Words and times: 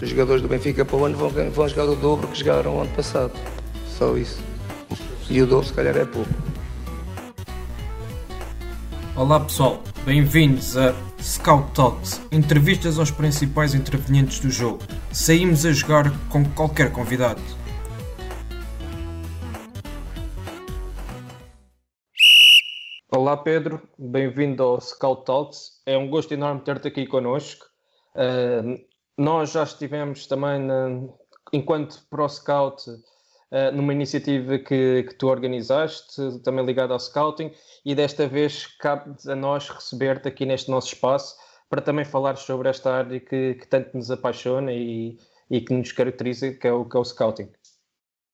os 0.00 0.08
jogadores 0.08 0.40
do 0.40 0.48
Benfica 0.48 0.84
para 0.84 0.96
o 0.96 1.04
ano 1.04 1.16
vão, 1.16 1.30
vão 1.50 1.68
jogar 1.68 1.84
o 1.84 1.96
dobro 1.96 2.28
que 2.28 2.38
jogaram 2.38 2.76
o 2.76 2.80
ano 2.80 2.94
passado. 2.94 3.32
Só 3.86 4.16
isso. 4.16 4.40
E 5.28 5.42
o 5.42 5.46
dobro 5.46 5.66
se 5.66 5.74
calhar 5.74 5.96
é 5.96 6.04
pouco. 6.04 6.30
Olá 9.16 9.40
pessoal, 9.40 9.82
bem-vindos 10.04 10.76
a 10.76 10.94
Scout 11.20 11.72
Talks, 11.72 12.20
entrevistas 12.30 12.98
aos 13.00 13.10
principais 13.10 13.74
intervenientes 13.74 14.38
do 14.38 14.48
jogo. 14.48 14.78
Saímos 15.12 15.66
a 15.66 15.72
jogar 15.72 16.12
com 16.28 16.44
qualquer 16.50 16.92
convidado. 16.92 17.42
Olá 23.10 23.36
Pedro, 23.36 23.82
bem-vindo 23.98 24.62
ao 24.62 24.80
Scout 24.80 25.24
Talks. 25.24 25.82
É 25.84 25.98
um 25.98 26.08
gosto 26.08 26.32
enorme 26.32 26.60
ter-te 26.60 26.86
aqui 26.86 27.04
connosco. 27.04 27.66
Uh, 28.14 28.78
nós 29.18 29.52
já 29.52 29.64
estivemos 29.64 30.26
também, 30.26 30.60
na, 30.60 31.08
enquanto 31.52 32.06
Pro 32.08 32.28
Scout, 32.28 32.88
uh, 32.88 33.74
numa 33.74 33.92
iniciativa 33.92 34.58
que, 34.58 35.02
que, 35.02 35.14
tu 35.16 35.26
organizaste, 35.26 36.40
também 36.44 36.64
ligada 36.64 36.92
ao 36.92 37.00
Scouting, 37.00 37.52
e 37.84 37.94
desta 37.94 38.28
vez 38.28 38.66
cabe 38.78 39.14
a 39.26 39.34
nós 39.34 39.68
receber-te 39.68 40.28
aqui 40.28 40.46
neste 40.46 40.70
nosso 40.70 40.94
espaço 40.94 41.36
para 41.68 41.82
também 41.82 42.04
falar 42.04 42.36
sobre 42.36 42.68
esta 42.68 42.92
área 42.92 43.20
que, 43.20 43.54
que 43.54 43.66
tanto 43.66 43.96
nos 43.96 44.10
apaixona 44.10 44.72
e, 44.72 45.18
e, 45.50 45.60
que 45.60 45.74
nos 45.74 45.92
caracteriza, 45.92 46.52
que 46.52 46.66
é, 46.66 46.72
o, 46.72 46.84
que 46.84 46.96
é 46.96 47.00
o 47.00 47.04
Scouting. 47.04 47.50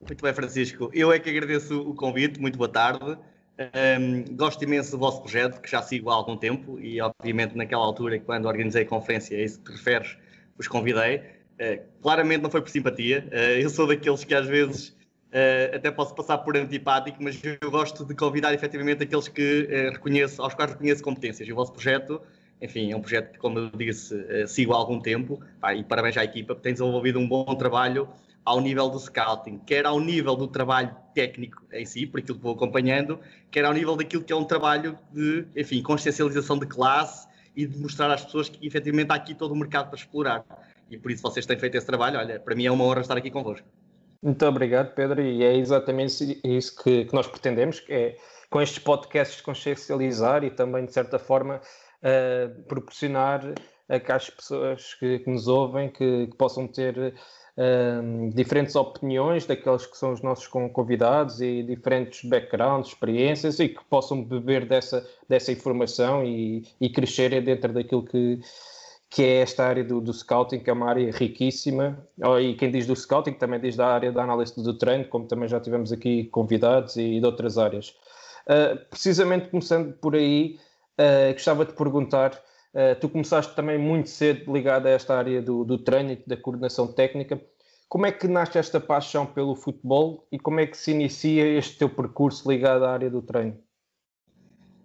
Muito 0.00 0.22
bem, 0.22 0.34
Francisco. 0.34 0.90
Eu 0.92 1.10
é 1.10 1.18
que 1.18 1.30
agradeço 1.30 1.80
o 1.80 1.94
convite, 1.94 2.38
muito 2.38 2.58
boa 2.58 2.68
tarde. 2.68 3.18
Um, 3.58 4.36
gosto 4.36 4.62
imenso 4.62 4.92
do 4.92 4.98
vosso 4.98 5.22
projeto, 5.22 5.60
que 5.60 5.70
já 5.70 5.80
sigo 5.80 6.10
há 6.10 6.14
algum 6.14 6.36
tempo 6.36 6.78
e, 6.78 7.00
obviamente, 7.00 7.56
naquela 7.56 7.84
altura, 7.84 8.20
quando 8.20 8.46
organizei 8.46 8.82
a 8.82 8.86
conferência, 8.86 9.36
é 9.36 9.44
isso 9.44 9.58
que 9.60 9.72
te 9.72 9.76
referes, 9.78 10.16
os 10.58 10.68
convidei. 10.68 11.18
Uh, 11.54 11.82
claramente 12.02 12.42
não 12.42 12.50
foi 12.50 12.60
por 12.60 12.70
simpatia. 12.70 13.26
Uh, 13.30 13.60
eu 13.60 13.70
sou 13.70 13.86
daqueles 13.86 14.24
que 14.24 14.34
às 14.34 14.46
vezes 14.46 14.88
uh, 14.88 15.76
até 15.76 15.90
posso 15.90 16.14
passar 16.14 16.38
por 16.38 16.56
antipático, 16.56 17.22
mas 17.22 17.40
eu 17.44 17.70
gosto 17.70 18.04
de 18.04 18.14
convidar 18.14 18.52
efetivamente 18.52 19.02
aqueles 19.02 19.28
que 19.28 19.68
reconheço, 19.92 20.42
aos 20.42 20.54
quais 20.54 20.72
reconheço 20.72 21.02
competências. 21.02 21.48
O 21.48 21.54
vosso 21.54 21.72
projeto, 21.72 22.20
enfim, 22.60 22.92
é 22.92 22.96
um 22.96 23.00
projeto 23.00 23.32
que, 23.32 23.38
como 23.38 23.58
eu 23.58 23.70
disse, 23.70 24.14
sigo 24.48 24.72
há 24.72 24.76
algum 24.76 25.00
tempo. 25.00 25.40
E 25.76 25.84
parabéns 25.84 26.16
à 26.16 26.24
equipa, 26.24 26.54
porque 26.54 26.64
tem 26.64 26.72
desenvolvido 26.72 27.18
um 27.18 27.28
bom 27.28 27.44
trabalho 27.54 28.08
ao 28.44 28.60
nível 28.60 28.90
do 28.90 28.98
scouting, 28.98 29.58
quer 29.64 29.86
ao 29.86 29.98
nível 29.98 30.36
do 30.36 30.46
trabalho 30.46 30.94
técnico 31.14 31.62
em 31.72 31.86
si, 31.86 32.06
por 32.06 32.20
aquilo 32.20 32.36
que 32.36 32.42
vou 32.42 32.52
acompanhando, 32.54 33.18
quer 33.50 33.64
ao 33.64 33.72
nível 33.72 33.96
daquilo 33.96 34.22
que 34.22 34.32
é 34.32 34.36
um 34.36 34.44
trabalho 34.44 34.98
de, 35.10 35.46
enfim, 35.56 35.82
consciencialização 35.82 36.58
de 36.58 36.66
classe 36.66 37.26
e 37.56 37.66
de 37.66 37.78
mostrar 37.78 38.10
às 38.10 38.24
pessoas 38.24 38.48
que 38.48 38.66
efetivamente 38.66 39.10
há 39.10 39.14
aqui 39.14 39.34
todo 39.34 39.52
o 39.52 39.56
mercado 39.56 39.88
para 39.88 39.98
explorar. 39.98 40.44
E 40.90 40.98
por 40.98 41.10
isso 41.10 41.22
vocês 41.22 41.46
têm 41.46 41.58
feito 41.58 41.76
esse 41.76 41.86
trabalho. 41.86 42.18
Olha, 42.18 42.38
para 42.38 42.54
mim 42.54 42.66
é 42.66 42.70
uma 42.70 42.84
honra 42.84 43.00
estar 43.00 43.16
aqui 43.16 43.30
convosco. 43.30 43.66
Muito 44.22 44.44
obrigado, 44.46 44.94
Pedro, 44.94 45.20
e 45.20 45.44
é 45.44 45.54
exatamente 45.54 46.40
isso 46.42 46.82
que, 46.82 47.04
que 47.04 47.14
nós 47.14 47.26
pretendemos, 47.26 47.80
que 47.80 47.92
é 47.92 48.16
com 48.50 48.60
estes 48.60 48.78
podcasts 48.78 49.40
consciencializar 49.40 50.44
e 50.44 50.50
também, 50.50 50.86
de 50.86 50.92
certa 50.92 51.18
forma, 51.18 51.60
uh, 52.00 52.62
proporcionar 52.62 53.42
a 53.88 54.00
que 54.00 54.12
as 54.12 54.30
pessoas 54.30 54.94
que, 54.94 55.18
que 55.18 55.30
nos 55.30 55.46
ouvem 55.46 55.90
que, 55.90 56.28
que 56.28 56.36
possam 56.36 56.66
ter 56.66 57.14
diferentes 58.32 58.74
opiniões 58.74 59.46
daqueles 59.46 59.86
que 59.86 59.96
são 59.96 60.12
os 60.12 60.20
nossos 60.20 60.46
convidados 60.48 61.40
e 61.40 61.62
diferentes 61.62 62.28
backgrounds, 62.28 62.88
experiências 62.88 63.60
e 63.60 63.68
que 63.68 63.84
possam 63.84 64.24
beber 64.24 64.66
dessa, 64.66 65.08
dessa 65.28 65.52
informação 65.52 66.24
e, 66.24 66.66
e 66.80 66.88
crescerem 66.88 67.42
dentro 67.42 67.72
daquilo 67.72 68.04
que, 68.04 68.40
que 69.08 69.22
é 69.22 69.42
esta 69.42 69.64
área 69.64 69.84
do, 69.84 70.00
do, 70.00 70.12
scouting, 70.12 70.58
que 70.58 70.68
é 70.68 70.72
uma 70.72 70.88
área 70.88 71.12
riquíssima. 71.12 71.96
E 72.40 72.54
quem 72.54 72.72
diz 72.72 72.88
do 72.88 72.96
scouting 72.96 73.34
também 73.34 73.60
diz 73.60 73.76
da 73.76 73.86
área 73.86 74.10
da 74.10 74.24
análise 74.24 74.60
do 74.60 74.76
treino, 74.76 75.04
como 75.04 75.26
também 75.26 75.48
já 75.48 75.60
tivemos 75.60 75.92
aqui 75.92 76.24
convidados 76.24 76.96
e, 76.96 77.02
e 77.02 77.20
de 77.20 77.26
outras 77.26 77.56
áreas. 77.56 77.94
Uh, 78.46 78.76
precisamente 78.90 79.48
começando 79.48 79.94
por 79.94 80.16
aí, 80.16 80.58
uh, 80.98 81.32
gostava 81.32 81.64
de 81.64 81.72
perguntar 81.72 82.32
Uh, 82.74 82.98
tu 83.00 83.08
começaste 83.08 83.54
também 83.54 83.78
muito 83.78 84.10
cedo 84.10 84.52
ligado 84.52 84.86
a 84.86 84.90
esta 84.90 85.16
área 85.16 85.40
do, 85.40 85.64
do 85.64 85.78
treino 85.78 86.10
e 86.10 86.22
da 86.26 86.36
coordenação 86.36 86.88
técnica. 86.88 87.40
Como 87.88 88.04
é 88.04 88.10
que 88.10 88.26
nasce 88.26 88.58
esta 88.58 88.80
paixão 88.80 89.24
pelo 89.24 89.54
futebol 89.54 90.26
e 90.32 90.40
como 90.40 90.58
é 90.58 90.66
que 90.66 90.76
se 90.76 90.90
inicia 90.90 91.46
este 91.56 91.78
teu 91.78 91.88
percurso 91.88 92.50
ligado 92.50 92.84
à 92.84 92.90
área 92.90 93.08
do 93.08 93.22
treino? 93.22 93.56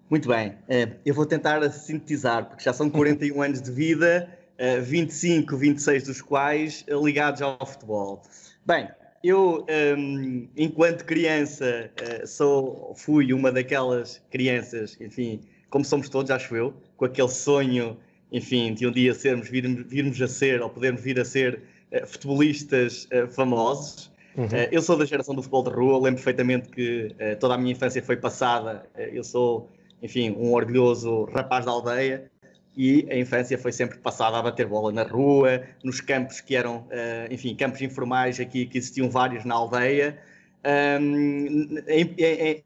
Muito 0.08 0.30
bem, 0.30 0.50
uh, 0.50 1.00
eu 1.04 1.16
vou 1.16 1.26
tentar 1.26 1.68
sintetizar, 1.72 2.48
porque 2.48 2.64
já 2.64 2.74
são 2.74 2.90
41 2.92 3.42
anos 3.42 3.60
de 3.60 3.72
vida, 3.72 4.30
uh, 4.60 4.84
25, 4.84 5.58
26 5.58 6.04
dos 6.04 6.22
quais 6.22 6.86
ligados 6.88 7.42
ao 7.42 7.66
futebol. 7.66 8.22
Bem, 8.68 8.88
eu, 9.24 9.62
um, 9.62 9.66
ehm, 9.68 10.50
enquanto 10.56 11.06
criança, 11.06 11.92
sou, 12.26 12.94
fui 12.96 13.34
uma 13.34 13.52
daquelas 13.52 14.22
crianças, 14.30 14.96
enfim, 15.02 15.42
como 15.70 15.86
somos 15.86 16.10
todos, 16.10 16.32
acho 16.32 16.56
eu, 16.56 16.74
com 16.98 17.06
aquele 17.06 17.30
sonho, 17.30 17.98
enfim, 18.32 18.74
de 18.74 18.88
um 18.88 18.92
dia 18.92 19.14
sermos, 19.14 19.50
virmos, 19.50 19.86
virmos 19.88 20.22
a 20.22 20.28
ser, 20.28 20.62
ou 20.62 20.70
podermos 20.70 21.02
vir 21.02 21.20
a 21.20 21.26
ser 21.26 21.62
uh, 21.92 22.06
futebolistas 22.06 23.08
uh, 23.14 23.28
famosos. 23.30 24.12
Uhum. 24.36 24.46
Uh, 24.46 24.68
eu 24.72 24.82
sou 24.82 24.98
da 24.98 25.06
geração 25.06 25.34
do 25.36 25.42
futebol 25.42 25.64
de 25.64 25.70
rua, 25.70 25.96
lembro 25.96 26.22
perfeitamente 26.22 26.70
que 26.70 27.16
toda 27.40 27.56
a 27.56 27.58
minha 27.58 27.72
infância 27.72 28.02
foi 28.02 28.18
passada. 28.18 28.86
eu 28.96 29.24
sou, 29.24 29.70
enfim, 30.02 30.32
um 30.32 30.54
orgulhoso 30.54 31.26
rapaz 31.26 31.66
da 31.66 31.72
aldeia 31.72 32.30
e 32.78 33.08
a 33.10 33.18
infância 33.18 33.58
foi 33.58 33.72
sempre 33.72 33.98
passada 33.98 34.38
a 34.38 34.42
bater 34.42 34.66
bola 34.66 34.92
na 34.92 35.04
rua, 35.04 35.64
nos 35.84 36.00
campos 36.00 36.40
que 36.40 36.56
eram, 36.56 36.88
enfim, 37.30 37.54
campos 37.56 37.82
informais 37.82 38.40
aqui, 38.40 38.66
que 38.66 38.78
existiam 38.78 39.10
vários 39.10 39.44
na 39.44 39.56
aldeia. 39.56 40.18
Um, 40.62 41.78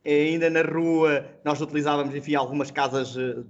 ainda 0.03 0.49
na 0.49 0.63
rua, 0.63 1.25
nós 1.45 1.61
utilizávamos 1.61 2.15
enfim, 2.15 2.33
algumas 2.33 2.71
casas 2.71 3.15
uh, 3.15 3.45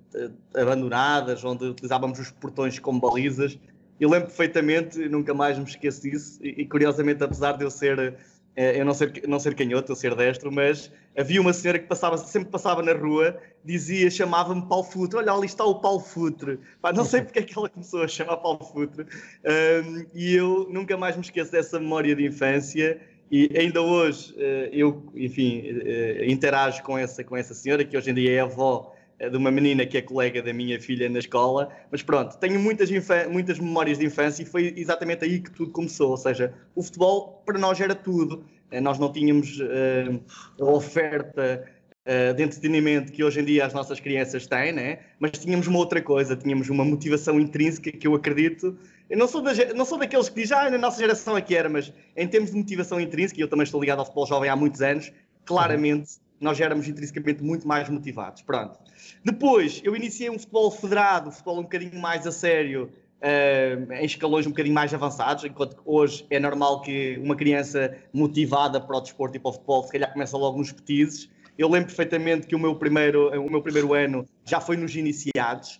abandonadas, 0.54 1.44
onde 1.46 1.66
utilizávamos 1.66 2.20
os 2.20 2.32
portões 2.32 2.78
como 2.78 3.00
balizas. 3.00 3.58
Eu 4.00 4.10
lembro 4.10 4.28
perfeitamente, 4.28 5.00
nunca 5.08 5.34
mais 5.34 5.58
me 5.58 5.64
esqueço 5.64 6.02
disso, 6.02 6.40
e, 6.44 6.66
curiosamente, 6.66 7.24
apesar 7.24 7.54
de 7.54 7.64
eu 7.64 7.72
ser, 7.72 7.98
uh, 7.98 8.14
eu 8.58 8.84
não 8.84 8.94
ser, 8.94 9.24
não 9.26 9.40
ser 9.40 9.56
canhoto, 9.56 9.94
eu 9.94 9.96
ser 9.96 10.14
destro, 10.14 10.52
mas 10.52 10.92
havia 11.18 11.40
uma 11.40 11.54
senhora 11.54 11.80
que 11.80 11.88
passava, 11.88 12.18
sempre 12.18 12.50
passava 12.50 12.82
na 12.82 12.92
rua, 12.92 13.38
dizia, 13.64 14.12
chamava-me 14.12 14.68
Paulo 14.68 14.84
Futre, 14.84 15.20
olha 15.20 15.32
ali 15.32 15.46
está 15.46 15.64
o 15.64 15.80
Paulo 15.80 16.02
Futre. 16.02 16.60
Pá, 16.82 16.92
não 16.92 17.06
sei 17.06 17.22
porque 17.24 17.40
é 17.40 17.44
que 17.44 17.58
ela 17.58 17.70
começou 17.70 18.04
a 18.04 18.10
chamar 18.10 18.36
Paulo 18.38 18.62
Futre, 18.62 19.06
um, 19.06 20.06
e 20.14 20.36
eu 20.36 20.68
nunca 20.70 20.98
mais 20.98 21.16
me 21.16 21.22
esqueço 21.22 21.50
dessa 21.54 21.80
memória 21.80 22.14
de 22.14 22.26
infância. 22.26 23.00
E 23.36 23.50
ainda 23.58 23.82
hoje 23.82 24.32
eh, 24.38 24.70
eu, 24.72 25.12
enfim, 25.16 25.64
eh, 25.66 26.24
interajo 26.28 26.84
com 26.84 26.96
essa, 26.96 27.24
com 27.24 27.36
essa 27.36 27.56
senhora, 27.56 27.84
que 27.84 27.98
hoje 27.98 28.12
em 28.12 28.14
dia 28.14 28.32
é 28.32 28.40
avó 28.42 28.94
eh, 29.18 29.28
de 29.28 29.36
uma 29.36 29.50
menina 29.50 29.88
que 29.88 29.98
é 29.98 30.04
colega 30.04 30.40
da 30.40 30.54
minha 30.54 30.80
filha 30.80 31.10
na 31.10 31.18
escola, 31.18 31.68
mas 31.92 32.04
pronto, 32.04 32.38
tenho 32.38 32.60
muitas, 32.60 32.92
muitas 33.32 33.58
memórias 33.58 33.98
de 33.98 34.06
infância 34.06 34.44
e 34.44 34.46
foi 34.46 34.72
exatamente 34.78 35.26
aí 35.26 35.40
que 35.40 35.50
tudo 35.50 35.72
começou. 35.72 36.12
Ou 36.12 36.18
seja, 36.18 36.54
o 36.76 36.84
futebol 36.84 37.42
para 37.44 37.58
nós 37.58 37.82
era 37.82 37.96
tudo. 37.96 38.46
Nós 38.84 39.00
não 39.00 39.12
tínhamos 39.12 39.60
uh, 39.60 40.22
a 40.60 40.66
oferta 40.66 41.66
uh, 42.06 42.36
de 42.36 42.44
entretenimento 42.44 43.12
que 43.12 43.24
hoje 43.24 43.40
em 43.40 43.46
dia 43.46 43.66
as 43.66 43.74
nossas 43.74 44.00
crianças 44.00 44.46
têm, 44.46 44.72
né? 44.72 45.00
mas 45.18 45.32
tínhamos 45.32 45.66
uma 45.66 45.80
outra 45.80 46.04
coisa, 46.04 46.36
tínhamos 46.36 46.70
uma 46.70 46.86
motivação 46.86 47.40
intrínseca 47.40 47.92
que 47.92 48.08
eu 48.08 48.14
acredito 48.14 48.78
eu 49.10 49.18
não 49.18 49.28
sou, 49.28 49.42
da, 49.42 49.54
não 49.76 49.86
sou 49.86 49.98
daqueles 49.98 50.30
que 50.30 50.42
dizem, 50.42 50.58
ah, 50.58 50.70
na 50.70 50.78
nossa 50.78 50.98
geração 50.98 51.38
é 51.38 51.42
que 51.42 51.56
era, 51.56 51.70
mas 51.70 51.92
em 52.16 52.28
termos 52.28 52.52
de 52.52 52.58
motivação 52.58 53.00
intrínseca, 53.00 53.40
e 53.40 53.44
eu 53.44 53.48
também 53.48 53.64
estou 53.64 53.80
ligado 53.80 54.00
ao 54.00 54.06
futebol 54.06 54.26
jovem 54.26 54.50
há 54.50 54.56
muitos 54.56 54.82
anos, 54.82 55.12
claramente 55.46 56.14
nós 56.40 56.58
já 56.58 56.66
éramos 56.66 56.88
intrinsecamente 56.88 57.42
muito 57.44 57.68
mais 57.68 57.88
motivados. 57.90 58.42
Pronto. 58.42 58.78
Depois, 59.24 59.82
eu 59.84 59.96
iniciei 59.96 60.30
um 60.30 60.38
futebol 60.38 60.70
federado, 60.70 61.30
um 61.30 61.32
futebol 61.32 61.60
um 61.60 61.64
bocadinho 61.64 62.00
mais 62.00 62.28
a 62.28 62.32
sério, 62.32 62.92
uh, 63.22 63.94
em 63.94 64.06
escalões 64.06 64.46
um 64.46 64.50
bocadinho 64.50 64.76
mais 64.76 64.94
avançados, 64.94 65.46
enquanto 65.46 65.78
que 65.78 65.82
hoje 65.86 66.26
é 66.30 66.40
normal 66.40 66.82
que 66.82 67.18
uma 67.24 67.36
criança 67.36 67.96
motivada 68.12 68.80
para 68.80 68.98
o 68.98 69.02
desporto 69.02 69.38
e 69.38 69.40
para 69.40 69.50
o 69.50 69.54
futebol, 69.54 69.84
se 69.84 69.92
calhar 69.92 70.12
começa 70.12 70.38
logo 70.38 70.58
nos 70.58 70.72
petizes. 70.72 71.30
Eu 71.58 71.70
lembro 71.70 71.88
perfeitamente 71.88 72.48
que 72.48 72.56
o 72.56 72.60
meu 72.60 72.76
primeiro, 72.76 73.30
o 73.40 73.50
meu 73.50 73.62
primeiro 73.62 73.94
ano 73.94 74.26
já 74.44 74.60
foi 74.60 74.76
nos 74.76 74.96
iniciados, 74.96 75.80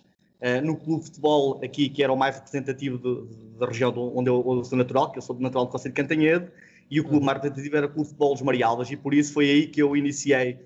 no 0.62 0.76
clube 0.76 1.00
de 1.00 1.06
futebol 1.06 1.60
aqui, 1.64 1.88
que 1.88 2.02
era 2.02 2.12
o 2.12 2.16
mais 2.16 2.36
representativo 2.36 2.98
de, 2.98 3.58
da 3.58 3.66
região 3.66 3.90
onde 4.14 4.28
eu, 4.28 4.42
onde 4.46 4.60
eu, 4.60 4.64
sou 4.64 4.76
natural, 4.76 5.10
que 5.10 5.18
eu 5.18 5.22
sou 5.22 5.38
natural 5.40 5.64
do 5.64 5.70
Conselho 5.70 5.94
de 5.94 6.02
Cantanhede, 6.02 6.48
e 6.90 7.00
o 7.00 7.02
clube 7.02 7.18
uhum. 7.18 7.24
mais 7.24 7.36
representativo 7.38 7.76
era 7.76 7.86
o 7.86 7.88
Clube 7.88 8.02
de 8.02 8.08
Futebol 8.10 8.34
dos 8.34 8.42
Marialvas, 8.42 8.90
e 8.90 8.96
por 8.96 9.14
isso 9.14 9.32
foi 9.32 9.50
aí 9.50 9.66
que 9.66 9.80
eu 9.80 9.96
iniciei 9.96 10.58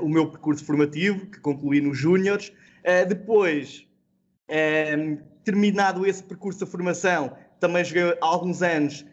o 0.00 0.08
meu 0.08 0.28
percurso 0.28 0.64
formativo, 0.64 1.26
que 1.26 1.40
concluí 1.40 1.80
nos 1.80 1.98
Júniores. 1.98 2.52
depois, 3.08 3.86
terminado 5.44 6.06
esse 6.06 6.22
percurso 6.22 6.64
de 6.64 6.70
formação, 6.70 7.32
também 7.58 7.84
joguei 7.84 8.16
alguns 8.20 8.62
anos 8.62 9.04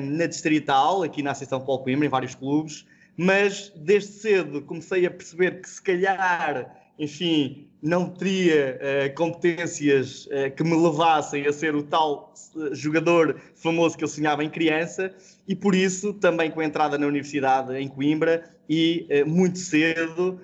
na 0.00 0.26
Distrital, 0.26 1.02
aqui 1.02 1.22
na 1.22 1.32
Associação 1.32 1.60
Paulo 1.60 1.84
Coimbra, 1.84 2.06
em 2.06 2.08
vários 2.08 2.34
clubes, 2.34 2.86
mas 3.16 3.70
desde 3.76 4.12
cedo 4.12 4.62
comecei 4.62 5.04
a 5.06 5.10
perceber 5.10 5.60
que 5.60 5.68
se 5.68 5.82
calhar, 5.82 6.74
enfim, 6.98 7.69
não 7.82 8.08
teria 8.10 8.78
uh, 8.78 9.14
competências 9.14 10.26
uh, 10.26 10.54
que 10.54 10.62
me 10.62 10.76
levassem 10.76 11.46
a 11.46 11.52
ser 11.52 11.74
o 11.74 11.82
tal 11.82 12.34
uh, 12.54 12.74
jogador 12.74 13.40
famoso 13.54 13.96
que 13.96 14.04
eu 14.04 14.08
sonhava 14.08 14.44
em 14.44 14.50
criança 14.50 15.12
e 15.48 15.56
por 15.56 15.74
isso 15.74 16.12
também 16.12 16.50
com 16.50 16.60
a 16.60 16.64
entrada 16.64 16.98
na 16.98 17.06
universidade 17.06 17.74
em 17.76 17.88
Coimbra 17.88 18.44
e 18.68 19.06
muito 19.26 19.58
cedo 19.58 20.38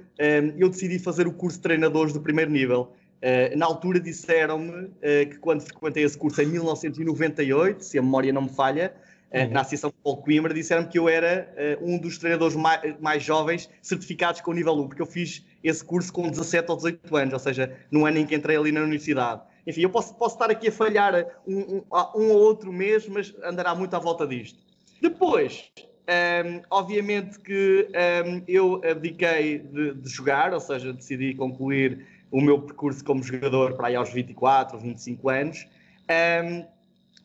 eu 0.58 0.68
decidi 0.68 0.98
fazer 0.98 1.28
o 1.28 1.32
curso 1.32 1.58
de 1.58 1.62
treinadores 1.62 2.12
do 2.12 2.20
primeiro 2.20 2.50
nível. 2.50 2.90
na 3.56 3.66
altura 3.66 4.00
disseram-me 4.00 4.90
que 5.00 5.38
quando 5.38 5.60
frequentei 5.60 6.02
esse 6.02 6.18
curso 6.18 6.42
em 6.42 6.46
1998, 6.46 7.84
se 7.84 7.96
a 7.96 8.02
memória 8.02 8.32
não 8.32 8.42
me 8.42 8.48
falha, 8.48 8.92
eh, 9.30 9.44
uhum. 9.44 9.50
na 9.50 9.60
Associação 9.60 9.90
de 9.90 9.96
Futebol 9.96 10.22
Coimbra, 10.22 10.54
disseram 10.54 10.84
que 10.84 10.98
eu 10.98 11.08
era 11.08 11.78
uh, 11.80 11.84
um 11.84 11.98
dos 11.98 12.16
treinadores 12.16 12.54
mais, 12.54 12.98
mais, 13.00 13.22
jovens 13.22 13.68
certificados 13.82 14.40
com 14.40 14.52
o 14.52 14.54
nível 14.54 14.74
1, 14.74 14.88
porque 14.88 15.02
eu 15.02 15.06
fiz 15.06 15.44
esse 15.68 15.84
curso 15.84 16.12
com 16.12 16.28
17 16.28 16.70
ou 16.70 16.76
18 16.76 17.16
anos, 17.16 17.32
ou 17.32 17.38
seja, 17.38 17.76
no 17.90 18.06
ano 18.06 18.18
em 18.18 18.26
que 18.26 18.34
entrei 18.34 18.56
ali 18.56 18.72
na 18.72 18.82
universidade. 18.82 19.42
Enfim, 19.66 19.82
eu 19.82 19.90
posso, 19.90 20.14
posso 20.14 20.36
estar 20.36 20.50
aqui 20.50 20.68
a 20.68 20.72
falhar 20.72 21.26
um, 21.46 21.58
um, 21.58 21.82
um 22.14 22.30
ou 22.30 22.38
outro 22.38 22.72
mês, 22.72 23.08
mas 23.08 23.34
andará 23.42 23.74
muito 23.74 23.94
à 23.94 23.98
volta 23.98 24.26
disto. 24.26 24.58
Depois, 25.02 25.70
um, 25.78 25.82
ehm, 26.06 26.62
obviamente 26.70 27.40
que 27.40 27.88
ehm, 27.92 28.42
eu 28.46 28.80
abdiquei 28.88 29.58
de, 29.58 29.94
de, 29.94 30.08
jogar, 30.08 30.54
ou 30.54 30.60
seja, 30.60 30.92
decidi 30.92 31.34
concluir 31.34 32.06
o 32.30 32.40
meu 32.40 32.60
percurso 32.60 33.04
como 33.04 33.22
jogador 33.22 33.74
para 33.74 33.88
aí 33.88 33.96
aos 33.96 34.12
24, 34.12 34.78
25 34.78 35.28
anos. 35.28 35.66
Um, 36.08 36.12
ehm, 36.12 36.66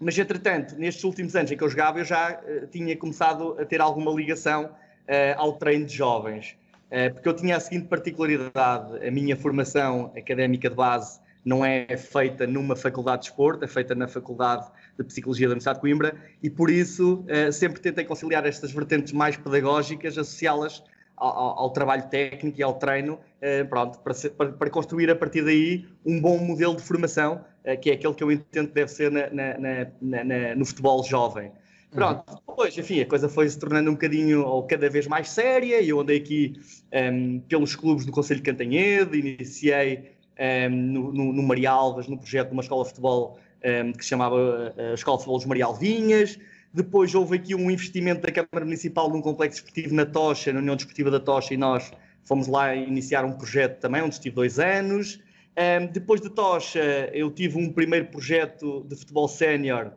mas, 0.01 0.17
entretanto, 0.17 0.75
nestes 0.79 1.03
últimos 1.03 1.35
anos 1.35 1.51
em 1.51 1.55
que 1.55 1.63
eu 1.63 1.69
jogava, 1.69 1.99
eu 1.99 2.05
já 2.05 2.41
uh, 2.41 2.65
tinha 2.67 2.97
começado 2.97 3.55
a 3.59 3.65
ter 3.65 3.79
alguma 3.79 4.11
ligação 4.11 4.65
uh, 4.65 5.37
ao 5.37 5.53
treino 5.53 5.85
de 5.85 5.95
jovens. 5.95 6.57
Uh, 6.91 7.13
porque 7.13 7.29
eu 7.29 7.33
tinha 7.33 7.55
a 7.55 7.59
seguinte 7.59 7.87
particularidade: 7.87 9.07
a 9.07 9.11
minha 9.11 9.35
formação 9.35 10.11
académica 10.15 10.69
de 10.69 10.75
base 10.75 11.19
não 11.43 11.65
é 11.65 11.87
feita 11.97 12.45
numa 12.45 12.75
faculdade 12.75 13.23
de 13.23 13.29
esporte, 13.29 13.63
é 13.63 13.67
feita 13.67 13.95
na 13.95 14.07
Faculdade 14.07 14.67
de 14.97 15.03
Psicologia 15.05 15.47
da 15.47 15.53
Universidade 15.53 15.77
de 15.77 15.81
Coimbra, 15.81 16.15
e 16.43 16.51
por 16.51 16.69
isso 16.69 17.25
sempre 17.51 17.81
tentei 17.81 18.05
conciliar 18.05 18.45
estas 18.45 18.71
vertentes 18.71 19.11
mais 19.11 19.35
pedagógicas, 19.37 20.19
associá-las 20.19 20.83
ao, 21.21 21.59
ao, 21.59 21.69
trabalho 21.69 22.09
técnico 22.09 22.59
e 22.59 22.63
ao 22.63 22.73
treino, 22.73 23.19
eh, 23.39 23.63
pronto, 23.63 23.99
para, 23.99 24.13
ser, 24.13 24.31
para, 24.31 24.51
para, 24.51 24.69
construir 24.71 25.09
a 25.11 25.15
partir 25.15 25.43
daí 25.43 25.85
um 26.03 26.19
bom 26.19 26.39
modelo 26.39 26.75
de 26.75 26.81
formação, 26.81 27.45
eh, 27.63 27.75
que 27.75 27.91
é 27.91 27.93
aquele 27.93 28.15
que 28.15 28.23
eu 28.23 28.31
entendo 28.31 28.69
que 28.69 28.73
deve 28.73 28.89
ser 28.89 29.11
na, 29.11 29.29
na, 29.29 30.23
na, 30.23 30.55
no 30.55 30.65
futebol 30.65 31.03
jovem. 31.03 31.51
Pronto, 31.91 32.23
uhum. 32.29 32.35
depois, 32.47 32.77
enfim, 32.77 33.01
a 33.01 33.05
coisa 33.05 33.27
foi 33.27 33.49
se 33.49 33.59
tornando 33.59 33.89
um 33.89 33.93
bocadinho 33.93 34.45
ou 34.45 34.63
cada 34.63 34.89
vez 34.89 35.07
mais 35.07 35.29
séria. 35.29 35.81
e 35.81 35.89
Eu 35.89 35.99
andei 35.99 36.17
aqui 36.17 36.53
um, 36.57 36.97
ehm, 36.97 37.39
pelos 37.41 37.75
clubes 37.75 38.05
do 38.05 38.11
Conselho 38.11 38.39
de 38.39 38.49
Cantanhede, 38.49 39.17
iniciei 39.17 39.97
um, 39.97 40.03
ehm, 40.37 40.71
no, 40.71 41.11
no, 41.11 41.33
no 41.33 41.43
Maria 41.43 41.71
Alves, 41.71 42.07
no 42.07 42.17
projeto 42.17 42.47
de 42.47 42.53
uma 42.53 42.61
escola 42.61 42.83
de 42.83 42.89
futebol 42.89 43.37
um, 43.37 43.67
ehm, 43.67 43.91
que 43.91 44.03
se 44.03 44.09
chamava 44.09 44.73
a 44.77 44.93
Escola 44.93 45.17
de 45.17 45.23
Futebol 45.23 45.37
dos 45.37 45.45
Maria 45.45 45.65
Alvinhas. 45.65 46.39
Depois 46.73 47.13
houve 47.13 47.35
aqui 47.35 47.53
um 47.53 47.69
investimento 47.69 48.21
da 48.21 48.31
Câmara 48.31 48.63
Municipal 48.63 49.09
num 49.09 49.21
complexo 49.21 49.59
esportivo 49.59 49.93
na 49.93 50.05
Tocha, 50.05 50.53
na 50.53 50.59
União 50.59 50.75
Desportiva 50.77 51.11
da 51.11 51.19
Tocha, 51.19 51.53
e 51.53 51.57
nós 51.57 51.91
fomos 52.23 52.47
lá 52.47 52.73
iniciar 52.73 53.25
um 53.25 53.33
projeto 53.33 53.79
também, 53.81 54.01
onde 54.01 54.13
estive 54.13 54.33
dois 54.33 54.57
anos. 54.59 55.19
Um, 55.57 55.87
depois 55.87 56.21
de 56.21 56.29
Tocha, 56.29 57.09
eu 57.11 57.29
tive 57.29 57.57
um 57.57 57.69
primeiro 57.73 58.05
projeto 58.05 58.85
de 58.87 58.95
futebol 58.95 59.27
sénior 59.27 59.91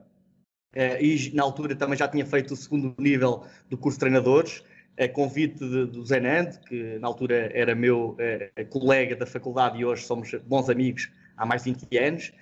e 1.00 1.30
na 1.34 1.42
altura 1.42 1.74
também 1.76 1.96
já 1.96 2.08
tinha 2.08 2.26
feito 2.26 2.54
o 2.54 2.56
segundo 2.56 2.94
nível 2.98 3.44
do 3.70 3.76
curso 3.76 3.96
de 3.96 4.00
treinadores, 4.00 4.62
a 4.98 5.08
convite 5.08 5.58
de, 5.58 5.86
do 5.86 6.04
Zenand, 6.04 6.58
que 6.68 6.98
na 6.98 7.08
altura 7.08 7.50
era 7.52 7.74
meu 7.74 8.16
uh, 8.16 8.66
colega 8.68 9.16
da 9.16 9.26
faculdade 9.26 9.78
e 9.78 9.84
hoje 9.84 10.04
somos 10.04 10.32
bons 10.46 10.70
amigos 10.70 11.10
há 11.36 11.44
mais 11.44 11.64
de 11.64 11.72
20 11.72 11.98
anos 11.98 12.32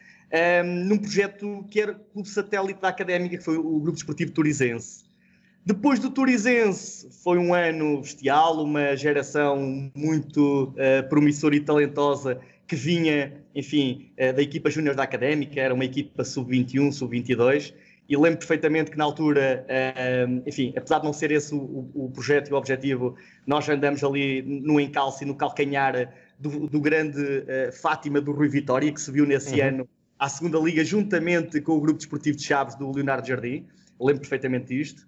um, 0.64 0.84
num 0.84 0.98
projeto 0.98 1.64
que 1.70 1.80
era 1.80 1.94
clube 1.94 2.28
satélite 2.28 2.80
da 2.80 2.88
Académica, 2.88 3.36
que 3.36 3.44
foi 3.44 3.56
o 3.56 3.78
Grupo 3.78 3.92
Desportivo 3.92 4.32
Turizense. 4.32 5.04
Depois 5.64 6.00
do 6.00 6.10
Turizense, 6.10 7.08
foi 7.22 7.38
um 7.38 7.54
ano 7.54 8.00
bestial, 8.00 8.62
uma 8.64 8.96
geração 8.96 9.90
muito 9.94 10.74
uh, 10.74 11.08
promissora 11.08 11.54
e 11.54 11.60
talentosa 11.60 12.40
que 12.66 12.74
vinha, 12.74 13.34
enfim, 13.54 14.10
da 14.16 14.40
equipa 14.40 14.70
júnior 14.70 14.94
da 14.94 15.02
Académica, 15.02 15.60
era 15.60 15.74
uma 15.74 15.84
equipa 15.84 16.24
sub-21, 16.24 16.90
sub-22, 16.90 17.74
e 18.12 18.16
lembro 18.16 18.40
perfeitamente 18.40 18.90
que 18.90 18.98
na 18.98 19.04
altura, 19.04 19.64
uh, 19.66 20.42
enfim, 20.46 20.74
apesar 20.76 20.98
de 20.98 21.06
não 21.06 21.14
ser 21.14 21.32
esse 21.32 21.54
o, 21.54 21.90
o, 21.94 22.10
projeto 22.12 22.50
e 22.50 22.52
o 22.52 22.56
objetivo, 22.56 23.16
nós 23.46 23.66
andamos 23.68 24.04
ali 24.04 24.42
no 24.42 24.78
encalço 24.78 25.24
e 25.24 25.26
no 25.26 25.34
calcanhar 25.34 26.12
do, 26.38 26.68
do 26.68 26.78
grande 26.78 27.22
Fátima 27.80 28.20
do 28.20 28.32
Rui 28.32 28.50
Vitória, 28.50 28.92
que 28.92 29.00
subiu 29.00 29.24
nesse 29.24 29.60
uhum. 29.60 29.66
ano 29.66 29.88
à 30.18 30.28
segunda 30.28 30.58
liga 30.58 30.84
juntamente 30.84 31.58
com 31.62 31.72
o 31.72 31.80
grupo 31.80 31.96
desportivo 31.96 32.36
de 32.36 32.44
Chaves 32.44 32.74
do 32.74 32.92
Leonardo 32.92 33.26
Jardim. 33.26 33.66
lembro 33.98 34.20
perfeitamente 34.20 34.66
disto. 34.66 35.06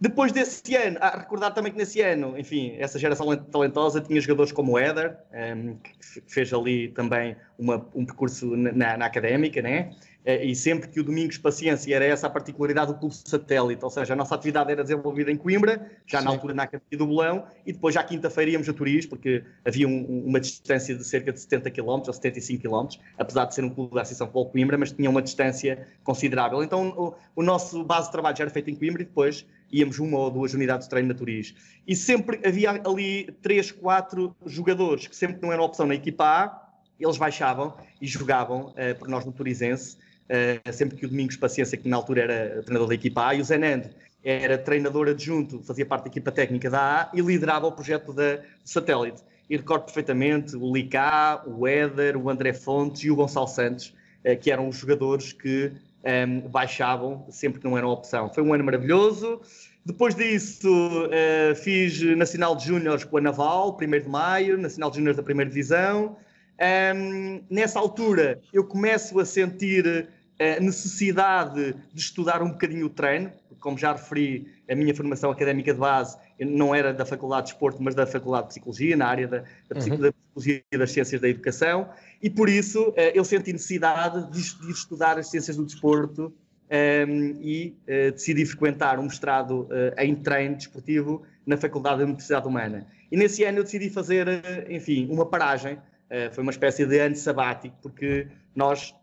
Depois 0.00 0.32
desse 0.32 0.74
ano, 0.74 0.98
a 1.00 1.18
recordar 1.18 1.54
também 1.54 1.72
que 1.72 1.78
nesse 1.78 2.00
ano, 2.00 2.38
enfim, 2.38 2.74
essa 2.78 2.98
geração 2.98 3.34
talentosa 3.36 4.00
tinha 4.00 4.20
jogadores 4.20 4.52
como 4.52 4.72
o 4.72 4.78
Éder, 4.78 5.16
um, 5.32 5.36
ehm, 5.36 5.74
que 5.76 6.22
fez 6.26 6.52
ali 6.52 6.88
também 6.88 7.36
uma, 7.58 7.86
um 7.94 8.04
percurso 8.04 8.56
na, 8.56 8.96
na 8.96 9.06
académica, 9.06 9.62
né? 9.62 9.90
Eh, 10.26 10.46
e 10.46 10.56
sempre 10.56 10.88
que 10.88 10.98
o 10.98 11.04
Domingos 11.04 11.38
Paciência 11.38 11.94
era 11.94 12.04
essa 12.04 12.26
a 12.26 12.30
particularidade 12.30 12.92
do 12.92 12.98
clube 12.98 13.14
satélite, 13.14 13.84
ou 13.84 13.90
seja, 13.90 14.12
a 14.12 14.16
nossa 14.16 14.34
atividade 14.34 14.72
era 14.72 14.82
desenvolvida 14.82 15.30
em 15.30 15.36
Coimbra, 15.36 15.88
já 16.04 16.18
Sim. 16.18 16.24
na 16.24 16.30
altura 16.32 16.52
na 16.52 16.64
Academia 16.64 16.98
do 16.98 17.06
Bolão, 17.06 17.46
e 17.64 17.72
depois 17.72 17.94
já 17.94 18.02
quinta-feira 18.02 18.50
íamos 18.50 18.68
a 18.68 18.72
Turis, 18.72 19.06
porque 19.06 19.44
havia 19.64 19.86
um, 19.86 20.24
uma 20.26 20.40
distância 20.40 20.96
de 20.96 21.04
cerca 21.04 21.32
de 21.32 21.38
70 21.38 21.70
km 21.70 22.02
ou 22.08 22.12
75 22.12 22.60
km, 22.60 22.98
apesar 23.16 23.44
de 23.44 23.54
ser 23.54 23.62
um 23.62 23.70
clube 23.70 23.94
da 23.94 24.02
Associação 24.02 24.26
Futebol 24.26 24.50
Coimbra, 24.50 24.76
mas 24.76 24.90
tinha 24.90 25.08
uma 25.08 25.22
distância 25.22 25.86
considerável. 26.02 26.60
Então 26.60 26.88
o, 26.88 27.14
o, 27.36 27.42
nosso 27.42 27.84
base 27.84 28.06
de 28.06 28.12
trabalho 28.12 28.36
já 28.36 28.42
era 28.42 28.50
feito 28.50 28.68
em 28.68 28.74
Coimbra 28.74 29.02
e 29.02 29.04
depois 29.04 29.46
íamos 29.70 30.00
uma 30.00 30.18
ou 30.18 30.28
duas 30.28 30.52
unidades 30.54 30.86
de 30.86 30.90
treino 30.90 31.08
na 31.08 31.14
Turis. 31.14 31.54
E 31.86 31.94
sempre 31.94 32.40
havia 32.44 32.72
ali 32.84 33.32
três, 33.40 33.70
quatro 33.70 34.34
jogadores 34.44 35.06
que 35.06 35.14
sempre 35.14 35.40
não 35.40 35.52
eram 35.52 35.62
opção 35.62 35.86
na 35.86 35.94
equipa 35.94 36.24
A, 36.24 36.66
eles 36.98 37.16
baixavam 37.16 37.76
e 38.00 38.08
jogavam 38.08 38.70
uh, 38.70 38.98
por 38.98 39.06
nós 39.06 39.24
no 39.24 39.30
Turizense 39.30 39.98
uh, 40.30 40.72
sempre 40.72 40.96
que 40.96 41.06
o 41.06 41.08
Domingos 41.08 41.36
Paciência, 41.36 41.76
que 41.76 41.88
na 41.88 41.96
altura 41.96 42.22
era 42.22 42.62
treinador 42.62 42.88
da 42.88 42.94
equipa 42.94 43.28
A, 43.28 43.34
e 43.34 43.40
o 43.40 43.44
Zenando 43.44 43.88
era 44.28 44.58
treinador 44.58 45.08
adjunto, 45.08 45.62
fazia 45.62 45.86
parte 45.86 46.04
da 46.04 46.08
equipa 46.08 46.32
técnica 46.32 46.68
da 46.68 47.02
A 47.02 47.10
e 47.14 47.20
liderava 47.20 47.68
o 47.68 47.72
projeto 47.72 48.12
da 48.12 48.40
satélite. 48.64 49.22
E 49.48 49.56
recordo 49.56 49.84
perfeitamente 49.84 50.56
o 50.56 50.74
Licá, 50.74 51.44
o 51.46 51.64
Éder, 51.64 52.16
o 52.16 52.28
André 52.28 52.52
Fontes 52.52 53.04
e 53.04 53.10
o 53.10 53.14
Gonçalo 53.14 53.46
Santos, 53.46 53.94
uh, 54.24 54.36
que 54.36 54.50
eram 54.50 54.68
os 54.68 54.76
jogadores 54.76 55.32
que 55.32 55.72
um, 56.04 56.08
ehm, 56.08 56.40
baixavam 56.48 57.24
sempre 57.30 57.60
que 57.60 57.66
não 57.66 57.78
era 57.78 57.86
uma 57.86 57.94
opção. 57.94 58.28
Foi 58.32 58.42
um 58.42 58.52
ano 58.52 58.64
maravilhoso. 58.64 59.40
Depois 59.84 60.16
disso, 60.16 60.68
uh, 60.68 61.54
fiz 61.54 62.02
Nacional 62.16 62.56
de 62.56 62.66
Júniores 62.66 63.04
com 63.04 63.18
a 63.18 63.20
Naval, 63.20 63.76
1 63.80 64.02
de 64.02 64.08
maio, 64.08 64.58
Nacional 64.58 64.90
de 64.90 64.96
Júniores 64.96 65.16
da 65.16 65.22
primeira 65.22 65.48
divisão. 65.48 66.16
Um, 66.58 66.64
ehm, 66.64 67.44
nessa 67.48 67.78
altura, 67.78 68.40
eu 68.52 68.64
começo 68.64 69.20
a 69.20 69.24
sentir 69.24 70.08
a 70.38 70.60
necessidade 70.60 71.74
de 71.92 72.00
estudar 72.00 72.42
um 72.42 72.50
bocadinho 72.50 72.86
o 72.86 72.90
treino, 72.90 73.32
como 73.58 73.78
já 73.78 73.92
referi, 73.92 74.46
a 74.68 74.74
minha 74.74 74.94
formação 74.94 75.30
académica 75.30 75.72
de 75.72 75.80
base 75.80 76.16
não 76.38 76.74
era 76.74 76.92
da 76.92 77.06
Faculdade 77.06 77.46
de 77.46 77.52
Esporte, 77.54 77.82
mas 77.82 77.94
da 77.94 78.06
Faculdade 78.06 78.44
de 78.44 78.48
Psicologia, 78.50 78.96
na 78.96 79.06
área 79.06 79.26
da, 79.26 79.38
da, 79.38 79.44
uhum. 79.74 79.80
Psicologia 79.80 80.62
e 80.70 80.78
das 80.78 80.90
Ciências 80.92 81.20
da 81.20 81.28
Educação, 81.28 81.88
e 82.22 82.28
por 82.28 82.48
isso 82.48 82.92
eh, 82.96 83.12
eu 83.14 83.24
senti 83.24 83.52
necessidade 83.52 84.30
de, 84.30 84.66
de 84.66 84.70
estudar 84.72 85.18
as 85.18 85.30
Ciências 85.30 85.56
do 85.56 85.64
Desporto 85.64 86.26
um, 86.26 86.32
ehm, 86.70 87.36
e 87.40 87.76
uh, 87.84 88.12
decidi 88.12 88.44
frequentar 88.44 88.98
um 88.98 89.04
mestrado 89.04 89.62
uh, 89.62 89.68
em 89.98 90.14
treino 90.14 90.56
desportivo 90.56 91.22
na 91.46 91.56
Faculdade 91.56 91.98
da 91.98 92.04
Universidade 92.04 92.46
Humana. 92.46 92.86
E 93.10 93.16
nesse 93.16 93.44
ano 93.44 93.58
eu 93.58 93.64
decidi 93.64 93.88
fazer, 93.88 94.26
enfim, 94.68 95.08
uma 95.10 95.24
paragem, 95.24 95.74
uh, 95.74 96.32
foi 96.32 96.42
uma 96.42 96.50
espécie 96.50 96.84
de 96.84 96.98
ano 96.98 97.16
sabático, 97.16 97.76
porque 97.80 98.26
nós 98.54 98.94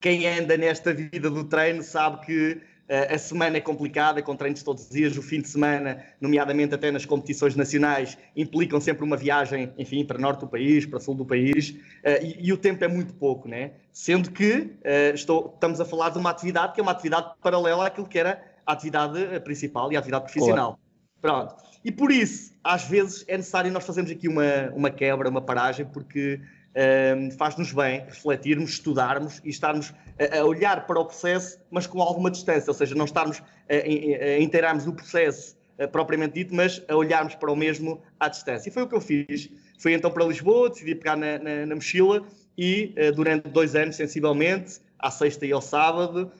quem 0.00 0.26
anda 0.26 0.56
nesta 0.56 0.92
vida 0.92 1.30
do 1.30 1.44
treino 1.44 1.82
sabe 1.82 2.24
que 2.24 2.60
a 2.86 3.16
semana 3.16 3.56
é 3.56 3.60
complicada, 3.62 4.20
com 4.20 4.36
treinos 4.36 4.62
todos 4.62 4.84
os 4.84 4.90
dias, 4.90 5.16
o 5.16 5.22
fim 5.22 5.40
de 5.40 5.48
semana, 5.48 6.04
nomeadamente 6.20 6.74
até 6.74 6.90
nas 6.90 7.06
competições 7.06 7.56
nacionais, 7.56 8.18
implicam 8.36 8.78
sempre 8.78 9.02
uma 9.02 9.16
viagem, 9.16 9.72
enfim, 9.78 10.04
para 10.04 10.18
norte 10.18 10.40
do 10.40 10.46
país, 10.46 10.84
para 10.84 11.00
sul 11.00 11.14
do 11.14 11.24
país, 11.24 11.74
e, 12.22 12.46
e 12.46 12.52
o 12.52 12.58
tempo 12.58 12.84
é 12.84 12.88
muito 12.88 13.14
pouco, 13.14 13.48
né? 13.48 13.72
Sendo 13.90 14.30
que 14.30 14.70
estou, 15.14 15.52
estamos 15.54 15.80
a 15.80 15.84
falar 15.86 16.10
de 16.10 16.18
uma 16.18 16.28
atividade 16.28 16.74
que 16.74 16.80
é 16.80 16.82
uma 16.82 16.92
atividade 16.92 17.32
paralela 17.42 17.86
àquilo 17.86 18.06
que 18.06 18.18
era 18.18 18.44
a 18.66 18.74
atividade 18.74 19.18
principal 19.40 19.90
e 19.90 19.96
a 19.96 19.98
atividade 19.98 20.24
profissional. 20.24 20.78
Claro. 21.22 21.46
Pronto. 21.46 21.54
E 21.82 21.90
por 21.90 22.10
isso, 22.10 22.52
às 22.62 22.84
vezes, 22.84 23.24
é 23.26 23.36
necessário 23.38 23.72
nós 23.72 23.86
fazermos 23.86 24.12
aqui 24.12 24.28
uma, 24.28 24.70
uma 24.74 24.90
quebra, 24.90 25.28
uma 25.28 25.40
paragem, 25.40 25.86
porque 25.86 26.38
um, 26.74 27.30
faz-nos 27.30 27.72
bem 27.72 28.00
refletirmos, 28.00 28.70
estudarmos 28.72 29.40
e 29.44 29.50
estarmos 29.50 29.94
a, 30.18 30.44
olhar 30.44 30.86
para 30.86 30.98
o 30.98 31.04
processo, 31.04 31.58
mas 31.70 31.86
com 31.86 32.02
alguma 32.02 32.30
distância, 32.30 32.70
ou 32.70 32.74
seja, 32.74 32.94
não 32.94 33.04
estarmos 33.04 33.42
a, 33.68 34.38
inteirarmos 34.40 34.84
do 34.84 34.92
processo 34.92 35.56
uh, 35.78 35.88
propriamente 35.88 36.34
dito, 36.34 36.54
mas 36.54 36.82
a 36.88 36.96
olharmos 36.96 37.34
para 37.36 37.50
o 37.50 37.56
mesmo 37.56 38.02
à 38.18 38.28
distância. 38.28 38.68
E 38.68 38.72
foi 38.72 38.82
o 38.82 38.88
que 38.88 38.94
eu 38.94 39.00
fiz. 39.00 39.50
Fui 39.78 39.92
então 39.94 40.10
para 40.10 40.24
Lisboa, 40.24 40.68
decidi 40.68 40.94
pegar 40.94 41.16
na, 41.16 41.38
na, 41.38 41.66
na 41.66 41.74
mochila 41.74 42.24
e 42.58 42.94
uh, 42.98 43.12
durante 43.12 43.48
dois 43.48 43.74
anos, 43.74 43.96
sensivelmente, 43.96 44.80
à 44.98 45.10
sexta 45.10 45.46
e 45.46 45.52
ao 45.52 45.60
sábado, 45.60 46.30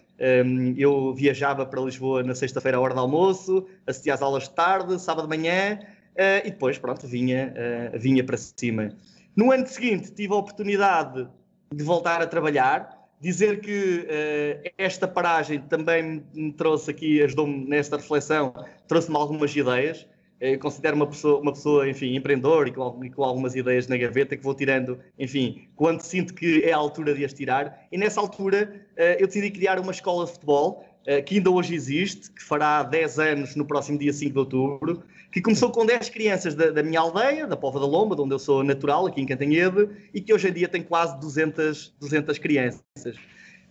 um, 0.46 0.74
eu 0.76 1.12
viajava 1.14 1.66
para 1.66 1.80
Lisboa 1.80 2.22
na 2.22 2.34
sexta-feira 2.34 2.78
à 2.78 2.80
hora 2.80 2.94
do 2.94 3.00
almoço, 3.00 3.66
assistia 3.86 4.14
às 4.14 4.22
aulas 4.22 4.44
de 4.44 4.50
tarde, 4.50 4.98
sábado 5.00 5.28
de 5.28 5.36
manhã, 5.36 5.78
uh, 5.80 6.46
e 6.46 6.50
depois, 6.50 6.78
pronto, 6.78 7.06
vinha, 7.06 7.52
vinha 7.94 8.24
para 8.24 8.36
cima. 8.36 8.94
No 9.36 9.50
ano 9.50 9.66
seguinte, 9.66 10.12
tive 10.12 10.32
a 10.32 10.36
oportunidade 10.36 11.28
de 11.72 11.82
voltar 11.82 12.22
a 12.22 12.26
trabalhar, 12.26 12.96
dizer 13.20 13.60
que 13.60 14.06
uh, 14.06 14.72
esta 14.78 15.08
paragem 15.08 15.60
também 15.60 16.24
me 16.32 16.52
trouxe 16.52 16.90
aqui, 16.90 17.20
ajudou-me 17.20 17.66
nesta 17.66 17.96
reflexão, 17.96 18.54
trouxe-me 18.86 19.16
algumas 19.16 19.54
ideias. 19.54 20.06
Eu 20.40 20.58
considero 20.58 20.94
uma 20.94 21.06
pessoa, 21.06 21.40
uma 21.40 21.52
pessoa 21.52 21.88
enfim, 21.88 22.14
empreendedor 22.14 22.68
e 22.68 22.72
com, 22.72 23.04
e 23.04 23.10
com, 23.10 23.24
algumas 23.24 23.56
ideias 23.56 23.88
na 23.88 23.96
gaveta 23.96 24.36
que 24.36 24.42
vou 24.42 24.54
tirando, 24.54 24.98
enfim, 25.18 25.68
quando 25.74 26.02
sinto 26.02 26.34
que 26.34 26.62
é 26.62 26.72
a 26.72 26.76
altura 26.76 27.14
de 27.14 27.24
as 27.24 27.32
tirar. 27.32 27.86
E 27.90 27.98
nessa 27.98 28.20
altura 28.20 28.86
uh, 28.92 29.02
eu 29.18 29.26
decidi 29.26 29.50
criar 29.50 29.80
uma 29.80 29.90
escola 29.90 30.26
de 30.26 30.32
futebol, 30.32 30.84
uh, 31.08 31.24
que 31.24 31.36
ainda 31.36 31.50
hoje 31.50 31.74
existe, 31.74 32.30
que 32.30 32.42
fará 32.42 32.84
10 32.84 33.18
anos 33.18 33.56
no 33.56 33.64
próximo 33.64 33.98
dia 33.98 34.12
5 34.12 34.32
de 34.32 34.38
outubro, 34.38 35.02
que 35.34 35.42
começou 35.42 35.68
com 35.72 35.84
10 35.84 36.10
crianças 36.10 36.54
da, 36.54 36.70
da, 36.70 36.80
minha 36.80 37.00
aldeia, 37.00 37.44
da 37.44 37.56
Pova 37.56 37.80
da 37.80 37.86
Lomba, 37.86 38.14
de 38.14 38.22
onde 38.22 38.32
eu 38.32 38.38
sou 38.38 38.62
natural, 38.62 39.04
aqui 39.08 39.20
em 39.20 39.26
Cantanhede, 39.26 39.88
e 40.14 40.20
que 40.20 40.32
hoje 40.32 40.48
em 40.48 40.52
dia 40.52 40.68
tem 40.68 40.80
quase 40.80 41.18
200, 41.18 41.92
200 41.98 42.38
crianças. 42.38 42.84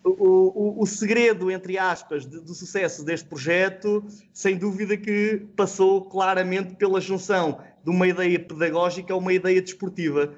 O, 0.03 0.09
o, 0.09 0.83
o 0.83 0.85
segredo, 0.85 1.49
entre 1.49 1.77
aspas, 1.77 2.25
de, 2.25 2.41
do 2.41 2.53
sucesso 2.53 3.05
deste 3.05 3.29
projeto, 3.29 4.03
sem 4.33 4.57
dúvida 4.57 4.97
que 4.97 5.47
passou 5.55 6.01
claramente 6.03 6.75
pela 6.75 6.99
junção 6.99 7.61
de 7.81 7.89
uma 7.89 8.09
ideia 8.09 8.37
pedagógica 8.37 9.13
a 9.13 9.17
uma 9.17 9.31
ideia 9.31 9.61
desportiva. 9.61 10.35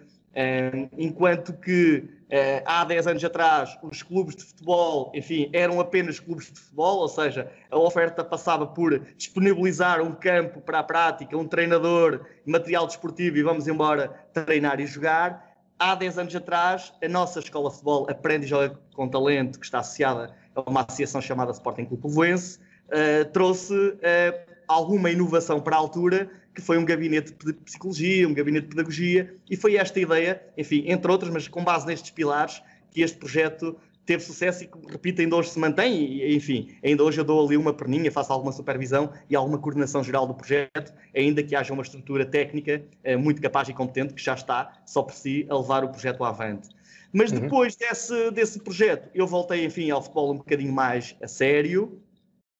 Enquanto 0.97 1.53
que 1.53 2.15
Uh, 2.25 2.59
há 2.65 2.83
10 2.83 3.05
anos 3.05 3.23
atrás, 3.23 3.77
os 3.83 4.01
clubes 4.01 4.35
de 4.35 4.43
futebol, 4.43 5.11
enfim, 5.13 5.47
eram 5.53 5.79
apenas 5.79 6.19
clubes 6.19 6.51
de 6.51 6.59
futebol, 6.59 6.97
ou 6.97 7.07
seja, 7.07 7.51
a 7.69 7.77
oferta 7.77 8.23
passava 8.23 8.65
por 8.65 8.99
disponibilizar 9.15 10.01
um 10.01 10.11
campo 10.11 10.59
para 10.59 10.79
a 10.79 10.83
prática, 10.83 11.37
um 11.37 11.47
treinador, 11.47 12.25
material 12.43 12.87
desportivo 12.87 13.37
e 13.37 13.43
vamos 13.43 13.67
embora 13.67 14.07
treinar 14.33 14.79
e 14.79 14.87
jogar. 14.87 15.55
Há 15.77 15.93
10 15.93 16.17
anos 16.17 16.35
atrás, 16.35 16.91
a 17.03 17.07
nossa 17.07 17.39
escola 17.39 17.69
de 17.69 17.75
futebol 17.75 18.07
Aprende 18.09 18.45
e 18.45 18.49
Joga 18.49 18.79
com 18.95 19.07
Talento, 19.07 19.59
que 19.59 19.65
está 19.65 19.79
associada 19.79 20.35
a 20.55 20.61
uma 20.67 20.81
associação 20.81 21.21
chamada 21.21 21.51
Sporting 21.51 21.85
Clube 21.85 22.01
Povoense, 22.01 22.57
uh, 22.87 23.25
trouxe 23.31 23.73
uh, 23.75 24.55
alguma 24.67 25.11
inovação 25.11 25.61
para 25.61 25.75
a 25.75 25.79
altura 25.79 26.27
que 26.55 26.61
foi 26.61 26.77
um 26.77 26.85
gabinete 26.85 27.33
de 27.33 27.53
psicologia, 27.53 28.27
um 28.27 28.33
gabinete 28.33 28.63
de 28.63 28.69
pedagogia, 28.69 29.35
e 29.49 29.57
foi 29.57 29.75
esta 29.75 29.99
ideia, 29.99 30.41
enfim, 30.57 30.85
entre 30.87 31.11
outras, 31.11 31.31
mas 31.31 31.47
com 31.47 31.63
base 31.63 31.85
nestes 31.85 32.09
pilares, 32.11 32.61
que 32.89 33.01
este 33.01 33.17
projeto 33.17 33.77
teve 34.05 34.23
sucesso 34.23 34.63
e 34.63 34.67
que, 34.67 34.77
repito, 34.89 35.21
ainda 35.21 35.35
hoje 35.35 35.49
se 35.49 35.59
mantém, 35.59 35.93
e, 35.93 36.35
enfim, 36.35 36.69
ainda 36.83 37.03
hoje 37.03 37.19
eu 37.19 37.25
dou 37.25 37.45
ali 37.45 37.57
uma 37.57 37.73
perninha, 37.73 38.11
faço 38.11 38.31
alguma 38.31 38.51
supervisão 38.51 39.11
e 39.29 39.35
alguma 39.35 39.57
coordenação 39.57 40.03
geral 40.03 40.25
do 40.25 40.33
projeto, 40.33 40.93
ainda 41.13 41.43
que 41.43 41.55
haja 41.55 41.73
uma 41.73 41.83
estrutura 41.83 42.25
técnica 42.25 42.83
eh, 43.03 43.17
muito 43.17 43.41
capaz 43.41 43.67
e 43.67 43.73
competente, 43.73 44.13
que 44.13 44.23
já 44.23 44.35
está, 44.35 44.77
só 44.85 45.03
por 45.03 45.13
si, 45.13 45.45
a 45.49 45.57
levar 45.57 45.83
o 45.83 45.89
projeto 45.89 46.23
avante. 46.23 46.69
Mas 47.11 47.31
uhum. 47.31 47.39
depois 47.39 47.73
uhum. 47.73 47.79
desse, 47.79 48.31
desse 48.31 48.59
projeto, 48.59 49.09
eu 49.13 49.25
voltei, 49.25 49.65
enfim, 49.65 49.89
ao 49.89 50.01
futebol 50.01 50.31
um 50.31 50.37
bocadinho 50.37 50.71
mais 50.71 51.15
a 51.21 51.27
sério, 51.27 51.99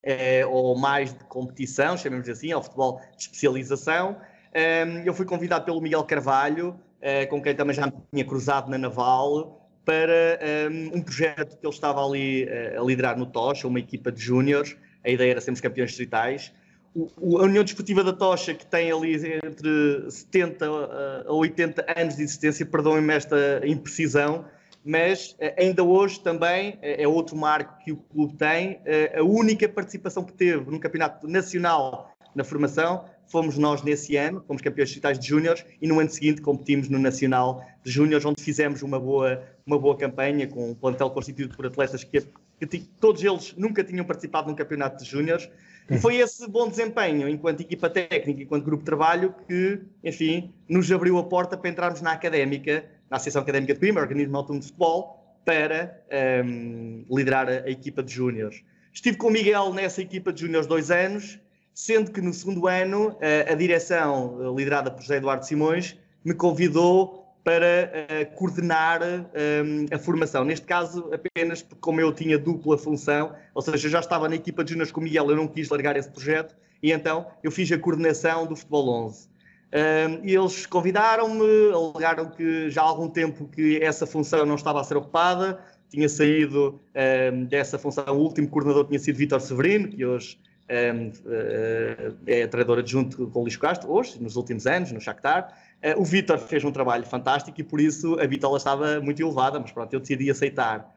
eh, 0.05 0.45
ou 0.45 0.77
mais 0.77 1.12
de 1.12 1.24
competição, 1.24 1.97
chamemos 1.97 2.29
assim, 2.29 2.51
ao 2.51 2.62
futebol 2.62 3.01
de 3.17 3.24
especialização. 3.24 4.15
Um, 4.55 5.00
eu 5.00 5.13
fui 5.13 5.25
convidado 5.25 5.65
pelo 5.65 5.81
Miguel 5.81 6.03
Carvalho, 6.03 6.69
uh, 7.01 7.27
com 7.27 7.41
quem 7.41 7.55
também 7.55 7.75
já 7.75 7.88
me 7.88 7.93
tinha 8.13 8.24
cruzado 8.24 8.69
na 8.69 8.77
Naval, 8.77 9.67
para 9.83 10.39
um, 10.71 10.97
um 10.97 11.01
projeto 11.01 11.57
que 11.57 11.65
ele 11.65 11.74
estava 11.74 12.05
ali 12.05 12.45
uh, 12.45 12.81
a 12.81 12.85
liderar 12.85 13.17
no 13.17 13.25
Tocha, 13.25 13.67
uma 13.67 13.79
equipa 13.79 14.12
de 14.12 14.21
júniores. 14.21 14.77
A 15.03 15.09
ideia 15.09 15.31
era 15.31 15.41
sermos 15.41 15.59
campeões 15.59 15.89
distritais. 15.89 16.53
O, 16.93 17.39
a 17.39 17.43
União 17.43 17.63
Desportiva 17.63 18.03
da 18.03 18.13
Tocha, 18.13 18.53
que 18.53 18.65
tem 18.65 18.91
ali 18.91 19.15
entre 19.43 20.09
70 20.09 20.65
a 21.27 21.33
80 21.33 21.85
anos 22.00 22.15
de 22.15 22.24
existência, 22.24 22.65
perdoem-me 22.65 23.13
esta 23.13 23.62
imprecisão, 23.65 24.45
mas 24.86 25.36
eh, 25.39 25.56
ainda 25.58 25.84
hoje 25.84 26.20
também 26.20 26.77
eh, 26.80 27.01
é 27.01 27.08
outro 27.08 27.36
marco 27.36 27.84
que 27.84 27.92
o 27.92 27.98
clube 27.98 28.36
tem. 28.38 28.80
Eh, 28.86 29.18
a 29.18 29.24
única 29.24 29.68
participação 29.68 30.24
que 30.24 30.32
teve 30.32 30.70
num 30.70 30.77
campeonato 30.77 31.27
nacional 31.27 32.12
na 32.36 32.44
formação 32.44 33.06
fomos 33.27 33.58
nós 33.58 33.82
nesse 33.82 34.15
ano, 34.15 34.44
fomos 34.46 34.62
campeões 34.62 34.89
digitais 34.89 35.18
de 35.18 35.27
júniores 35.27 35.65
e 35.82 35.88
no 35.88 36.00
ano 36.00 36.10
seguinte 36.12 36.39
competimos 36.39 36.88
no 36.88 37.00
Nacional 37.00 37.65
de 37.84 37.92
Júniores, 37.92 38.24
onde 38.24 38.44
fizemos 38.44 38.84
uma 38.84 39.00
boa, 39.00 39.42
uma 39.65 39.80
boa 39.80 39.98
campanha 39.98 40.48
com 40.48 40.70
um 40.70 40.75
plantel 40.75 41.10
constituído 41.10 41.56
por 41.56 41.65
atletas 41.65 42.04
que, 42.04 42.22
que 42.68 42.80
todos 43.00 43.24
eles 43.24 43.56
nunca 43.58 43.84
tinham 43.84 44.06
participado 44.06 44.48
num 44.48 44.56
campeonato 44.56 45.04
de 45.04 45.10
júniores. 45.10 45.50
E 45.89 45.98
foi 45.98 46.18
esse 46.18 46.48
bom 46.48 46.68
desempenho, 46.68 47.27
enquanto 47.27 47.62
equipa 47.62 47.89
técnica, 47.89 48.44
enquanto 48.44 48.63
grupo 48.63 48.82
de 48.82 48.86
trabalho, 48.86 49.34
que, 49.48 49.82
enfim, 50.04 50.54
nos 50.68 50.92
abriu 50.92 51.18
a 51.18 51.24
porta 51.24 51.58
para 51.58 51.70
entrarmos 51.70 52.01
na 52.01 52.12
académica 52.12 52.86
na 53.09 53.17
Associação 53.17 53.41
Académica 53.41 53.74
de 53.74 53.79
Coimbra, 53.79 54.03
organismo 54.03 54.38
autónomo 54.38 54.62
de 54.62 54.67
futebol, 54.67 55.25
para 55.45 56.01
um, 56.43 57.05
liderar 57.09 57.47
a, 57.47 57.51
a, 57.51 57.69
equipa 57.69 58.01
de 58.01 58.13
júniores. 58.13 58.63
Estive 58.91 59.17
com 59.17 59.27
o 59.27 59.31
Miguel 59.31 59.74
nessa 59.74 60.01
equipa 60.01 60.33
de 60.33 60.41
júniores 60.41 60.67
dois 60.67 60.89
anos, 60.89 61.39
sendo 61.74 62.12
que 62.12 62.21
no 62.21 62.33
segundo 62.33 62.67
ano 62.67 63.17
a, 63.21 63.51
a 63.51 63.55
direção, 63.55 64.55
liderada 64.55 64.89
por 64.89 65.01
José 65.01 65.17
Eduardo 65.17 65.45
Simões, 65.45 65.97
me 66.24 66.33
convidou 66.33 67.25
para 67.45 67.91
uh, 67.93 68.35
coordenar 68.35 69.01
um, 69.03 69.85
a 69.95 70.00
formação. 70.00 70.43
Neste 70.43 70.65
caso, 70.65 71.12
apenas 71.13 71.62
porque, 71.62 71.79
como 71.79 72.01
eu 72.01 72.12
tinha 72.12 72.39
dupla 72.39 72.75
função, 72.75 73.35
ou 73.53 73.62
seja, 73.62 73.85
eu 73.85 73.91
já 73.91 74.00
estava 74.00 74.27
na 74.27 74.35
equipa 74.35 74.63
de 74.63 74.71
júniores 74.71 74.91
com 74.91 75.00
o 75.00 75.03
Miguel, 75.03 75.29
eu 75.29 75.35
não 75.35 75.47
quis 75.47 75.69
largar 75.69 75.95
esse 75.95 76.09
projeto, 76.09 76.55
e 76.81 76.91
então 76.91 77.27
eu 77.43 77.51
fiz 77.51 77.71
a 77.71 77.77
coordenação 77.77 78.47
do 78.47 78.55
Futebol 78.55 79.05
11. 79.05 79.29
E 80.24 80.34
eles 80.34 80.65
convidaram-me, 80.65 81.72
alegaram 81.74 82.29
que 82.29 82.69
já 82.69 82.81
há 82.81 82.86
algum 82.86 83.10
tempo 83.10 83.48
que 83.48 83.77
essa 83.81 84.05
função 84.05 84.45
não 84.45 84.55
estava 84.55 84.79
a 84.79 84.84
ser 84.84 84.95
ocupada, 84.95 85.60
tinha 85.89 86.07
saído 86.07 86.79
dessa 87.50 87.77
função, 87.77 88.05
o 88.10 88.19
último 88.19 88.48
coordenador 88.48 88.86
tinha 88.86 89.00
sido 89.00 89.17
Vítor 89.17 89.41
Severino, 89.41 89.89
que 89.89 90.05
hoje 90.05 90.39
ah, 90.67 92.13
é 92.25 92.48
treinador 92.48 92.79
adjunto 92.79 93.27
com 93.27 93.39
o 93.39 93.41
Luís 93.43 93.55
Castro, 93.55 93.91
hoje, 93.91 94.22
nos 94.22 94.36
últimos 94.36 94.65
anos, 94.65 94.91
no 94.91 95.00
Shakhtar. 95.00 95.53
Uh, 95.84 96.01
o 96.01 96.03
Vítor 96.03 96.39
fez 96.39 96.63
um 96.63 96.72
trabalho 96.72 97.05
fantástico 97.05 97.60
e 97.60 97.63
por 97.63 97.79
isso 97.79 98.19
a 98.19 98.25
bitola 98.25 98.57
estava 98.57 99.00
muito 99.00 99.22
elevada, 99.22 99.60
mas 99.60 99.72
pronto, 99.72 99.93
eu 99.93 100.00
decidi 100.00 100.31
aceitar. 100.31 100.91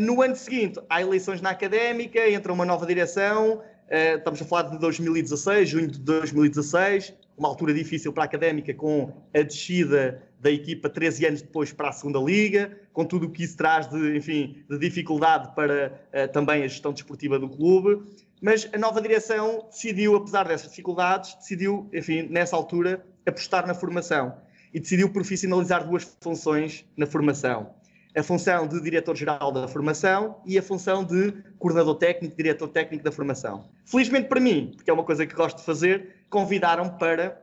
no 0.00 0.22
ano 0.22 0.34
seguinte, 0.34 0.80
há 0.88 1.02
eleições 1.02 1.42
na 1.42 1.50
académica, 1.50 2.26
entra 2.28 2.52
uma 2.52 2.64
nova 2.64 2.86
direção, 2.86 3.56
uh, 3.58 4.16
estamos 4.16 4.40
a 4.40 4.44
falar 4.44 4.62
de 4.62 4.78
2016, 4.78 5.68
junho 5.68 5.88
de 5.88 5.98
2016, 5.98 7.12
uma 7.36 7.48
altura 7.48 7.72
difícil 7.74 8.12
para 8.12 8.24
a 8.24 8.26
Académica, 8.26 8.72
com 8.74 9.12
a 9.34 9.42
descida 9.42 10.22
da 10.40 10.50
equipa 10.50 10.88
13 10.88 11.26
anos 11.26 11.42
depois 11.42 11.72
para 11.72 11.88
a 11.88 11.92
segunda 11.92 12.18
Liga, 12.18 12.76
com 12.92 13.04
tudo 13.04 13.26
o 13.26 13.30
que 13.30 13.44
isso 13.44 13.56
traz 13.56 13.88
de, 13.88 14.16
enfim, 14.16 14.56
de 14.68 14.78
dificuldade 14.78 15.54
para 15.54 16.00
uh, 16.12 16.32
também 16.32 16.64
a 16.64 16.68
gestão 16.68 16.92
desportiva 16.92 17.38
do 17.38 17.48
clube. 17.48 18.02
Mas 18.40 18.68
a 18.72 18.76
nova 18.76 19.00
direção 19.00 19.66
decidiu, 19.70 20.16
apesar 20.16 20.48
dessas 20.48 20.68
dificuldades, 20.68 21.34
decidiu, 21.36 21.88
enfim, 21.92 22.22
nessa 22.28 22.56
altura, 22.56 23.04
apostar 23.24 23.66
na 23.66 23.74
formação 23.74 24.34
e 24.74 24.80
decidiu 24.80 25.08
profissionalizar 25.10 25.86
duas 25.86 26.16
funções 26.20 26.84
na 26.96 27.06
formação. 27.06 27.70
A 28.14 28.22
função 28.22 28.66
de 28.66 28.80
diretor-geral 28.80 29.52
da 29.52 29.66
formação 29.68 30.36
e 30.44 30.58
a 30.58 30.62
função 30.62 31.04
de 31.04 31.32
coordenador 31.58 31.94
técnico, 31.94 32.36
diretor 32.36 32.68
técnico 32.68 33.04
da 33.04 33.12
formação. 33.12 33.64
Felizmente 33.86 34.28
para 34.28 34.40
mim, 34.40 34.72
porque 34.76 34.90
é 34.90 34.92
uma 34.92 35.04
coisa 35.04 35.24
que 35.24 35.34
gosto 35.34 35.58
de 35.58 35.64
fazer, 35.64 36.21
convidaram 36.32 36.88
para 36.88 37.38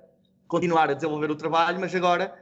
continuar 0.48 0.90
a 0.90 0.96
desenvolver 0.96 1.30
o 1.30 1.36
trabalho, 1.36 1.80
mas 1.80 1.94
agora, 1.94 2.34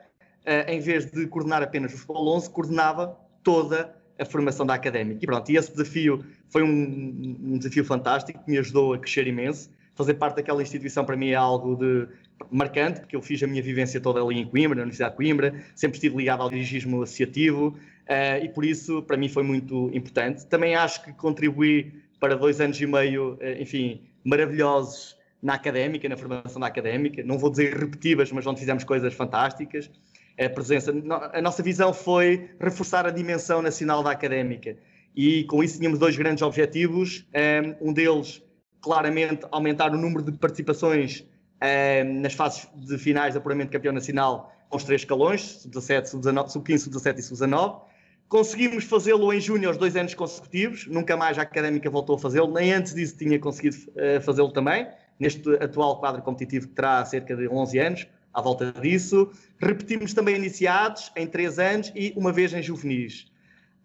uh, 0.45 0.71
em 0.71 0.79
vez 0.79 1.11
de 1.11 1.27
coordenar 1.27 1.61
apenas 1.61 1.93
o 1.93 1.97
Futebol 1.97 2.35
11, 2.37 2.49
coordenava 2.49 3.19
toda 3.43 3.93
a 4.17 4.23
formação 4.23 4.65
da 4.65 4.73
académica. 4.73 5.19
E 5.21 5.27
pronto, 5.27 5.51
e 5.51 5.57
esse 5.57 5.69
desafio 5.69 6.23
foi 6.49 6.63
um, 6.63 7.35
um 7.43 7.57
desafio 7.57 7.83
fantástico 7.83 8.41
que 8.41 8.49
me 8.49 8.57
ajudou 8.57 8.93
a 8.93 8.97
crescer 8.97 9.27
imenso. 9.27 9.69
Fazer 9.93 10.13
parte 10.13 10.37
daquela 10.37 10.61
instituição 10.61 11.03
para 11.03 11.17
mim 11.17 11.31
é 11.31 11.35
algo 11.35 11.75
de 11.75 12.07
marcante, 12.49 13.01
porque 13.01 13.15
eu 13.17 13.21
fiz 13.21 13.43
a 13.43 13.47
minha 13.47 13.61
vivência 13.61 13.99
toda 13.99 14.21
ali 14.21 14.39
em 14.39 14.47
Coimbra, 14.47 14.75
na 14.75 14.83
Universidade 14.83 15.11
de 15.11 15.17
Coimbra, 15.17 15.65
sempre 15.75 15.97
estive 15.97 16.15
ligado 16.15 16.43
ao 16.43 16.49
dirigismo 16.49 17.03
associativo 17.03 17.75
uh, 18.07 18.41
e 18.41 18.47
por 18.47 18.63
isso 18.63 19.01
para 19.01 19.17
mim 19.17 19.27
foi 19.27 19.43
muito 19.43 19.91
importante. 19.93 20.45
Também 20.45 20.75
acho 20.75 21.03
que 21.03 21.11
contribuí 21.11 21.91
para 22.21 22.35
dois 22.35 22.61
anos 22.61 22.79
e 22.79 22.85
meio, 22.85 23.33
uh, 23.33 23.61
enfim, 23.61 24.01
maravilhosos 24.23 25.16
na 25.41 25.53
académica, 25.53 26.07
na 26.09 26.17
formação 26.17 26.59
da 26.59 26.67
académica, 26.67 27.23
não 27.23 27.37
vou 27.37 27.49
dizer 27.49 27.73
repetitivas, 27.73 28.31
mas 28.31 28.45
onde 28.45 28.59
fizemos 28.59 28.83
coisas 28.83 29.13
fantásticas. 29.13 29.89
A 30.39 30.49
presença, 30.49 30.93
a 31.33 31.41
nossa 31.41 31.63
visão 31.63 31.93
foi 31.93 32.51
reforçar 32.59 33.05
a 33.07 33.11
dimensão 33.11 33.61
nacional 33.61 34.03
da 34.03 34.11
académica 34.11 34.77
e 35.15 35.43
com 35.45 35.63
isso 35.63 35.77
tínhamos 35.77 35.97
dois 35.97 36.15
grandes 36.15 36.43
objetivos. 36.43 37.25
Um 37.81 37.91
deles, 37.91 38.41
claramente, 38.81 39.45
aumentar 39.51 39.91
o 39.91 39.97
número 39.97 40.23
de 40.23 40.31
participações 40.37 41.25
nas 42.21 42.33
fases 42.33 42.67
de 42.75 42.97
finais 42.97 43.33
de 43.33 43.39
apuramento 43.39 43.71
campeão 43.71 43.93
nacional 43.93 44.53
com 44.69 44.77
os 44.77 44.83
três 44.83 45.01
escalões, 45.01 45.41
sub-17, 45.61 46.05
sub-19, 46.05 46.49
sub-15, 46.49 46.77
sub-17 46.79 47.17
e 47.17 47.21
sub-19. 47.21 47.81
Conseguimos 48.27 48.83
fazê-lo 48.83 49.31
em 49.31 49.39
junho 49.39 49.69
aos 49.69 49.77
dois 49.77 49.95
anos 49.95 50.13
consecutivos, 50.13 50.85
nunca 50.87 51.15
mais 51.15 51.39
a 51.39 51.43
académica 51.43 51.89
voltou 51.89 52.17
a 52.17 52.19
fazê-lo, 52.19 52.51
nem 52.51 52.73
antes 52.73 52.93
disso 52.93 53.17
tinha 53.17 53.39
conseguido 53.39 53.77
uh, 53.77 54.21
fazê-lo 54.21 54.51
também, 54.51 54.85
neste 55.19 55.49
atual 55.55 55.99
quadro 55.99 56.21
competitivo 56.21 56.67
que 56.67 56.73
terá 56.73 57.03
cerca 57.05 57.35
de 57.35 57.47
11 57.47 57.79
anos, 57.79 58.07
à 58.33 58.41
volta 58.41 58.71
disso. 58.71 59.31
Repetimos 59.59 60.13
também 60.13 60.35
iniciados 60.35 61.11
em 61.15 61.25
três 61.25 61.57
anos 61.57 61.91
e 61.95 62.13
uma 62.15 62.31
vez 62.31 62.53
em 62.53 62.61
juvenis. 62.61 63.31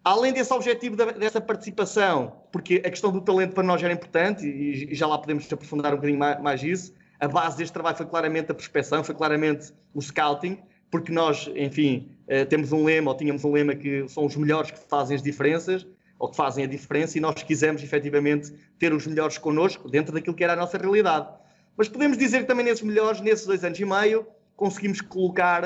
Além 0.03 0.33
desse 0.33 0.53
objetivo 0.53 0.95
dessa 0.95 1.39
participação, 1.39 2.35
porque 2.51 2.81
a 2.85 2.89
questão 2.89 3.09
do 3.09 3.21
talento 3.21 3.53
para 3.53 3.63
nós 3.63 3.81
era 3.81 3.93
importante 3.93 4.45
e, 4.45 4.93
já 4.93 5.07
lá 5.07 5.17
podemos 5.17 5.51
aprofundar 5.51 5.93
um 5.93 5.95
bocadinho 5.95 6.19
mais, 6.19 6.41
mais 6.41 6.61
isso, 6.63 6.93
a 7.19 7.27
base 7.27 7.57
deste 7.57 7.71
trabalho 7.71 7.95
foi 7.95 8.05
claramente 8.05 8.51
a 8.51 8.53
prospecção, 8.53 9.01
foi 9.01 9.15
claramente 9.15 9.71
o 9.93 10.01
scouting, 10.01 10.59
porque 10.91 11.09
nós, 11.11 11.49
enfim, 11.55 12.11
eh, 12.27 12.43
temos 12.43 12.73
um 12.73 12.83
lema, 12.83 13.11
ou 13.11 13.17
tínhamos 13.17 13.45
um 13.45 13.53
lema 13.53 13.73
que 13.75 14.05
são 14.09 14.25
os 14.25 14.35
melhores 14.35 14.71
que 14.71 14.77
fazem 14.77 15.15
as 15.15 15.23
diferenças, 15.23 15.87
ou 16.23 16.29
que 16.29 16.37
fazem 16.37 16.63
a 16.63 16.67
diferença, 16.67 17.17
e 17.17 17.21
nós 17.21 17.43
quisemos 17.43 17.83
efetivamente 17.83 18.53
ter 18.79 18.93
os 18.93 19.05
melhores 19.05 19.37
connosco, 19.37 19.89
dentro 19.89 20.13
daquilo 20.13 20.33
que 20.33 20.41
era 20.41 20.53
a 20.53 20.55
nossa 20.55 20.77
realidade. 20.77 21.27
Mas 21.75 21.89
podemos 21.89 22.17
dizer 22.17 22.39
que 22.39 22.45
também 22.45 22.63
nesses 22.63 22.81
melhores, 22.81 23.19
nesses 23.19 23.45
dois 23.45 23.61
anos 23.61 23.77
e 23.77 23.83
meio, 23.83 24.25
conseguimos 24.55 25.01
colocar 25.01 25.61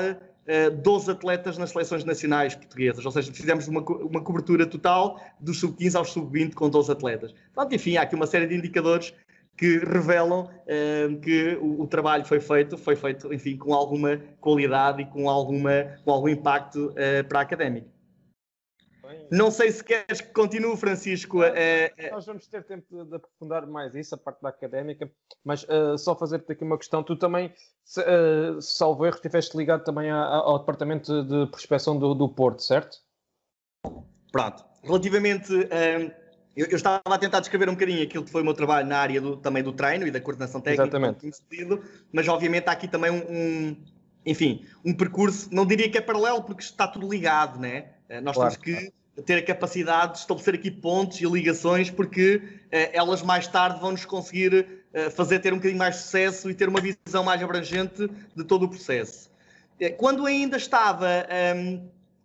12 0.82 1.10
eh, 1.10 1.12
atletas 1.12 1.58
nas 1.58 1.70
seleções 1.70 2.04
nacionais 2.04 2.56
portuguesas, 2.56 3.06
ou 3.06 3.12
seja, 3.12 3.32
fizemos 3.32 3.68
uma, 3.68 3.82
uma 3.82 4.20
cobertura 4.20 4.66
total 4.66 5.20
dos 5.38 5.60
sub-15 5.60 5.94
aos 5.94 6.10
sub-20 6.10 6.54
com 6.54 6.68
12 6.68 6.90
atletas. 6.90 7.32
Portanto, 7.54 7.76
enfim, 7.76 7.96
há 7.96 8.02
aqui 8.02 8.16
uma 8.16 8.26
série 8.26 8.48
de 8.48 8.56
indicadores 8.56 9.14
que 9.56 9.78
revelam 9.78 10.42
uh, 10.42 11.20
que 11.20 11.56
o, 11.60 11.82
o, 11.82 11.86
trabalho 11.86 12.24
foi 12.24 12.40
feito, 12.40 12.76
foi 12.76 12.96
feito, 12.96 13.32
enfim, 13.32 13.56
com 13.56 13.72
alguma 13.72 14.20
qualidade 14.40 15.02
e 15.02 15.06
com, 15.06 15.30
alguma, 15.30 15.84
com 16.04 16.10
algum 16.10 16.28
impacto 16.28 16.86
uh, 16.86 17.28
para 17.28 17.38
a 17.38 17.42
académica. 17.42 17.97
Não 19.30 19.50
sei 19.50 19.70
se 19.70 19.82
queres 19.82 20.20
que 20.20 20.32
continue, 20.32 20.76
Francisco. 20.76 21.40
Uh, 21.40 22.10
nós 22.10 22.26
vamos 22.26 22.46
ter 22.46 22.64
tempo 22.64 22.86
de, 22.90 23.10
de, 23.10 23.16
aprofundar 23.16 23.66
mais 23.66 23.94
isso, 23.94 24.14
a 24.14 24.18
parte 24.18 24.42
da 24.42 24.48
académica, 24.48 25.10
mas 25.44 25.64
uh, 25.64 25.96
só 25.96 26.14
fazer-te 26.16 26.52
aqui 26.52 26.64
uma 26.64 26.78
questão. 26.78 27.02
Tu 27.02 27.16
também, 27.16 27.52
se, 27.84 28.00
uh, 28.00 28.60
salvo 28.60 29.06
erro, 29.06 29.16
estiveste 29.16 29.56
ligado 29.56 29.84
também 29.84 30.10
a, 30.10 30.18
a, 30.18 30.36
ao 30.36 30.58
departamento 30.58 31.22
de 31.24 31.46
prospecção 31.50 31.98
do, 31.98 32.14
do 32.14 32.28
Porto, 32.28 32.62
certo? 32.62 32.98
Pronto. 34.32 34.64
Relativamente. 34.82 35.52
Eu, 36.56 36.66
eu, 36.66 36.76
estava 36.76 37.00
a 37.04 37.18
tentar 37.18 37.38
descrever 37.38 37.68
um 37.68 37.74
bocadinho 37.74 38.02
aquilo 38.02 38.24
que 38.24 38.32
foi 38.32 38.42
o 38.42 38.44
meu 38.44 38.54
trabalho 38.54 38.86
na 38.86 38.98
área 38.98 39.20
do, 39.20 39.36
também 39.36 39.62
do 39.62 39.72
treino 39.72 40.06
e 40.06 40.10
da 40.10 40.20
coordenação 40.20 40.60
técnica. 40.60 40.96
Exatamente. 40.96 41.30
Mas 42.12 42.26
obviamente 42.26 42.66
há 42.66 42.72
aqui 42.72 42.88
também 42.88 43.12
um, 43.12 43.22
um, 43.30 43.84
enfim, 44.26 44.66
um 44.84 44.92
percurso, 44.92 45.48
não 45.52 45.64
diria 45.64 45.88
que 45.88 45.96
é 45.96 46.00
paralelo, 46.00 46.42
porque 46.42 46.62
está 46.62 46.88
tudo 46.88 47.08
ligado, 47.08 47.60
né? 47.60 47.97
Nós 48.22 48.36
claro. 48.36 48.56
temos 48.56 48.56
que 48.56 48.92
ter 49.22 49.36
a 49.36 49.42
capacidade 49.42 50.12
de 50.12 50.18
estabelecer 50.18 50.54
aqui 50.54 50.70
pontos 50.70 51.20
e 51.20 51.26
ligações, 51.26 51.90
porque 51.90 52.42
eh, 52.70 52.90
elas 52.92 53.22
mais 53.22 53.46
tarde 53.46 53.80
vão 53.80 53.92
nos 53.92 54.04
conseguir 54.04 54.84
eh, 54.92 55.10
fazer 55.10 55.40
ter 55.40 55.52
um 55.52 55.56
bocadinho 55.56 55.78
mais 55.78 55.96
sucesso 55.96 56.50
e 56.50 56.54
ter 56.54 56.68
uma 56.68 56.80
visão 56.80 57.24
mais 57.24 57.42
abrangente 57.42 58.08
de 58.34 58.44
todo 58.44 58.64
o 58.64 58.68
processo. 58.68 59.30
Eh, 59.80 59.90
quando 59.90 60.26
ainda 60.26 60.56
estava 60.56 61.26
ehm, 61.28 61.80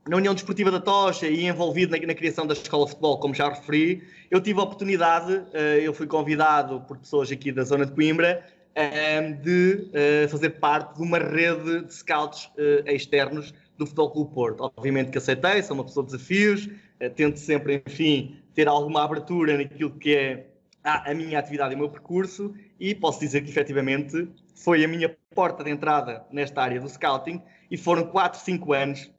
na 0.08 0.18
União 0.18 0.34
Desportiva 0.34 0.70
da 0.70 0.80
Tocha 0.80 1.28
e 1.28 1.46
envolvido 1.46 1.98
na, 1.98 2.06
na, 2.06 2.14
criação 2.14 2.46
da 2.46 2.54
Escola 2.54 2.86
de 2.86 2.92
Futebol, 2.92 3.20
como 3.20 3.34
já 3.34 3.50
referi, 3.50 4.04
eu 4.30 4.42
tive 4.42 4.60
a 4.60 4.64
oportunidade, 4.64 5.44
eu 5.82 5.94
fui 5.94 6.08
convidado 6.08 6.82
por 6.82 6.98
pessoas 6.98 7.32
aqui 7.32 7.52
da 7.52 7.64
zona 7.64 7.86
de 7.86 7.94
Coimbra, 7.94 8.44
ehm, 8.76 9.34
de 9.34 9.90
fazer 10.30 10.50
parte 10.52 10.96
de 10.96 11.04
uma 11.04 11.20
rede 11.20 11.86
de 11.86 11.94
scouts 11.94 12.50
externos 12.86 13.54
do 13.78 13.86
Futebol 13.86 14.12
Clube 14.12 14.34
Porto. 14.34 14.72
Obviamente 14.78 15.12
que 15.12 15.18
aceitei, 15.18 15.62
sou 15.64 15.76
uma 15.76 15.84
pessoa 15.84 16.06
de 16.06 16.12
desafios, 16.12 16.70
eh, 17.00 17.10
tento 17.10 17.38
sempre, 17.38 17.84
enfim, 17.86 18.38
ter 18.54 18.68
alguma 18.68 19.04
abertura 19.04 19.58
naquilo 19.58 19.92
que 19.92 20.16
é 20.16 20.48
a, 20.84 21.12
a 21.12 21.14
minha 21.14 21.40
atividade 21.40 21.74
e 21.74 21.76
o 21.76 21.80
meu 21.80 21.90
percurso 21.90 22.54
e 22.80 22.94
posso 22.94 23.20
dizer 23.20 23.42
que 23.42 23.50
efetivamente 23.50 24.30
foi 24.56 24.84
a 24.84 24.88
minha 24.88 25.16
porta 25.34 25.64
de 25.64 25.72
entrada 25.72 26.26
nesta 26.32 26.62
área 26.62 26.80
do 26.80 26.88
scouting 26.88 27.42
e 27.72 27.78
foram 27.78 28.06
4, 28.06 28.40
5 28.40 28.74
anos 28.74 29.12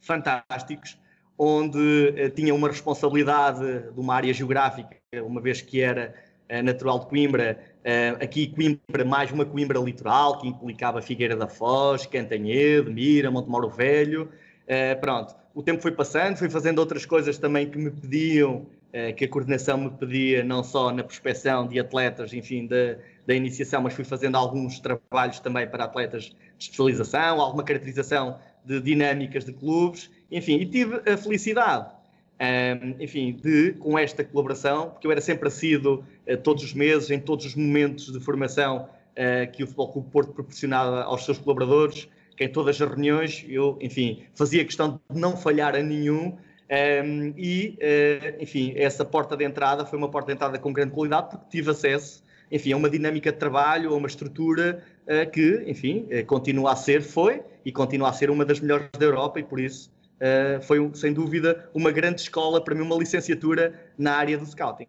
fantásticos 0.00 0.98
onde 1.38 1.78
uh, 1.78 2.30
tinha 2.30 2.54
uma 2.54 2.68
responsabilidade 2.68 3.92
de 3.92 4.00
uma 4.00 4.14
área 4.14 4.32
geográfica, 4.34 4.96
uma 5.22 5.40
vez 5.40 5.60
que 5.60 5.80
era 5.80 6.14
uh, 6.50 6.62
natural 6.62 6.98
de 7.00 7.06
Coimbra, 7.06 7.60
uh, 7.84 8.22
aqui 8.22 8.48
Coimbra, 8.48 9.04
mais 9.04 9.30
uma 9.30 9.44
Coimbra 9.44 9.78
litoral, 9.78 10.38
que 10.38 10.48
implicava 10.48 11.00
Figueira 11.02 11.36
da 11.36 11.48
Foz, 11.48 12.06
Cantanhede, 12.06 12.90
Mira, 12.90 13.30
Montemoro 13.30 13.68
Velho, 13.68 14.28
pronto 15.00 15.34
o 15.58 15.62
tempo 15.62 15.82
foi 15.82 15.90
passando, 15.90 16.36
fui 16.36 16.48
fazendo 16.48 16.78
outras 16.78 17.04
coisas 17.04 17.36
também 17.36 17.68
que 17.68 17.76
me 17.76 17.90
pediam, 17.90 18.64
eh, 18.92 19.12
que 19.12 19.24
a 19.24 19.28
coordenação 19.28 19.76
me 19.76 19.90
pedia, 19.90 20.44
não 20.44 20.62
só 20.62 20.92
na 20.92 21.02
prospecção 21.02 21.66
de 21.66 21.80
atletas, 21.80 22.32
enfim, 22.32 22.64
da, 22.64 22.96
da 23.26 23.34
iniciação, 23.34 23.82
mas 23.82 23.92
fui 23.92 24.04
fazendo 24.04 24.36
alguns 24.36 24.78
trabalhos 24.78 25.40
também 25.40 25.66
para 25.66 25.82
atletas 25.82 26.26
de 26.26 26.36
especialização, 26.60 27.40
alguma 27.40 27.64
caracterização 27.64 28.38
de 28.64 28.80
dinâmicas 28.80 29.44
de 29.44 29.52
clubes, 29.52 30.08
enfim, 30.30 30.60
e 30.60 30.66
tive 30.66 31.02
a 31.10 31.16
felicidade, 31.16 31.92
um, 32.40 33.02
enfim, 33.02 33.32
de, 33.32 33.72
com 33.72 33.98
esta 33.98 34.24
colaboração, 34.24 34.90
porque 34.90 35.06
eu 35.06 35.10
era 35.10 35.20
sempre 35.20 35.48
assíduo 35.48 36.04
uh, 36.26 36.36
todos 36.36 36.62
os 36.62 36.72
meses, 36.72 37.10
em 37.10 37.18
todos 37.18 37.44
os 37.44 37.54
momentos 37.54 38.12
de 38.12 38.20
formação 38.20 38.88
uh, 39.12 39.50
que 39.52 39.64
o 39.64 39.66
Futebol 39.66 39.92
Clube 39.92 40.10
Porto 40.10 40.32
proporcionava 40.32 41.02
aos 41.02 41.24
seus 41.24 41.38
colaboradores, 41.38 42.08
que 42.36 42.44
em 42.44 42.48
todas 42.48 42.80
as 42.80 42.88
reuniões 42.88 43.44
eu, 43.48 43.76
enfim, 43.80 44.22
fazia 44.34 44.64
questão 44.64 45.00
de 45.10 45.20
não 45.20 45.36
falhar 45.36 45.74
a 45.74 45.82
nenhum. 45.82 46.36
Um, 46.70 47.32
e, 47.36 47.78
uh, 47.80 48.42
enfim, 48.42 48.74
essa 48.76 49.04
porta 49.04 49.36
de 49.36 49.44
entrada 49.44 49.84
foi 49.84 49.98
uma 49.98 50.10
porta 50.10 50.28
de 50.28 50.34
entrada 50.34 50.58
com 50.58 50.72
grande 50.72 50.92
qualidade 50.92 51.30
porque 51.30 51.46
tive 51.50 51.70
acesso, 51.70 52.22
enfim, 52.52 52.72
a 52.72 52.76
uma 52.76 52.88
dinâmica 52.88 53.32
de 53.32 53.38
trabalho, 53.38 53.92
a 53.92 53.96
uma 53.96 54.06
estrutura 54.06 54.82
que, 55.32 55.64
enfim, 55.66 56.06
continua 56.26 56.72
a 56.72 56.76
ser, 56.76 57.02
foi 57.02 57.42
e 57.64 57.72
continua 57.72 58.10
a 58.10 58.12
ser 58.12 58.30
uma 58.30 58.44
das 58.44 58.60
melhores 58.60 58.88
da 58.98 59.04
Europa 59.04 59.40
e 59.40 59.42
por 59.42 59.58
isso 59.60 59.90
foi, 60.62 60.90
sem 60.94 61.12
dúvida, 61.12 61.68
uma 61.74 61.90
grande 61.90 62.20
escola, 62.20 62.62
para 62.62 62.74
mim, 62.74 62.82
uma 62.82 62.96
licenciatura 62.96 63.92
na 63.96 64.14
área 64.14 64.36
do 64.36 64.46
scouting. 64.46 64.86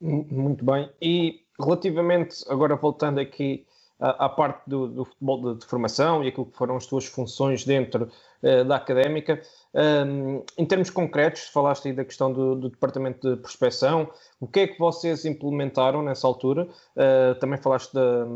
Muito 0.00 0.64
bem. 0.64 0.90
E 1.00 1.40
relativamente, 1.60 2.44
agora 2.48 2.74
voltando 2.76 3.20
aqui 3.20 3.64
à, 4.02 4.28
parte 4.28 4.68
do, 4.68 4.88
do 4.88 5.04
futebol 5.04 5.54
de, 5.54 5.60
de, 5.60 5.66
formação 5.66 6.24
e 6.24 6.28
aquilo 6.28 6.46
que 6.46 6.56
foram 6.56 6.76
as 6.76 6.86
tuas 6.86 7.06
funções 7.06 7.64
dentro 7.64 8.08
uh, 8.42 8.64
da 8.64 8.76
académica. 8.76 9.40
Um, 9.72 10.44
em 10.58 10.66
termos 10.66 10.90
concretos, 10.90 11.42
falaste 11.44 11.86
aí 11.86 11.94
da 11.94 12.04
questão 12.04 12.32
do, 12.32 12.56
do, 12.56 12.68
departamento 12.68 13.36
de 13.36 13.40
prospecção, 13.40 14.10
o 14.40 14.46
que 14.46 14.60
é 14.60 14.66
que 14.66 14.78
vocês 14.78 15.24
implementaram 15.24 16.02
nessa 16.02 16.26
altura? 16.26 16.66
Uh, 16.96 17.38
também 17.38 17.58
falaste 17.58 17.92
da, 17.94 18.26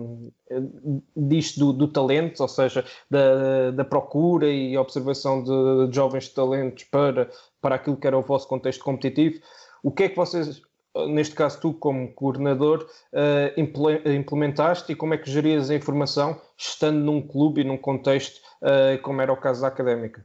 disto 1.17 1.59
do, 1.59 1.73
do, 1.73 1.89
talento, 1.89 2.41
ou 2.41 2.49
seja, 2.49 2.85
da, 3.11 3.73
da 3.73 3.85
procura 3.85 4.49
e 4.49 4.79
observação 4.79 5.43
de, 5.43 5.89
de 5.89 5.97
jovens 5.97 6.29
talentos 6.29 6.85
para, 6.85 7.29
para 7.61 7.75
aquilo 7.75 7.97
que 7.97 8.07
era 8.07 8.17
o 8.17 8.23
vosso 8.23 8.47
contexto 8.47 8.85
competitivo. 8.85 9.41
O 9.83 9.91
que 9.91 10.05
é 10.05 10.09
que 10.09 10.17
vocês 10.17 10.63
neste 11.09 11.35
caso 11.35 11.61
tu 11.61 11.75
como 11.75 12.13
coordenador, 12.13 12.89
uh, 13.13 13.61
implementaste 14.11 14.93
e 14.93 14.97
como 14.97 15.15
é 15.15 15.19
que 15.19 15.31
gerias 15.31 15.71
a 15.71 15.75
informação 15.75 16.41
estando 16.57 16.99
num 16.99 17.21
clube 17.21 17.61
e 17.61 17.65
num 17.65 17.77
contexto 17.77 18.41
uh, 18.63 19.01
como 19.03 19.21
era 19.21 19.33
o 19.33 19.37
caso 19.37 19.63
da 19.63 19.69
académica? 19.69 20.25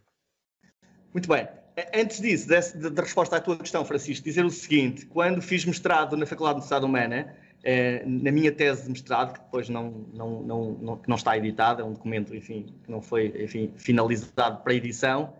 Muito 1.14 1.28
bem. 1.28 1.48
Antes 1.96 2.22
disso, 2.22 2.48
da 2.48 3.02
resposta 3.02 3.38
à 3.38 3.42
tua 3.42 3.58
questão, 3.58 3.84
Francisco, 3.86 4.24
dizer 4.24 4.46
o 4.46 4.50
seguinte: 4.50 5.06
quando 5.06 5.42
fiz 5.42 5.66
mestrado 5.66 6.18
na 6.18 6.26
Faculdade 6.26 6.60
de 6.60 6.66
Universidade 6.66 6.86
Humana, 6.86 7.36
eh, 7.64 8.04
na 8.06 8.32
minha 8.32 8.52
tese 8.52 8.84
de 8.84 8.90
mestrado, 8.90 9.34
que 9.34 9.40
depois 9.40 9.70
não, 9.70 10.06
não, 10.14 10.42
não, 10.42 10.72
não, 10.82 11.02
não 11.08 11.16
está 11.16 11.38
editada, 11.38 11.82
é 11.82 11.86
um 11.86 11.94
documento 11.94 12.36
enfim, 12.36 12.74
que 12.84 12.92
não 12.92 13.02
foi 13.02 13.28
enfim, 13.44 13.72
finalizado 13.78 14.64
para 14.64 14.74
edição, 14.74 15.34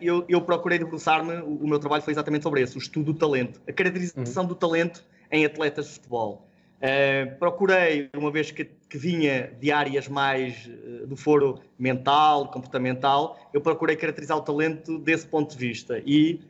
eu, 0.00 0.24
eu 0.28 0.40
procurei 0.40 0.78
debruçar-me, 0.78 1.34
o, 1.42 1.66
meu 1.66 1.78
trabalho 1.78 2.02
foi 2.02 2.12
exatamente 2.12 2.42
sobre 2.42 2.62
isso, 2.62 2.76
o 2.76 2.80
estudo 2.80 3.12
do 3.12 3.18
talento, 3.18 3.60
a 3.68 3.72
caracterização 3.72 4.42
uhum. 4.42 4.48
do 4.48 4.54
talento 4.54 5.04
em 5.30 5.44
atletas 5.44 5.86
de 5.86 5.92
futebol. 5.92 6.46
Uh, 6.84 7.38
procurei, 7.38 8.10
uma 8.14 8.30
vez 8.30 8.50
que, 8.50 8.64
que, 8.64 8.98
vinha 8.98 9.50
de 9.58 9.72
áreas 9.72 10.06
mais 10.06 10.66
uh, 10.66 11.06
do 11.06 11.16
foro 11.16 11.60
mental, 11.78 12.48
comportamental, 12.48 13.38
eu 13.54 13.60
procurei 13.60 13.96
caracterizar 13.96 14.36
o 14.36 14.42
talento 14.42 14.98
desse 14.98 15.26
ponto 15.26 15.52
de 15.52 15.56
vista 15.56 16.02
e, 16.04 16.40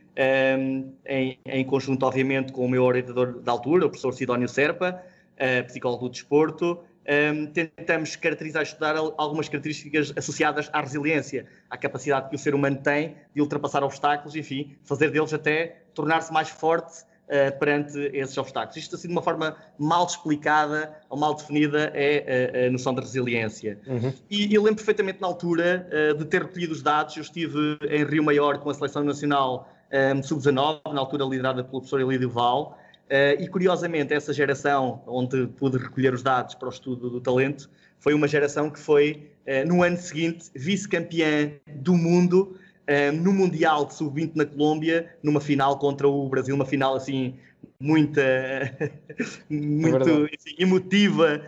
um, 0.59 0.93
em, 1.07 1.39
em, 1.47 1.65
conjunto, 1.65 2.05
obviamente, 2.05 2.53
com 2.53 2.65
o 2.65 2.69
meu 2.69 2.83
orientador 2.83 3.39
da 3.43 3.53
altura, 3.53 3.87
o 3.87 3.89
professor 3.89 4.13
Sidónio 4.13 4.49
Serpa, 4.49 5.01
uh, 5.35 5.67
psicólogo 5.67 6.09
do 6.09 6.11
desporto, 6.11 6.81
um, 7.07 7.47
tentamos 7.47 8.17
caracterizar 8.17 8.63
e 8.63 8.67
estudar 8.67 8.97
algumas 8.97 9.49
características 9.49 10.13
associadas 10.17 10.71
à 10.73 10.81
resiliência, 10.81 11.47
à 11.69 11.77
capacidade 11.77 12.31
que 12.31 12.37
o 12.37 12.39
ser 12.39 12.55
humano 12.55 12.79
tem 12.83 13.17
de 13.35 13.41
ultrapassar 13.41 13.83
obstáculos, 13.83 14.35
enfim, 14.35 14.77
fazer 14.85 15.11
deles 15.11 15.33
até 15.33 15.83
tornar-se 15.95 16.33
mais 16.33 16.49
forte 16.49 17.03
uh, 17.03 17.59
perante 17.59 17.99
esses 18.13 18.37
obstáculos. 18.39 18.77
Isto, 18.77 18.97
assim, 18.97 19.09
de 19.09 19.15
uma 19.15 19.23
forma 19.23 19.57
mal 19.79 20.07
explicada 20.07 20.95
ou 21.09 21.19
mal 21.19 21.35
definida, 21.35 21.93
é 21.95 22.65
a, 22.65 22.67
a 22.67 22.71
noção 22.71 22.95
de 22.95 23.01
resiliência. 23.01 23.79
Uhum. 23.87 24.13
E 24.31 24.55
eu 24.55 24.63
lembro 24.63 24.77
perfeitamente 24.77 25.21
na 25.21 25.27
altura 25.27 25.87
uh, 25.91 26.19
de 26.19 26.25
ter 26.25 26.43
recolhido 26.43 26.73
os 26.73 26.83
dados. 26.83 27.17
Eu 27.17 27.23
estive 27.23 27.79
em 27.89 28.05
Rio 28.05 28.25
Maior 28.25 28.59
com 28.59 28.71
a 28.71 28.75
Seleção 28.75 29.05
Nacional 29.05 29.69
um, 30.17 30.23
Sub-19, 30.23 30.81
na 30.93 31.01
altura 31.01 31.25
liderada 31.25 31.63
pelo 31.63 31.81
professor 31.81 32.01
Elídio 32.01 32.31
Val. 32.31 32.79
Uh, 33.05 33.43
e 33.43 33.49
curiosamente, 33.49 34.15
essa 34.15 34.33
geração 34.33 35.03
onde 35.07 35.47
pude 35.47 35.77
recolher 35.77 36.15
os 36.15 36.23
dados 36.23 36.55
para 36.55 36.69
o 36.69 36.71
estudo 36.71 37.11
do 37.11 37.21
talento 37.21 37.71
foi 37.99 38.15
uma 38.15 38.27
geração 38.27 38.71
que 38.71 38.79
foi, 38.79 39.31
uh, 39.47 39.69
no 39.69 39.83
ano 39.83 39.97
seguinte, 39.99 40.51
vice-campeã 40.55 41.53
do 41.67 41.95
mundo 41.95 42.59
uh, 42.89 43.13
no 43.13 43.33
Mundial 43.33 43.85
de 43.85 43.95
Sub-20 43.95 44.33
na 44.35 44.47
Colômbia, 44.47 45.15
numa 45.23 45.41
final 45.41 45.79
contra 45.79 46.09
o 46.09 46.29
Brasil, 46.31 46.55
uma 46.55 46.65
final 46.65 46.95
assim 46.95 47.35
muita, 47.79 48.23
muito 49.51 50.27
é 50.27 50.35
assim, 50.39 50.55
emotiva 50.59 51.43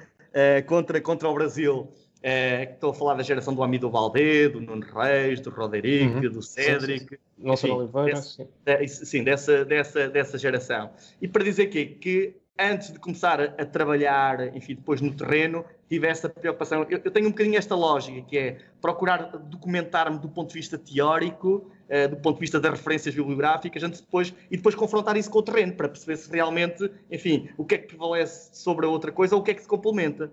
contra, 0.66 1.00
contra 1.00 1.28
o 1.28 1.34
Brasil. 1.34 1.88
Estou 2.22 2.90
a 2.90 2.94
falar 2.94 3.14
da 3.14 3.22
geração 3.22 3.54
do 3.54 3.62
Amido 3.62 3.90
Valdê, 3.90 4.48
do 4.48 4.60
Nuno 4.60 4.84
Reis, 4.84 5.40
do 5.40 5.50
Roderick, 5.50 6.26
uhum. 6.26 6.32
do 6.32 6.42
Cédric. 6.42 7.18
Nossa 7.38 7.68
Oliveira, 7.68 8.16
sim. 8.16 8.46
sim, 8.88 9.22
dessa, 9.22 9.64
dessa, 9.64 10.08
dessa 10.08 10.38
geração. 10.38 10.90
E 11.20 11.28
para 11.28 11.44
dizer 11.44 11.66
que, 11.66 11.84
que 11.84 12.34
antes 12.58 12.92
de 12.92 12.98
começar 12.98 13.40
a, 13.40 13.64
trabalhar, 13.66 14.54
enfim, 14.56 14.74
depois 14.74 15.00
no 15.00 15.12
terreno, 15.12 15.64
tive 15.88 16.06
essa 16.06 16.28
preocupação. 16.28 16.86
Eu, 16.88 17.00
eu 17.04 17.10
tenho 17.10 17.26
um 17.26 17.30
bocadinho 17.30 17.58
esta 17.58 17.74
lógica, 17.74 18.20
que 18.22 18.38
é 18.38 18.58
procurar 18.80 19.36
documentar-me 19.36 20.18
do 20.18 20.28
ponto 20.28 20.48
de 20.48 20.54
vista 20.54 20.78
teórico, 20.78 21.70
uh, 21.88 22.08
do 22.08 22.16
ponto 22.16 22.36
de 22.36 22.40
vista 22.40 22.58
das 22.58 22.72
referências 22.72 23.14
bibliográficas, 23.14 23.82
antes 23.82 24.00
de 24.00 24.06
depois, 24.06 24.34
e 24.50 24.56
depois 24.56 24.74
confrontar 24.74 25.16
isso 25.16 25.30
com 25.30 25.38
o 25.38 25.42
terreno, 25.42 25.74
para 25.74 25.88
perceber 25.88 26.16
se 26.16 26.30
realmente, 26.30 26.90
enfim, 27.10 27.48
o 27.56 27.64
que 27.64 27.74
é 27.74 27.78
que 27.78 27.88
prevalece 27.88 28.56
sobre 28.56 28.86
a 28.86 28.88
outra 28.88 29.12
coisa 29.12 29.34
ou 29.34 29.42
o 29.42 29.44
que 29.44 29.50
é 29.50 29.54
que 29.54 29.62
se 29.62 29.68
complementa. 29.68 30.30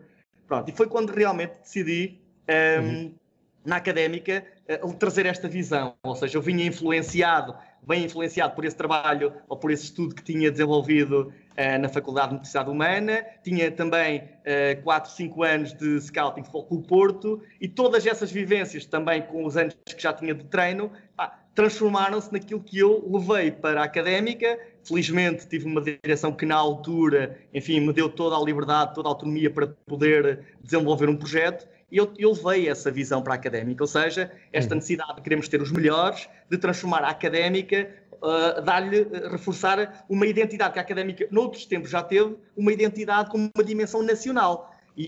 Pronto, 0.54 0.70
e 0.70 0.72
foi 0.72 0.88
quando 0.88 1.10
realmente 1.10 1.54
decidi 1.62 2.22
um, 2.48 2.54
ehm, 2.54 2.86
uhum. 2.86 3.16
na 3.66 3.78
académica 3.78 4.46
uh, 4.84 4.94
trazer 4.94 5.26
esta 5.26 5.48
visão, 5.48 5.96
ou 6.04 6.16
seja, 6.16 6.38
eu 6.38 6.44
vinha 6.44 6.63
influenciado, 6.63 7.56
bem 7.82 8.06
influenciado 8.06 8.54
por 8.54 8.63
esse 8.63 8.76
trabalho 8.76 9.34
ou 9.50 9.58
por 9.58 9.72
esse 9.72 9.86
estudo 9.86 10.13
que 10.13 10.24
tinha 10.24 10.52
desenvolvido 10.52 11.34
uh, 11.58 11.80
na 11.82 11.89
Faculdade 11.89 12.30
de 12.30 12.36
Medicina 12.36 12.70
Humana, 12.70 13.26
tinha 13.44 13.72
também 13.72 14.20
uh, 14.20 14.84
4, 14.84 15.12
5 15.12 15.44
anos 15.44 15.74
de 15.74 16.00
scouting 16.02 16.44
com 16.44 16.60
o 16.70 16.84
Porto. 16.84 17.42
E 17.60 17.68
todas 17.68 18.06
essas 18.06 18.32
vivências 18.32 18.86
também 18.86 19.24
com 19.24 19.46
os 19.46 19.58
anos 19.58 19.76
que 19.84 20.02
já 20.02 20.13
tinha 20.13 20.36
de 20.36 20.44
treino, 20.46 20.92
transformaram-se 21.56 22.32
naquilo 22.32 22.62
que 22.62 22.80
eu 22.80 23.08
levei 23.12 23.52
para 23.52 23.82
a 23.82 23.84
académica. 23.84 24.60
Felizmente 24.84 25.48
tive 25.48 25.66
uma 25.66 25.82
direção 25.82 26.32
que 26.32 26.46
na 26.46 26.56
altura, 26.56 27.38
enfim, 27.54 27.80
me 27.80 27.94
deu 27.94 28.10
toda 28.10 28.36
a 28.36 28.44
liberdade, 28.44 28.94
toda 28.96 29.08
a 29.08 29.12
autonomia 29.12 29.50
para 29.50 29.68
poder 29.68 30.46
desenvolver 30.62 31.10
um 31.10 31.16
projeto 31.16 31.68
e 31.94 31.98
eu, 31.98 32.12
eu 32.18 32.32
levei 32.32 32.68
essa 32.68 32.89
visão 32.89 33.22
para 33.22 33.34
a 33.34 33.36
académica, 33.36 33.84
ou 33.84 33.88
seja, 33.88 34.32
esta 34.52 34.74
uhum. 34.74 34.78
necessidade 34.78 35.18
de 35.18 35.22
queremos 35.22 35.48
ter 35.48 35.62
os 35.62 35.72
melhores, 35.72 36.28
de 36.50 36.58
transformar 36.58 37.04
a 37.04 37.10
académica, 37.10 37.88
uh, 38.13 38.60
dar-lhe, 38.63 39.02
uh, 39.02 39.30
reforçar 39.30 40.04
uma 40.10 40.26
identidade 40.26 40.74
que 40.74 40.80
a 40.80 40.82
académica, 40.82 41.28
noutros 41.30 41.68
tempos 41.68 41.92
já 41.92 42.02
teve, 42.02 42.36
uma 42.58 42.74
identidade 42.74 43.30
com 43.30 43.38
uma 43.38 43.63
dimensão 43.63 44.02
nacional. 44.02 44.74
E, 44.98 45.04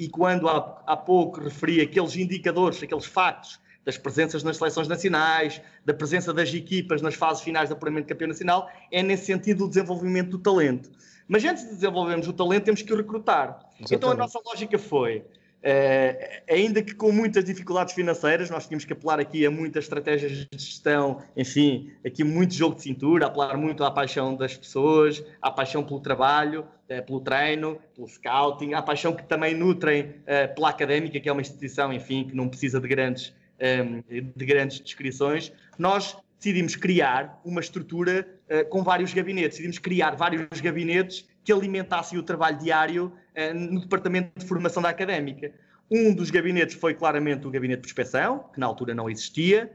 e, 0.00 0.04
e 0.04 0.08
quando 0.08 0.48
há, 0.48 0.82
há 0.86 0.96
pouco 0.96 1.42
referi 1.42 1.82
aqueles 1.82 2.16
indicadores, 2.16 2.82
aqueles 2.82 3.04
factos 3.04 3.60
das 3.84 3.96
presenças 3.96 4.42
nas 4.42 4.56
seleções 4.56 4.88
nacionais, 4.88 5.60
da 5.84 5.94
presença 5.94 6.32
das 6.32 6.52
equipas 6.52 7.00
nas 7.02 7.14
fases 7.14 7.42
finais 7.42 7.68
do 7.68 7.72
apuramento 7.72 8.06
de 8.06 8.12
campeão 8.12 8.28
nacional, 8.28 8.70
é 8.90 9.02
nesse 9.02 9.26
sentido 9.26 9.64
o 9.64 9.68
desenvolvimento 9.68 10.30
do 10.30 10.38
talento. 10.38 10.90
Mas 11.26 11.44
antes 11.44 11.64
de 11.64 11.74
desenvolvermos 11.74 12.26
o 12.28 12.32
talento, 12.32 12.64
temos 12.64 12.82
que 12.82 12.92
o 12.92 12.96
recrutar. 12.96 13.48
Exatamente. 13.48 13.94
Então 13.94 14.10
a 14.10 14.14
nossa 14.14 14.40
lógica 14.44 14.78
foi: 14.78 15.24
Uh, 15.60 16.16
ainda 16.48 16.82
que 16.82 16.94
com 16.94 17.12
muitas 17.12 17.44
dificuldades 17.44 17.92
financeiras, 17.92 18.48
nós 18.48 18.66
tínhamos 18.66 18.86
que 18.86 18.94
apelar 18.94 19.20
aqui 19.20 19.44
a 19.44 19.50
muitas 19.50 19.84
estratégias 19.84 20.32
de 20.32 20.48
gestão, 20.52 21.22
enfim, 21.36 21.92
aqui 22.04 22.24
muito 22.24 22.54
jogo 22.54 22.76
de 22.76 22.82
cintura, 22.82 23.26
apelar 23.26 23.58
muito 23.58 23.84
à 23.84 23.90
paixão 23.90 24.34
das 24.34 24.56
pessoas, 24.56 25.22
à 25.42 25.50
paixão 25.50 25.84
pelo 25.84 26.00
trabalho, 26.00 26.62
uh, 26.88 27.04
pelo 27.04 27.20
treino, 27.20 27.78
pelo 27.94 28.08
scouting, 28.08 28.72
à 28.72 28.80
paixão 28.80 29.12
que 29.12 29.22
também 29.22 29.54
nutrem 29.54 30.04
uh, 30.04 30.54
pela 30.54 30.70
académica, 30.70 31.20
que 31.20 31.28
é 31.28 31.32
uma 31.32 31.42
instituição, 31.42 31.92
enfim, 31.92 32.24
que 32.24 32.34
não 32.34 32.48
precisa 32.48 32.80
de 32.80 32.88
grandes, 32.88 33.34
de 33.60 34.46
grandes 34.46 34.80
descrições. 34.80 35.52
Nós 35.78 36.16
decidimos 36.38 36.74
criar 36.74 37.40
uma 37.44 37.60
estrutura 37.60 38.26
com 38.70 38.82
vários 38.82 39.12
gabinetes, 39.12 39.58
decidimos 39.58 39.78
criar 39.78 40.16
vários 40.16 40.60
gabinetes 40.60 41.28
que 41.44 41.52
alimentassem 41.52 42.18
o 42.18 42.22
trabalho 42.22 42.58
diário 42.58 43.12
eh, 43.34 43.52
no 43.52 43.80
departamento 43.80 44.30
de 44.38 44.46
formação 44.46 44.82
da 44.82 44.88
académica. 44.88 45.52
Um 45.90 46.14
dos 46.14 46.30
gabinetes 46.30 46.76
foi 46.76 46.94
claramente 46.94 47.46
o 47.46 47.50
gabinete 47.50 47.80
de 47.80 47.82
prospeção, 47.82 48.44
que 48.52 48.60
na 48.60 48.66
altura 48.66 48.94
não 48.94 49.10
existia. 49.10 49.70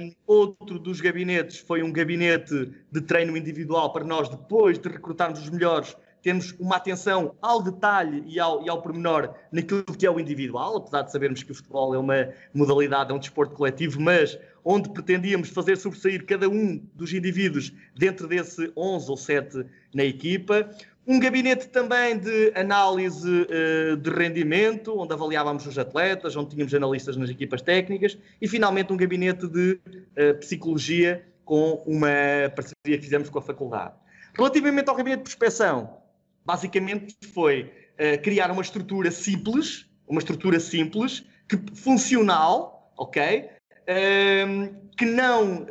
Um, 0.00 0.12
outro 0.26 0.78
dos 0.78 1.00
gabinetes 1.00 1.58
foi 1.58 1.82
um 1.82 1.92
gabinete 1.92 2.72
de 2.90 3.00
treino 3.02 3.36
individual 3.36 3.92
para 3.92 4.04
nós, 4.04 4.28
depois 4.28 4.78
de 4.78 4.88
recrutarmos 4.88 5.40
os 5.40 5.50
melhores, 5.50 5.96
temos 6.22 6.54
uma 6.58 6.76
atenção 6.76 7.34
ao 7.42 7.62
detalhe 7.62 8.22
e 8.26 8.38
ao, 8.38 8.64
e 8.64 8.68
ao 8.68 8.80
pormenor 8.80 9.34
naquilo 9.50 9.82
que 9.84 10.06
é 10.06 10.10
o 10.10 10.20
individual, 10.20 10.76
apesar 10.76 11.02
de 11.02 11.12
sabermos 11.12 11.42
que 11.42 11.52
o 11.52 11.54
futebol 11.54 11.94
é 11.94 11.98
uma 11.98 12.28
modalidade, 12.54 13.10
é 13.10 13.14
um 13.14 13.18
desporto 13.18 13.54
coletivo, 13.54 14.00
mas 14.00 14.38
onde 14.64 14.88
pretendíamos 14.90 15.48
fazer 15.48 15.76
sobressair 15.76 16.24
cada 16.24 16.48
um 16.48 16.80
dos 16.94 17.12
indivíduos 17.12 17.72
dentro 17.96 18.28
desse 18.28 18.72
11 18.76 19.10
ou 19.10 19.16
7 19.16 19.66
na 19.92 20.04
equipa. 20.04 20.70
Um 21.04 21.18
gabinete 21.18 21.68
também 21.68 22.16
de 22.16 22.52
análise 22.54 23.28
uh, 23.28 23.96
de 23.96 24.10
rendimento, 24.10 24.96
onde 24.96 25.12
avaliávamos 25.12 25.66
os 25.66 25.76
atletas, 25.76 26.36
onde 26.36 26.50
tínhamos 26.50 26.72
analistas 26.72 27.16
nas 27.16 27.28
equipas 27.28 27.60
técnicas, 27.60 28.16
e 28.40 28.46
finalmente 28.46 28.92
um 28.92 28.96
gabinete 28.96 29.48
de 29.48 29.80
uh, 29.82 30.38
psicologia 30.38 31.26
com 31.44 31.82
uma 31.84 32.08
parceria 32.54 32.96
que 32.96 33.02
fizemos 33.02 33.28
com 33.28 33.40
a 33.40 33.42
faculdade. 33.42 33.94
Relativamente 34.32 34.88
ao 34.88 34.94
gabinete 34.94 35.18
de 35.18 35.24
prospeção, 35.24 36.01
basicamente 36.44 37.16
foi 37.32 37.62
uh, 37.62 38.22
criar 38.22 38.50
uma 38.50 38.62
estrutura 38.62 39.10
simples, 39.10 39.86
uma 40.06 40.18
estrutura 40.18 40.60
simples, 40.60 41.24
que, 41.48 41.58
funcional, 41.74 42.92
ok? 42.96 43.48
Ehm, 43.86 44.68
que 44.96 45.04
não 45.04 45.66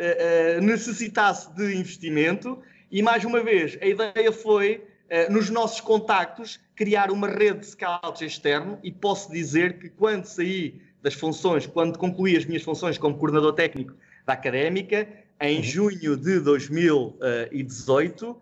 necessitasse 0.62 1.54
de 1.56 1.76
investimento, 1.76 2.60
e 2.92 3.02
mais 3.02 3.24
uma 3.24 3.42
vez, 3.42 3.78
a 3.82 3.86
ideia 3.86 4.32
foi 4.32 4.84
nos 5.30 5.50
nossos 5.50 5.80
contactos, 5.80 6.60
criar 6.76 7.12
uma 7.12 7.28
rede 7.28 7.60
de 7.60 7.68
scouts 7.68 8.22
externo 8.22 8.80
e 8.84 8.92
posso 8.92 9.32
dizer 9.32 9.80
que 9.80 9.90
quando 9.90 10.26
saí 10.26 10.82
das 11.02 11.14
funções, 11.14 11.66
quando 11.66 11.98
concluí 11.98 12.36
as 12.38 12.46
minhas 12.46 12.64
funções 12.64 12.98
como 12.98 13.18
coordenador 13.18 13.54
técnico 13.54 13.94
da 14.26 14.34
Académica, 14.34 15.08
em 15.40 15.58
uhum. 15.58 15.64
junho 15.64 16.18
de 16.18 16.40
2018, 16.40 18.42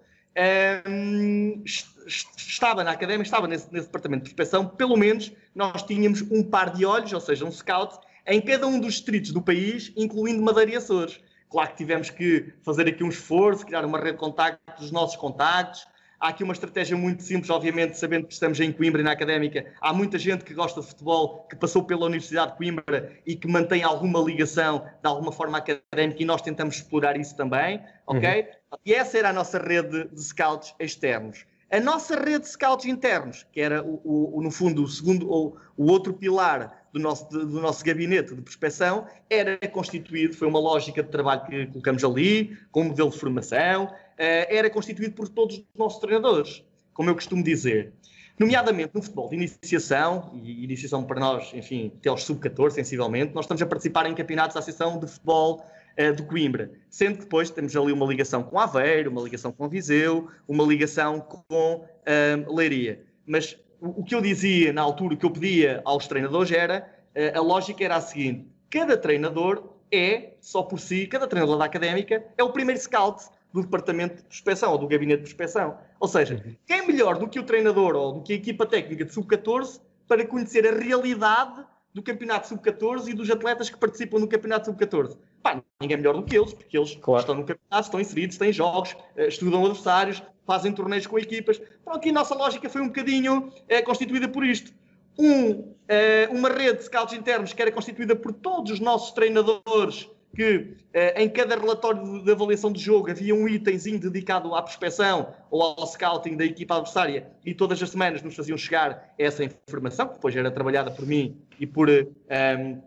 estava 2.06 2.84
na 2.84 2.92
Académica, 2.92 3.28
estava 3.28 3.48
nesse, 3.48 3.72
nesse 3.72 3.88
departamento 3.88 4.24
de 4.24 4.30
inspeção, 4.30 4.68
pelo 4.68 4.96
menos 4.96 5.32
nós 5.54 5.84
tínhamos 5.84 6.22
um 6.32 6.44
par 6.44 6.72
de 6.72 6.86
olhos, 6.86 7.12
ou 7.14 7.20
seja, 7.20 7.46
um 7.46 7.52
scout, 7.52 7.98
em 8.26 8.40
cada 8.42 8.68
um 8.68 8.80
dos 8.80 8.94
distritos 8.94 9.32
do 9.32 9.42
país, 9.42 9.92
incluindo 9.96 10.42
Madeira 10.42 10.72
e 10.72 10.76
Açores. 10.76 11.20
Claro 11.50 11.70
que 11.72 11.78
tivemos 11.78 12.10
que 12.10 12.54
fazer 12.62 12.88
aqui 12.88 13.04
um 13.04 13.10
esforço, 13.10 13.66
criar 13.66 13.84
uma 13.84 13.98
rede 13.98 14.12
de 14.12 14.18
contactos 14.18 14.76
dos 14.80 14.92
nossos 14.92 15.16
contactos, 15.16 15.88
Há 16.20 16.30
aqui 16.30 16.44
uma 16.44 16.52
estratégia 16.52 16.98
muito 16.98 17.24
simples, 17.24 17.50
obviamente, 17.50 17.98
sabendo 17.98 18.28
que 18.28 18.34
estamos 18.34 18.60
em 18.60 18.74
Coimbra 18.74 19.00
e 19.00 19.04
na 19.06 19.12
académica. 19.12 19.66
Há 19.80 19.94
muita 19.94 20.20
gente 20.20 20.44
que 20.44 20.54
gosta 20.54 20.82
de 20.82 20.88
futebol, 20.88 21.48
que 21.50 21.56
passou 21.56 21.84
pela 21.84 22.06
Universidade 22.06 22.52
de 22.52 22.58
Coimbra 22.58 23.14
e 23.26 23.38
que 23.38 23.48
mantém 23.48 23.84
alguma 23.84 24.20
ligação 24.20 24.80
de 24.80 25.08
alguma 25.08 25.32
forma 25.32 25.58
académica 25.58 26.22
e 26.22 26.26
nós 26.26 26.42
tentamos 26.42 26.76
explorar 26.76 27.16
isso 27.18 27.38
também, 27.38 27.82
ok? 28.06 28.42
Uhum. 28.42 28.78
E 28.86 28.94
essa 28.94 29.18
era 29.18 29.30
a 29.30 29.34
nossa 29.34 29.60
rede 29.60 30.10
de 30.10 30.22
scouts 30.22 30.76
externos. 30.78 31.46
A 31.72 31.80
nossa 31.80 32.16
rede 32.20 32.40
de 32.40 32.50
scouts 32.50 32.86
internos, 32.86 33.46
que 33.52 33.62
era, 33.62 33.82
o, 33.82 34.38
o, 34.38 34.42
no 34.42 34.52
fundo, 34.52 34.84
o 34.84 34.88
segundo 34.88 35.30
ou 35.30 35.56
o 35.78 35.90
outro 35.90 36.14
pilar 36.14 36.88
do 36.92 37.00
nosso, 37.00 37.30
do 37.30 37.62
nosso 37.62 37.86
gabinete 37.86 38.34
de 38.34 38.42
prospecção 38.42 39.06
era 39.30 39.56
constituído, 39.70 40.36
foi 40.36 40.48
uma 40.48 40.60
lógica 40.60 41.04
de 41.04 41.10
trabalho 41.10 41.46
que 41.46 41.68
colocamos 41.68 42.04
ali, 42.04 42.58
com 42.72 42.82
um 42.82 42.86
modelo 42.86 43.12
de 43.12 43.20
formação, 43.20 43.94
era 44.20 44.70
constituído 44.70 45.16
por 45.16 45.30
todos 45.30 45.58
os 45.58 45.66
nossos 45.78 46.00
treinadores, 46.00 46.64
como 46.94 47.10
eu 47.10 47.16
costumo 47.16 47.42
dizer. 47.42 47.94
Nomeadamente 48.40 48.92
no 48.94 49.02
futebol 49.02 49.28
de 49.28 49.36
iniciação, 49.36 50.32
e 50.42 50.64
iniciação 50.64 51.04
para 51.04 51.20
nós, 51.20 51.52
enfim, 51.54 51.92
até 52.00 52.08
aos 52.08 52.24
sub-14, 52.24 52.72
sensivelmente, 52.72 53.36
nós 53.36 53.44
estamos 53.44 53.62
a 53.62 53.66
participar 53.66 54.06
em 54.06 54.16
campeonatos 54.16 54.54
da 54.54 54.62
Associação 54.62 54.98
de 54.98 55.08
Futebol 55.08 55.66
uh, 56.00 56.16
de 56.16 56.24
Coimbra, 56.24 56.72
sendo 56.90 57.16
que 57.16 57.24
depois 57.24 57.50
temos 57.50 57.76
ali 57.76 57.92
uma 57.92 58.06
ligação 58.06 58.42
com 58.42 58.58
Aveiro, 58.58 59.12
uma 59.12 59.22
ligação 59.22 59.52
com 59.52 59.68
Viseu, 59.68 60.30
uma 60.48 60.64
ligação 60.64 61.20
com 61.20 61.84
uh, 61.84 62.56
Leiria. 62.56 63.04
Mas 63.26 63.58
o, 63.82 64.00
o, 64.00 64.04
que 64.06 64.16
eu 64.16 64.22
dizia 64.22 64.72
na 64.72 64.84
altura, 64.84 65.16
o 65.16 65.18
que 65.18 65.26
eu 65.26 65.32
pedia 65.32 65.82
aos 65.84 66.08
treinadores 66.08 66.50
era, 66.50 66.90
uh, 67.14 67.38
a 67.38 67.42
lógica 67.42 67.84
era 67.84 67.98
a 67.98 68.02
seguinte, 68.02 68.48
cada 68.70 68.96
treinador 68.96 69.74
é, 69.92 70.36
só 70.40 70.64
por 70.64 70.80
si, 70.80 71.08
cada 71.08 71.28
treinador 71.28 71.58
da 71.58 71.66
académica 71.66 72.24
é 72.38 72.44
o 72.44 72.54
primeiro 72.54 72.80
scout 72.80 73.22
do 73.54 73.62
departamento 73.62 74.18
de 74.18 74.24
prospeção 74.24 74.72
ou 74.72 74.78
do 74.78 74.88
gabinete 74.88 75.24
de 75.24 75.34
prospeção. 75.34 75.78
Ou 76.00 76.08
seja, 76.08 76.44
quem 76.66 76.80
é 76.80 76.86
melhor 76.86 77.18
do 77.18 77.28
que 77.28 77.40
o 77.40 77.44
treinador 77.44 77.96
ou 77.96 78.14
do 78.14 78.22
que 78.22 78.34
a 78.34 78.36
equipa 78.36 78.66
técnica 78.66 79.06
de 79.06 79.14
sub-14 79.14 79.82
para 80.08 80.26
conhecer 80.26 80.68
a 80.68 80.78
realidade 80.78 81.66
do 81.94 82.04
campeonato 82.04 82.48
sub-14 82.48 83.08
e 83.08 83.14
dos 83.14 83.30
atletas 83.30 83.70
que 83.70 83.78
participam 83.78 84.20
no 84.20 84.28
campeonato 84.28 84.68
sub-14? 84.68 85.18
Pá, 85.42 85.62
ninguém 85.82 85.96
é 85.96 85.98
melhor 85.98 86.16
do 86.16 86.24
que 86.24 86.38
eles, 86.38 86.54
porque 86.54 86.78
eles 86.78 86.96
claro. 86.96 87.22
estão 87.22 87.36
no 87.36 87.44
campeonato, 87.44 87.88
estão 87.88 88.00
inseridos, 88.00 88.38
têm 88.38 88.54
jogos, 88.54 88.96
eh, 89.16 89.28
estudam 89.28 89.66
adversários, 89.66 90.22
fazem 90.46 90.72
torneios 90.72 91.08
com 91.08 91.18
equipas. 91.18 91.62
Então 91.82 91.94
aqui 91.94 92.10
a 92.10 92.14
nossa 92.14 92.36
lógica 92.36 92.70
foi 92.70 92.82
um 92.82 92.88
bocadinho 92.88 93.52
é, 93.68 93.82
constituída 93.82 94.28
por 94.28 94.46
isto. 94.46 94.72
Um, 95.18 95.74
é, 95.88 96.28
uma 96.32 96.50
rede 96.50 96.80
de 96.80 96.86
scouts 96.86 97.14
internos 97.14 97.52
que 97.52 97.62
era 97.62 97.72
constituída 97.72 98.16
por 98.16 98.32
todos 98.32 98.72
os 98.72 98.80
nossos 98.80 99.12
treinadores 99.12 100.10
que 100.36 100.76
eh, 100.94 101.24
em 101.24 101.30
cada 101.30 101.56
relatório 101.56 102.24
de 102.24 102.32
avaliação 102.32 102.72
de 102.72 102.80
jogo 102.80 103.10
havia 103.10 103.34
um 103.34 103.48
itemzinho 103.48 104.00
dedicado 104.00 104.54
à 104.54 104.62
prospeção 104.62 105.34
ou 105.50 105.62
ao 105.62 105.88
scouting 105.88 106.38
da 106.38 106.46
equipa 106.46 106.76
adversária 106.76 107.28
e 107.46 107.54
todas 107.54 107.82
as 107.82 107.90
semanas 107.90 108.22
nos 108.22 108.36
faziam 108.36 108.58
chegar 108.58 109.14
essa 109.18 109.44
informação, 109.44 110.08
que 110.08 110.14
depois 110.16 110.36
era 110.36 110.52
trabalhada 110.52 110.92
por 110.92 111.06
mim 111.06 111.38
e 111.60 111.66
por 111.66 111.90
um, 111.90 112.06
ehm, 112.30 112.80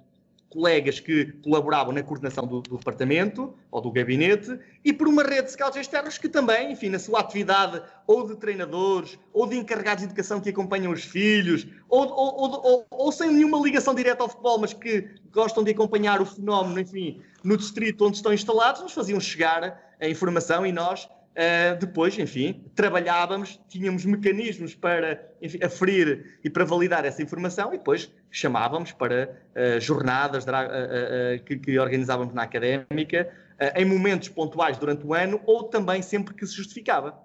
colegas 0.52 1.00
que 1.00 1.32
colaboravam 1.42 1.92
na 1.92 2.02
coordenação 2.02 2.46
do, 2.46 2.60
do, 2.60 2.76
departamento 2.76 3.54
ou 3.70 3.80
do 3.80 3.90
gabinete 3.90 4.58
e 4.84 4.92
por 4.92 5.08
uma 5.08 5.22
rede 5.22 5.46
de 5.46 5.52
scouts 5.52 5.80
externos 5.80 6.18
que 6.18 6.28
também, 6.28 6.72
enfim, 6.72 6.90
na 6.90 6.98
sua 6.98 7.20
atividade 7.20 7.82
ou 8.06 8.26
de 8.26 8.36
treinadores 8.36 9.18
ou 9.32 9.46
de 9.46 9.56
encarregados 9.56 10.02
de 10.02 10.08
educação 10.08 10.40
que 10.40 10.50
acompanham 10.50 10.92
os 10.92 11.04
filhos 11.04 11.66
ou, 11.88 12.06
ou, 12.06 12.62
ou, 12.64 12.86
ou 12.90 13.12
sem 13.12 13.30
nenhuma 13.30 13.58
ligação 13.58 13.94
direta 13.94 14.22
ao 14.22 14.28
futebol, 14.28 14.58
mas 14.58 14.74
que 14.74 15.08
gostam 15.32 15.64
de 15.64 15.70
acompanhar 15.70 16.20
o 16.20 16.26
fenómeno, 16.26 16.78
enfim, 16.78 17.22
no 17.42 17.56
distrito 17.56 18.04
onde 18.06 18.16
estão 18.16 18.32
instalados, 18.32 18.82
nos 18.82 18.92
faziam 18.92 19.18
chegar 19.18 19.80
a 19.98 20.08
informação 20.08 20.66
e 20.66 20.72
nós 20.72 21.08
Uh, 21.32 21.78
depois, 21.78 22.18
enfim, 22.18 22.62
trabalhávamos, 22.74 23.58
tínhamos 23.66 24.04
mecanismos 24.04 24.74
para 24.74 25.18
enfim, 25.40 25.58
aferir 25.64 26.38
e 26.44 26.50
para 26.50 26.62
validar 26.62 27.06
essa 27.06 27.22
informação 27.22 27.72
e 27.72 27.78
depois 27.78 28.12
chamávamos 28.30 28.92
para 28.92 29.34
uh, 29.56 29.80
jornadas 29.80 30.44
uh, 30.44 31.42
que, 31.46 31.56
que, 31.56 31.78
organizávamos 31.78 32.34
na 32.34 32.42
académica 32.42 33.30
em 33.76 33.84
momentos 33.84 34.28
pontuais 34.28 34.76
durante 34.76 35.06
o 35.06 35.14
ano 35.14 35.40
ou 35.46 35.64
também 35.64 36.02
sempre 36.02 36.34
que 36.34 36.44
se 36.46 36.54
justificava. 36.54 37.16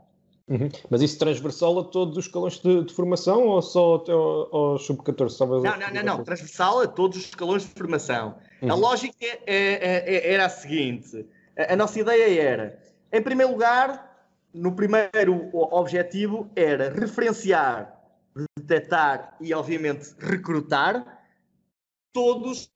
Uhum. 0.48 0.70
Mas 0.90 1.02
isso 1.02 1.20
transversal 1.20 1.78
a 1.80 1.84
todos 1.84 2.18
os 2.18 2.26
escalões 2.26 2.60
de, 2.60 2.86
de 2.86 2.94
formação 2.94 3.48
ou 3.48 3.62
só 3.62 3.96
até 3.96 4.14
aos 4.14 4.86
sub-14? 4.86 5.40
Não, 5.40 5.78
não, 5.78 5.94
não, 5.94 6.04
não, 6.04 6.24
transversal 6.24 6.82
a 6.82 6.88
todos 6.88 7.18
os 7.18 7.26
escalões 7.26 7.64
de 7.64 7.70
formação. 7.70 8.36
Uhum. 8.62 8.72
A 8.72 8.76
lógica 8.76 9.26
é, 9.26 9.40
é, 9.46 10.04
é, 10.06 10.34
era 10.34 10.46
a 10.46 10.50
seguinte: 10.50 11.26
a, 11.58 11.74
a 11.74 11.76
nossa 11.76 12.00
ideia 12.00 12.42
era 12.42 12.80
em 13.12 13.22
primeiro 13.22 13.52
lugar, 13.52 14.08
no 14.54 14.76
primeiro 14.76 15.50
objetivo 15.54 16.50
era 16.56 16.90
referenciar, 16.90 17.94
detectar 18.60 19.36
e, 19.40 19.54
obviamente, 19.54 20.16
recrutar 20.20 21.22
todos, 22.14 22.70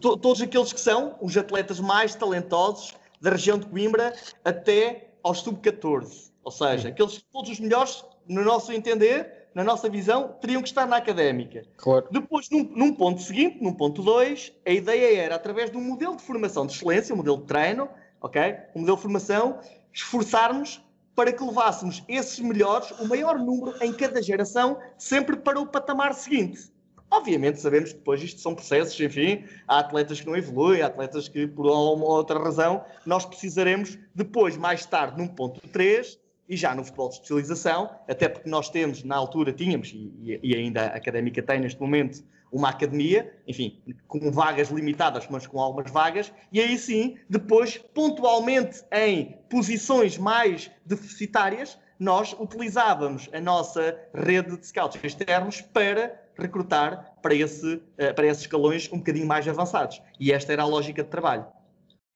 to, 0.00 0.16
todos 0.16 0.40
aqueles 0.42 0.72
que 0.72 0.80
são 0.80 1.16
os 1.20 1.36
atletas 1.36 1.80
mais 1.80 2.14
talentosos 2.14 2.94
da 3.20 3.30
região 3.30 3.58
de 3.58 3.66
Coimbra 3.66 4.14
até 4.44 5.10
aos 5.22 5.40
sub-14. 5.40 6.30
Ou 6.42 6.50
seja, 6.50 6.88
aqueles, 6.88 7.22
todos 7.32 7.50
os 7.50 7.60
melhores, 7.60 8.04
no 8.28 8.44
nosso 8.44 8.72
entender, 8.72 9.48
na 9.54 9.64
nossa 9.64 9.88
visão, 9.88 10.36
teriam 10.40 10.62
que 10.62 10.68
estar 10.68 10.86
na 10.86 10.96
académica. 10.96 11.64
Claro. 11.76 12.06
Depois, 12.10 12.48
num, 12.50 12.62
num 12.64 12.94
ponto 12.94 13.20
seguinte, 13.20 13.62
num 13.62 13.74
ponto 13.74 14.02
2, 14.02 14.52
a 14.64 14.70
ideia 14.70 15.22
era, 15.22 15.34
através 15.34 15.70
de 15.70 15.76
um 15.76 15.82
modelo 15.82 16.16
de 16.16 16.22
formação 16.22 16.66
de 16.66 16.74
excelência, 16.74 17.14
um 17.14 17.18
modelo 17.18 17.38
de 17.38 17.44
treino, 17.44 17.88
ok? 18.20 18.56
Um 18.74 18.80
modelo 18.80 18.96
de 18.96 19.02
formação, 19.02 19.58
esforçarmos 19.92 20.82
para 21.14 21.32
que 21.32 21.42
levássemos 21.42 22.02
esses 22.08 22.38
melhores, 22.38 22.90
o 22.92 23.06
maior 23.06 23.38
número 23.38 23.74
em 23.82 23.92
cada 23.92 24.22
geração, 24.22 24.78
sempre 24.96 25.36
para 25.36 25.60
o 25.60 25.66
patamar 25.66 26.14
seguinte. 26.14 26.72
Obviamente 27.10 27.60
sabemos 27.60 27.90
que 27.90 27.98
depois 27.98 28.22
isto 28.22 28.40
são 28.40 28.54
processos, 28.54 28.98
enfim, 29.00 29.44
há 29.66 29.80
atletas 29.80 30.20
que 30.20 30.26
não 30.26 30.36
evoluem, 30.36 30.80
há 30.80 30.86
atletas 30.86 31.28
que 31.28 31.44
por 31.44 31.66
uma 31.66 32.04
ou 32.04 32.10
outra 32.12 32.38
razão 32.38 32.84
nós 33.04 33.26
precisaremos 33.26 33.98
depois, 34.14 34.56
mais 34.56 34.86
tarde, 34.86 35.18
num 35.18 35.26
ponto 35.26 35.60
3, 35.68 36.19
e 36.50 36.56
já 36.56 36.74
no 36.74 36.84
futebol 36.84 37.08
de 37.08 37.14
especialização, 37.14 37.88
até 38.08 38.28
porque 38.28 38.50
nós 38.50 38.68
temos, 38.68 39.04
na 39.04 39.14
altura 39.14 39.52
tínhamos, 39.52 39.92
e, 39.94 40.40
e 40.42 40.56
ainda 40.56 40.82
a 40.82 40.96
Académica 40.96 41.40
tem 41.40 41.60
neste 41.60 41.80
momento, 41.80 42.24
uma 42.52 42.70
academia, 42.70 43.32
enfim, 43.46 43.80
com 44.08 44.32
vagas 44.32 44.70
limitadas, 44.70 45.28
mas 45.30 45.46
com 45.46 45.60
algumas 45.60 45.88
vagas, 45.88 46.32
e 46.50 46.60
aí 46.60 46.76
sim, 46.76 47.16
depois, 47.28 47.78
pontualmente 47.94 48.82
em 48.90 49.38
posições 49.48 50.18
mais 50.18 50.68
deficitárias, 50.84 51.78
nós 51.96 52.34
utilizávamos 52.40 53.28
a 53.32 53.40
nossa 53.40 53.96
rede 54.12 54.56
de 54.56 54.66
scouts 54.66 54.98
externos 55.04 55.60
para 55.60 56.20
recrutar 56.36 57.14
para, 57.22 57.34
esse, 57.34 57.80
eh, 57.98 58.12
para 58.12 58.26
esses 58.26 58.42
escalões 58.42 58.90
um 58.92 58.98
bocadinho 58.98 59.26
mais 59.26 59.46
avançados. 59.46 60.02
E 60.18 60.32
esta 60.32 60.52
era 60.52 60.62
a 60.62 60.66
lógica 60.66 61.04
de 61.04 61.10
trabalho. 61.10 61.46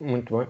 Muito 0.00 0.36
bem. 0.36 0.48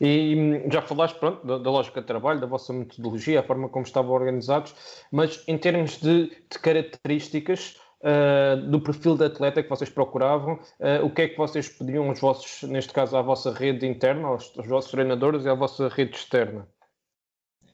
E 0.00 0.34
hum, 0.36 0.70
já 0.70 0.82
falaste 0.82 1.18
pronto, 1.18 1.46
da, 1.46 1.58
da, 1.58 1.70
lógica 1.70 2.00
de 2.00 2.06
trabalho, 2.06 2.40
da 2.40 2.46
vossa 2.46 2.72
metodologia, 2.72 3.40
a 3.40 3.42
forma 3.42 3.68
como 3.68 3.84
estavam 3.84 4.12
organizados, 4.12 4.74
mas 5.12 5.44
em 5.46 5.56
termos 5.56 5.98
de, 5.98 6.26
de 6.28 6.58
características, 6.60 7.76
uh, 8.00 8.56
do 8.68 8.80
perfil 8.80 9.16
de 9.16 9.24
atleta 9.24 9.62
que 9.62 9.68
vocês 9.68 9.90
procuravam, 9.90 10.54
uh, 10.54 11.04
o 11.04 11.10
que 11.10 11.22
é 11.22 11.28
que 11.28 11.36
vocês 11.36 11.68
pediam 11.68 12.08
aos 12.08 12.20
vossos, 12.20 12.68
neste 12.68 12.92
caso 12.92 13.16
à 13.16 13.22
vossa 13.22 13.52
rede 13.52 13.86
interna, 13.86 14.28
aos, 14.28 14.52
aos 14.56 14.66
vossos 14.66 14.90
treinadores 14.90 15.44
e 15.44 15.48
à 15.48 15.54
vossa 15.54 15.88
rede 15.88 16.16
externa? 16.16 16.66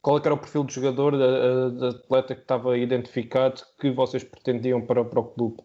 Qual 0.02 0.18
é 0.18 0.20
era 0.24 0.35
o 0.35 0.38
perfil 0.38 0.62
de 0.62 0.74
jogador, 0.74 1.16
de, 1.16 1.87
atleta 1.88 2.35
que 2.35 2.42
estava 2.42 2.79
identificado 2.79 3.61
que 3.81 3.90
vocês 3.90 4.22
pretendiam 4.22 4.81
para, 4.81 5.05
para 5.05 5.18
o 5.18 5.24
clube? 5.24 5.57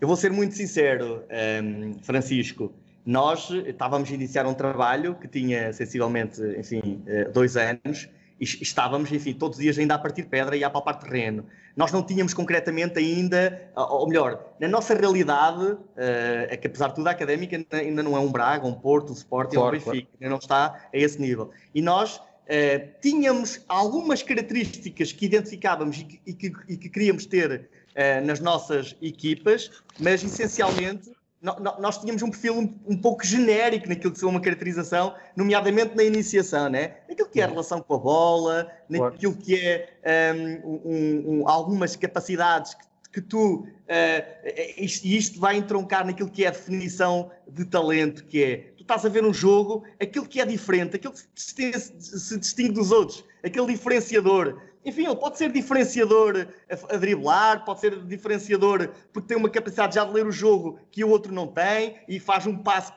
Eu 0.00 0.06
vou 0.06 0.16
ser 0.16 0.30
muito 0.30 0.54
sincero, 0.54 1.24
um, 1.64 1.94
Francisco. 2.04 2.72
Nós 3.06 3.48
estávamos 3.50 4.10
a 4.10 4.14
iniciar 4.14 4.46
um 4.46 4.54
trabalho 4.54 5.14
que 5.14 5.28
tinha 5.28 5.72
sensivelmente, 5.72 6.42
enfim, 6.58 7.02
eh, 7.06 7.26
dois 7.26 7.56
anos 7.56 8.08
estávamos, 8.38 9.10
enfim, 9.12 9.32
todos 9.32 9.56
os 9.56 9.62
dias 9.62 9.78
ainda 9.78 9.94
a 9.94 9.98
partir 9.98 10.24
pedra 10.24 10.56
e 10.56 10.62
a 10.62 10.68
palpar 10.68 10.98
terreno. 10.98 11.46
Nós 11.74 11.90
não 11.90 12.02
tínhamos 12.02 12.34
concretamente 12.34 12.98
ainda, 12.98 13.70
ou 13.74 14.06
melhor, 14.06 14.52
na 14.60 14.68
nossa 14.68 14.94
realidade, 14.94 15.78
é 15.96 16.54
que 16.54 16.66
apesar 16.66 16.88
de 16.88 16.96
tudo 16.96 17.06
a 17.06 17.12
académica 17.12 17.56
ainda 17.72 18.02
não 18.02 18.14
é 18.14 18.20
um 18.20 18.30
Braga, 18.30 18.66
um 18.66 18.74
Porto, 18.74 19.10
um 19.10 19.14
Sporting 19.14 19.56
claro, 19.56 19.68
um 19.68 19.72
Benfica, 19.72 19.90
claro. 19.92 20.08
ainda 20.20 20.30
não 20.30 20.38
está 20.38 20.88
a 20.92 20.96
esse 20.98 21.18
nível. 21.18 21.50
E 21.74 21.80
nós 21.80 22.20
uh, 22.46 22.88
tínhamos 23.00 23.64
algumas 23.68 24.22
características 24.22 25.12
que 25.12 25.26
identificávamos 25.26 25.98
e 25.98 26.04
que, 26.04 26.20
e 26.26 26.32
que, 26.34 26.52
e 26.68 26.76
que 26.76 26.88
queríamos 26.88 27.26
ter 27.26 27.68
uh, 27.70 28.26
nas 28.26 28.40
nossas 28.40 28.96
equipas, 29.00 29.70
mas 29.98 30.22
essencialmente 30.22 31.15
nós 31.42 31.98
tínhamos 31.98 32.22
um 32.22 32.30
perfil 32.30 32.58
um, 32.86 32.96
pouco 32.96 33.24
genérico 33.24 33.88
naquilo 33.88 34.12
que 34.12 34.18
são 34.18 34.30
uma 34.30 34.40
caracterização, 34.40 35.14
nomeadamente 35.36 35.94
na 35.94 36.02
iniciação, 36.02 36.68
né? 36.68 36.96
naquilo 37.08 37.28
que 37.28 37.40
é 37.40 37.44
a 37.44 37.48
relação 37.48 37.80
com 37.80 37.94
a 37.94 37.98
bola, 37.98 38.72
naquilo 38.88 39.36
que 39.36 39.54
é 39.54 40.62
um, 40.64 41.40
um, 41.42 41.48
algumas 41.48 41.94
capacidades 41.94 42.74
que, 42.74 42.86
que 43.12 43.20
tu. 43.20 43.66
Uh, 43.86 44.76
isto, 44.78 45.06
isto 45.06 45.38
vai 45.38 45.56
entroncar 45.56 46.04
naquilo 46.04 46.30
que 46.30 46.44
é 46.44 46.48
a 46.48 46.50
definição 46.50 47.30
de 47.46 47.64
talento, 47.64 48.24
que 48.24 48.42
é 48.42 48.56
tu 48.76 48.82
estás 48.82 49.04
a 49.04 49.08
ver 49.08 49.24
um 49.24 49.32
jogo, 49.32 49.84
aquilo 50.00 50.26
que 50.26 50.40
é 50.40 50.46
diferente, 50.46 50.96
aquilo 50.96 51.12
que 51.12 51.20
se, 51.34 51.72
se 52.00 52.38
distingue 52.38 52.72
dos 52.72 52.90
outros, 52.90 53.24
aquele 53.44 53.66
diferenciador. 53.66 54.60
Enfim, 54.86 55.04
ele 55.04 55.16
pode 55.16 55.36
ser 55.36 55.50
diferenciador 55.50 56.46
a, 56.70 56.94
a, 56.94 56.96
driblar, 56.96 57.64
pode 57.64 57.80
ser 57.80 58.00
diferenciador 58.04 58.90
porque 59.12 59.26
tem 59.26 59.36
uma 59.36 59.50
capacidade 59.50 59.96
já 59.96 60.04
de 60.04 60.12
ler 60.12 60.24
o 60.24 60.30
jogo 60.30 60.78
que 60.92 61.02
o 61.02 61.08
outro 61.08 61.34
não 61.34 61.48
tem 61.48 61.96
e 62.06 62.20
faz 62.20 62.46
um 62.46 62.56
passo 62.56 62.92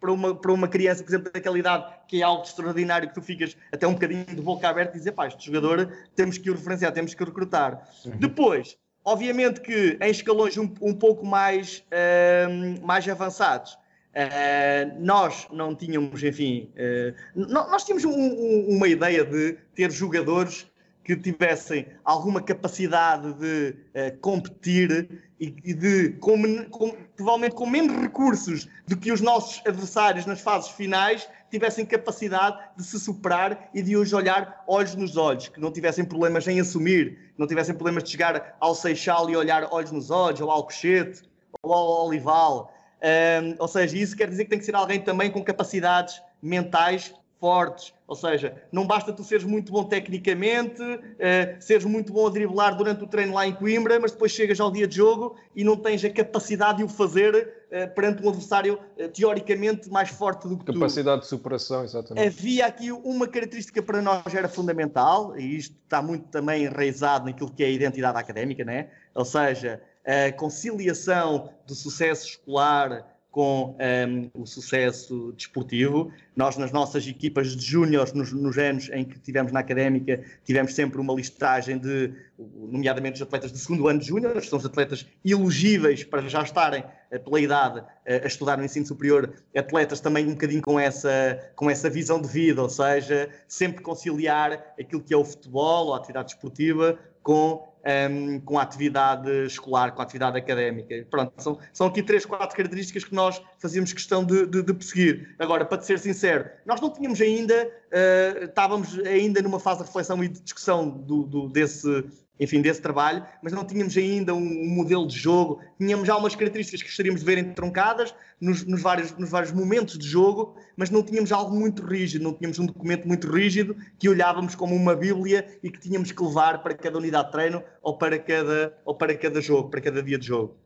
para 0.00 0.12
uma, 0.12 0.34
para 0.34 0.52
uma 0.52 0.68
criança, 0.68 1.02
por 1.02 1.10
exemplo, 1.10 1.32
daquela 1.32 1.58
idade, 1.58 1.92
que 2.08 2.20
é 2.20 2.24
algo 2.24 2.42
extraordinário, 2.42 3.08
que 3.08 3.14
tu 3.14 3.22
ficas 3.22 3.56
até 3.72 3.86
um 3.86 3.92
bocadinho 3.92 4.24
de 4.24 4.40
boca 4.40 4.68
aberta 4.68 4.96
e 4.96 4.98
dizer, 4.98 5.12
pá, 5.12 5.26
este 5.26 5.46
jogador 5.46 5.92
temos 6.14 6.38
que 6.38 6.50
o 6.50 6.54
referenciar, 6.54 6.92
temos 6.92 7.14
que 7.14 7.22
o 7.22 7.26
recrutar. 7.26 7.88
Depois, 8.18 8.76
obviamente 9.04 9.60
que 9.60 9.98
em 10.00 10.10
escalões 10.10 10.56
um, 10.56 10.72
um 10.80 10.94
pouco 10.94 11.26
mais, 11.26 11.84
uh, 11.88 12.84
mais 12.84 13.08
avançados, 13.08 13.74
uh, 13.74 15.00
nós 15.00 15.46
não 15.52 15.74
tínhamos, 15.74 16.22
enfim, 16.22 16.72
uh, 16.76 17.14
nós 17.34 17.84
tínhamos 17.84 18.04
um, 18.04 18.10
um, 18.12 18.76
uma 18.76 18.88
ideia 18.88 19.24
de 19.24 19.56
ter 19.74 19.90
jogadores 19.90 20.66
que 21.04 21.16
tivessem 21.16 21.86
alguma 22.04 22.40
capacidade 22.40 23.32
de 23.34 23.76
uh, 23.94 24.18
competir 24.20 25.22
e, 25.40 25.54
e 25.64 25.74
de, 25.74 26.10
com, 26.20 26.64
com, 26.66 26.96
provavelmente 27.16 27.54
com 27.54 27.66
menos 27.66 28.00
recursos 28.00 28.68
do 28.86 28.96
que 28.96 29.10
os 29.10 29.20
nossos 29.20 29.60
adversários 29.66 30.26
nas 30.26 30.40
fases 30.40 30.70
finais, 30.70 31.28
tivessem 31.50 31.84
capacidade 31.84 32.58
de 32.76 32.84
se 32.84 32.98
superar 32.98 33.68
e 33.74 33.82
de 33.82 33.96
os 33.96 34.12
olhar 34.12 34.64
olhos 34.66 34.94
nos 34.94 35.16
olhos, 35.16 35.48
que 35.48 35.60
não 35.60 35.72
tivessem 35.72 36.04
problemas 36.04 36.46
em 36.46 36.60
assumir, 36.60 37.32
não 37.36 37.46
tivessem 37.46 37.74
problemas 37.74 38.04
de 38.04 38.10
chegar 38.10 38.56
ao 38.60 38.74
Seixal 38.74 39.28
e 39.28 39.36
olhar 39.36 39.68
olhos 39.70 39.90
nos 39.90 40.10
olhos, 40.10 40.40
ou 40.40 40.50
ao 40.50 40.64
Cochete, 40.64 41.22
ou 41.62 41.72
ao 41.72 42.06
Olival. 42.06 42.72
Um, 43.02 43.56
ou 43.58 43.66
seja, 43.66 43.98
isso 43.98 44.16
quer 44.16 44.28
dizer 44.28 44.44
que 44.44 44.50
tem 44.50 44.58
que 44.58 44.64
ser 44.64 44.76
alguém 44.76 45.00
também 45.00 45.30
com 45.30 45.42
capacidades 45.42 46.22
mentais 46.40 47.12
fortes. 47.42 47.92
Ou 48.06 48.14
seja, 48.14 48.54
não 48.70 48.86
basta 48.86 49.12
tu 49.12 49.24
seres 49.24 49.44
muito 49.44 49.72
bom 49.72 49.82
tecnicamente, 49.82 50.80
uh, 50.80 51.56
seres 51.58 51.84
muito 51.84 52.12
bom 52.12 52.28
a 52.28 52.30
driblar 52.30 52.76
durante 52.76 53.02
o 53.02 53.06
treino 53.08 53.34
lá 53.34 53.44
em 53.44 53.52
Coimbra, 53.52 53.98
mas 53.98 54.12
depois 54.12 54.30
chegas 54.30 54.60
ao 54.60 54.70
dia 54.70 54.86
de 54.86 54.94
jogo 54.94 55.34
e 55.56 55.64
não 55.64 55.76
tens 55.76 56.04
a 56.04 56.10
capacidade 56.10 56.78
de 56.78 56.84
o 56.84 56.88
fazer 56.88 57.34
uh, 57.34 57.92
perante 57.96 58.24
um 58.24 58.28
adversário 58.28 58.78
uh, 58.96 59.08
teoricamente 59.08 59.90
mais 59.90 60.10
forte 60.10 60.46
do 60.46 60.56
que 60.56 60.66
capacidade 60.66 60.74
tu. 60.74 60.80
Capacidade 60.80 61.22
de 61.22 61.26
superação, 61.26 61.82
exatamente. 61.82 62.28
Havia 62.28 62.66
aqui 62.66 62.92
uma 62.92 63.26
característica 63.26 63.82
para 63.82 64.00
nós 64.00 64.32
era 64.32 64.48
fundamental, 64.48 65.36
e 65.36 65.56
isto 65.56 65.74
está 65.82 66.00
muito 66.00 66.28
também 66.28 66.64
enraizado 66.64 67.24
naquilo 67.24 67.50
que 67.50 67.64
é 67.64 67.66
a 67.66 67.70
identidade 67.70 68.16
académica, 68.16 68.64
né? 68.64 68.88
ou 69.14 69.24
seja, 69.24 69.80
a 70.04 70.32
conciliação 70.32 71.50
do 71.66 71.74
sucesso 71.74 72.26
escolar 72.28 73.11
com 73.32 73.70
um, 73.70 73.76
ehm, 73.82 74.30
o 74.34 74.46
sucesso 74.46 75.32
desportivo. 75.32 76.12
Nós, 76.36 76.58
nas 76.58 76.70
nossas 76.70 77.06
equipas 77.06 77.56
de 77.56 77.64
júniores, 77.64 78.12
nos, 78.12 78.30
nos, 78.30 78.58
anos 78.58 78.90
em 78.92 79.06
que 79.06 79.18
tivemos 79.18 79.50
na 79.50 79.60
académica, 79.60 80.22
tivemos 80.44 80.74
sempre 80.74 81.00
uma 81.00 81.14
listagem 81.14 81.78
de, 81.78 82.12
nomeadamente, 82.38 83.16
os 83.16 83.22
atletas 83.22 83.50
de 83.50 83.58
segundo 83.58 83.88
ano 83.88 84.00
de 84.00 84.06
júniores, 84.08 84.50
são 84.50 84.58
os 84.58 84.66
atletas 84.66 85.06
elegíveis 85.24 86.04
para 86.04 86.28
já 86.28 86.42
estarem, 86.42 86.84
eh, 87.10 87.18
pela 87.18 87.40
idade, 87.40 87.82
eh, 88.04 88.20
a 88.22 88.26
estudar 88.26 88.58
no 88.58 88.64
ensino 88.64 88.84
superior, 88.84 89.32
atletas 89.56 89.98
também 89.98 90.26
um 90.26 90.32
bocadinho 90.32 90.60
com 90.60 90.78
essa, 90.78 91.40
com 91.56 91.70
essa 91.70 91.88
visão 91.88 92.20
de 92.20 92.28
vida, 92.28 92.62
ou 92.62 92.68
seja, 92.68 93.30
sempre 93.48 93.82
conciliar 93.82 94.74
aquilo 94.78 95.02
que 95.02 95.14
é 95.14 95.16
o 95.16 95.24
futebol 95.24 95.94
a 95.94 95.96
atividade 95.96 96.34
desportiva 96.34 96.98
com 97.22 97.71
um, 98.10 98.40
com 98.40 98.58
a 98.58 98.62
atividade 98.62 99.30
escolar, 99.46 99.92
com 99.92 100.00
a 100.00 100.04
atividade 100.04 100.38
académica. 100.38 101.06
Pronto, 101.10 101.32
são, 101.38 101.58
são 101.72 101.86
aqui 101.86 102.02
três, 102.02 102.24
quatro 102.24 102.56
características 102.56 103.04
que 103.04 103.14
nós 103.14 103.42
fazíamos 103.58 103.92
questão 103.92 104.24
de, 104.24 104.46
de, 104.46 104.62
de 104.62 104.74
perseguir. 104.74 105.34
Agora, 105.38 105.64
para 105.64 105.78
te 105.78 105.86
ser 105.86 105.98
sincero, 105.98 106.48
nós 106.64 106.80
não 106.80 106.90
tínhamos 106.90 107.20
ainda, 107.20 107.64
uh, 107.64 108.44
estávamos 108.44 108.98
ainda 109.00 109.42
numa 109.42 109.60
fase 109.60 109.80
de 109.80 109.86
reflexão 109.86 110.22
e 110.22 110.28
de 110.28 110.40
discussão 110.40 110.88
do, 110.88 111.24
do, 111.24 111.48
desse, 111.48 112.04
enfim, 112.42 112.60
desse 112.60 112.82
trabalho, 112.82 113.24
mas 113.40 113.52
não 113.52 113.64
tínhamos 113.64 113.96
ainda 113.96 114.34
um, 114.34 114.38
um, 114.38 114.74
modelo 114.74 115.06
de 115.06 115.16
jogo, 115.16 115.60
tínhamos 115.78 116.08
já 116.08 116.16
umas 116.16 116.34
características 116.34 116.82
que 116.82 116.88
gostaríamos 116.88 117.20
de 117.20 117.26
ver 117.26 117.38
entroncadas 117.38 118.12
nos, 118.40 118.66
nos, 118.66 118.82
vários, 118.82 119.16
nos 119.16 119.30
vários 119.30 119.52
momentos 119.52 119.96
de 119.96 120.04
jogo, 120.04 120.56
mas 120.76 120.90
não 120.90 121.04
tínhamos 121.04 121.30
algo 121.30 121.54
muito 121.54 121.86
rígido, 121.86 122.24
não 122.24 122.34
tínhamos 122.34 122.58
um 122.58 122.66
documento 122.66 123.06
muito 123.06 123.30
rígido 123.30 123.76
que 123.96 124.08
olhávamos 124.08 124.56
como 124.56 124.74
uma 124.74 124.96
bíblia 124.96 125.46
e 125.62 125.70
que 125.70 125.78
tínhamos 125.78 126.10
que 126.10 126.20
levar 126.20 126.64
para 126.64 126.74
cada 126.74 126.98
unidade 126.98 127.26
de 127.26 127.32
treino 127.32 127.62
ou 127.80 127.96
para 127.96 128.18
cada, 128.18 128.76
ou 128.84 128.96
para 128.96 129.16
cada 129.16 129.40
jogo, 129.40 129.70
para 129.70 129.80
cada 129.80 130.02
dia 130.02 130.18
de 130.18 130.26
jogo. 130.26 130.56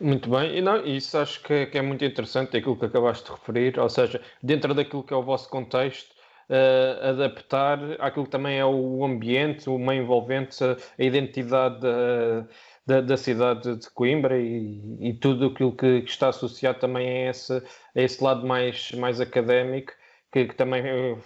Muito 0.00 0.30
bem, 0.30 0.56
e 0.56 0.62
não, 0.62 0.86
isso 0.86 1.18
acho 1.18 1.42
que 1.42 1.52
é, 1.52 1.66
que 1.66 1.76
é 1.76 1.82
muito 1.82 2.04
interessante, 2.04 2.56
aquilo 2.56 2.78
que 2.78 2.86
acabaste 2.86 3.24
de 3.24 3.32
referir, 3.32 3.78
ou 3.78 3.88
seja, 3.88 4.22
dentro 4.42 4.72
daquilo 4.72 5.02
que 5.02 5.12
é 5.12 5.16
o 5.16 5.22
vosso 5.22 5.50
contexto, 5.50 6.14
uh, 6.50 7.08
adaptar 7.08 7.78
àquilo 8.00 8.24
que 8.24 8.30
também 8.30 8.58
é 8.58 8.64
o 8.64 9.04
ambiente, 9.04 9.70
o 9.70 9.78
meio 9.78 10.02
envolvente, 10.02 10.62
a, 10.62 10.76
identidade 10.98 11.80
da, 11.80 12.46
da, 12.86 13.00
da, 13.00 13.16
cidade 13.16 13.76
de 13.76 13.90
Coimbra 13.90 14.38
e, 14.38 14.80
e 15.00 15.14
tudo 15.14 15.46
aquilo 15.46 15.74
que, 15.74 16.02
que, 16.02 16.10
está 16.10 16.28
associado 16.28 16.78
também 16.80 17.08
a 17.08 17.30
esse, 17.30 17.56
a 17.56 17.62
esse 18.00 18.22
lado 18.22 18.46
mais, 18.46 18.92
mais 18.92 19.20
académico 19.20 19.92
que, 20.32 20.46
que 20.46 20.54
também 20.54 20.82
uh, 20.82 21.18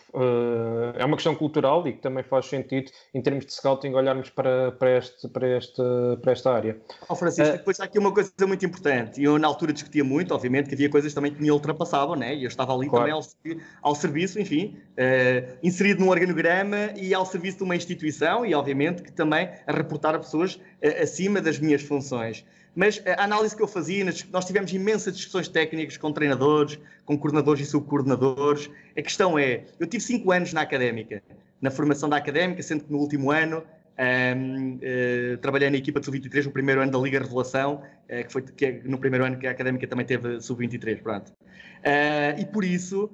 é 0.96 1.04
uma 1.04 1.16
questão 1.16 1.34
cultural 1.34 1.86
e 1.86 1.92
que 1.92 2.00
também 2.00 2.24
faz 2.24 2.46
sentido 2.46 2.90
em 3.12 3.20
termos 3.20 3.44
de 3.44 3.52
scouting 3.52 3.92
olharmos 3.92 4.30
para, 4.30 4.72
para, 4.72 4.96
este, 4.96 5.28
para, 5.28 5.58
este, 5.58 5.82
para 6.22 6.32
esta 6.32 6.52
área. 6.52 6.80
Oh, 7.08 7.14
Francisco, 7.14 7.54
uh, 7.54 7.58
depois 7.58 7.78
há 7.80 7.84
aqui 7.84 7.98
uma 7.98 8.12
coisa 8.12 8.32
muito 8.46 8.64
importante. 8.64 9.22
Eu 9.22 9.38
na 9.38 9.46
altura 9.46 9.72
discutia 9.72 10.02
muito, 10.02 10.34
obviamente, 10.34 10.68
que 10.68 10.74
havia 10.74 10.88
coisas 10.88 11.12
também 11.12 11.34
que 11.34 11.42
me 11.42 11.50
ultrapassavam, 11.50 12.16
né? 12.16 12.34
e 12.34 12.44
eu 12.44 12.48
estava 12.48 12.74
ali 12.74 12.88
claro. 12.88 13.04
também 13.04 13.60
ao, 13.82 13.90
ao, 13.90 13.94
serviço, 13.94 14.40
enfim, 14.40 14.78
uh, 14.92 15.58
inserido 15.62 16.00
num 16.00 16.08
organograma 16.08 16.92
e 16.96 17.12
ao 17.12 17.26
serviço 17.26 17.58
de 17.58 17.64
uma 17.64 17.76
instituição 17.76 18.46
e 18.46 18.54
obviamente 18.54 19.02
que 19.02 19.12
também 19.12 19.50
a 19.66 19.72
reportar 19.72 20.14
a 20.14 20.18
pessoas 20.18 20.58
acima 21.02 21.40
das 21.40 21.58
minhas 21.58 21.82
funções. 21.82 22.44
Mas 22.74 23.00
a 23.06 23.22
análise 23.22 23.54
que 23.54 23.62
eu 23.62 23.68
fazia, 23.68 24.04
nós 24.32 24.44
tivemos 24.44 24.72
imensas 24.72 25.16
discussões 25.16 25.48
técnicas 25.48 25.96
com 25.96 26.12
treinadores, 26.12 26.78
com 27.04 27.16
coordenadores 27.16 27.66
e 27.66 27.70
subcoordenadores. 27.70 28.68
A 28.96 29.02
questão 29.02 29.38
é, 29.38 29.64
eu 29.78 29.86
tive 29.86 30.02
cinco 30.02 30.32
anos 30.32 30.52
na 30.52 30.62
académica, 30.62 31.22
na 31.60 31.70
formação 31.70 32.08
da 32.08 32.16
académica, 32.16 32.62
sendo 32.62 32.84
que 32.84 32.92
no 32.92 32.98
último 32.98 33.30
ano 33.30 33.62
um, 33.96 34.74
uh, 34.74 34.78
eh, 34.82 35.38
trabalhei 35.40 35.70
na 35.70 35.76
equipa 35.76 36.00
de 36.00 36.06
sub-23 36.06 36.46
no 36.46 36.50
primeiro 36.50 36.80
ano 36.80 36.90
da 36.90 36.98
Liga 36.98 37.20
Revelação, 37.20 37.76
uh, 38.10 38.26
que 38.26 38.32
foi 38.32 38.42
que 38.42 38.66
é 38.66 38.80
no 38.84 38.98
primeiro 38.98 39.24
ano 39.24 39.38
que 39.38 39.46
a 39.46 39.52
académica 39.52 39.86
também 39.86 40.04
teve 40.04 40.40
sub-23, 40.40 41.00
pronto. 41.00 41.30
Uh, 41.30 42.40
e 42.40 42.44
por 42.46 42.64
isso, 42.64 43.10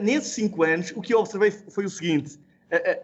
nesses 0.00 0.32
cinco 0.32 0.62
anos, 0.62 0.92
o 0.96 1.02
que 1.02 1.12
eu 1.14 1.20
observei 1.20 1.50
foi 1.50 1.84
o 1.84 1.90
seguinte: 1.90 2.38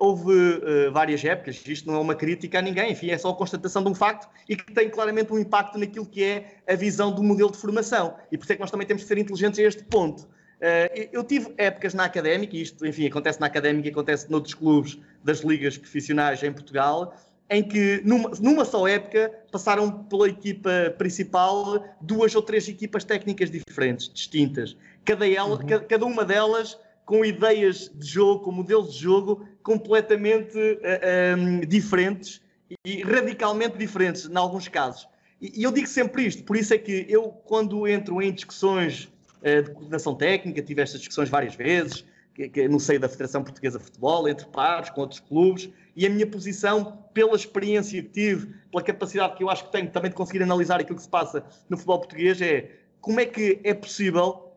houve 0.00 0.32
uh, 0.32 0.92
várias 0.92 1.24
épocas, 1.24 1.62
isto 1.66 1.86
não 1.86 1.94
é 1.94 1.98
uma 2.00 2.14
crítica 2.14 2.58
a 2.58 2.62
ninguém, 2.62 2.92
enfim, 2.92 3.10
é 3.10 3.18
só 3.18 3.30
a 3.30 3.34
constatação 3.34 3.82
de 3.82 3.90
um 3.90 3.94
facto 3.94 4.28
e 4.48 4.56
que 4.56 4.72
tem 4.72 4.90
claramente 4.90 5.32
um 5.32 5.38
impacto 5.38 5.78
naquilo 5.78 6.04
que 6.04 6.24
é 6.24 6.56
a 6.68 6.74
visão 6.74 7.12
do 7.12 7.22
modelo 7.22 7.50
de 7.50 7.58
formação. 7.58 8.16
E 8.30 8.36
por 8.36 8.44
isso 8.44 8.52
é 8.52 8.56
que 8.56 8.60
nós 8.60 8.70
também 8.70 8.86
temos 8.86 9.02
que 9.02 9.08
ser 9.08 9.18
inteligentes 9.18 9.60
a 9.60 9.62
este 9.62 9.84
ponto. 9.84 10.22
Uh, 10.22 11.08
eu 11.12 11.22
tive 11.22 11.52
épocas 11.56 11.94
na 11.94 12.04
académica, 12.04 12.56
e 12.56 12.62
isto, 12.62 12.84
enfim, 12.86 13.06
acontece 13.06 13.40
na 13.40 13.46
académica 13.46 13.88
e 13.88 13.90
acontece 13.90 14.30
noutros 14.30 14.54
clubes 14.54 14.98
das 15.22 15.40
ligas 15.40 15.78
profissionais 15.78 16.42
em 16.42 16.52
Portugal, 16.52 17.14
em 17.48 17.62
que 17.62 18.00
numa, 18.04 18.30
numa 18.40 18.64
só 18.64 18.88
época 18.88 19.30
passaram 19.50 20.04
pela 20.04 20.28
equipa 20.28 20.94
principal 20.96 21.84
duas 22.00 22.34
ou 22.34 22.42
três 22.42 22.66
equipas 22.66 23.04
técnicas 23.04 23.50
diferentes, 23.50 24.08
distintas. 24.08 24.76
Cada, 25.04 25.28
ela, 25.28 25.50
uhum. 25.50 25.86
cada 25.88 26.06
uma 26.06 26.24
delas 26.24 26.78
com 27.04 27.24
ideias 27.24 27.90
de 27.94 28.06
jogo, 28.06 28.44
com 28.44 28.52
modelos 28.52 28.94
de 28.94 29.00
jogo 29.00 29.46
completamente 29.62 30.56
uh, 30.56 30.78
eh, 30.82 31.34
um, 31.36 31.58
ehm, 31.58 31.60
diferentes 31.60 32.40
e 32.84 33.02
radicalmente 33.02 33.76
diferentes, 33.76 34.26
em 34.26 34.36
alguns 34.36 34.68
casos. 34.68 35.08
E, 35.40 35.60
e, 35.60 35.62
eu 35.62 35.72
digo 35.72 35.86
sempre 35.86 36.26
isto, 36.26 36.42
por 36.44 36.56
isso 36.56 36.72
é 36.74 36.78
que 36.78 37.06
eu, 37.08 37.28
quando 37.44 37.86
entro 37.86 38.20
em 38.22 38.32
discussões 38.32 39.04
uh, 39.40 39.62
de 39.62 39.70
coordenação 39.70 40.14
técnica, 40.14 40.62
tive 40.62 40.82
estas 40.82 41.00
discussões 41.00 41.28
várias 41.28 41.54
vezes, 41.54 42.04
que, 42.34 42.48
que, 42.48 42.68
no 42.68 42.80
seio 42.80 42.98
da 42.98 43.08
Federação 43.08 43.42
Portuguesa 43.42 43.78
de 43.78 43.84
Futebol, 43.84 44.28
entre 44.28 44.46
pares, 44.46 44.90
com 44.90 45.02
outros 45.02 45.20
clubes, 45.20 45.68
e 45.94 46.06
a 46.06 46.10
minha 46.10 46.26
posição, 46.26 46.98
pela 47.12 47.36
experiência 47.36 48.02
que 48.02 48.08
tive, 48.08 48.54
pela 48.70 48.82
capacidade 48.82 49.36
que 49.36 49.44
eu 49.44 49.50
acho 49.50 49.66
que 49.66 49.72
tenho 49.72 49.90
também 49.90 50.10
de 50.10 50.16
conseguir 50.16 50.42
analisar 50.42 50.80
aquilo 50.80 50.96
que 50.96 51.02
se 51.02 51.08
passa 51.08 51.44
no 51.68 51.76
futebol 51.76 51.98
português, 51.98 52.40
é 52.40 52.70
como 53.00 53.20
é 53.20 53.26
que 53.26 53.60
é 53.62 53.74
possível 53.74 54.51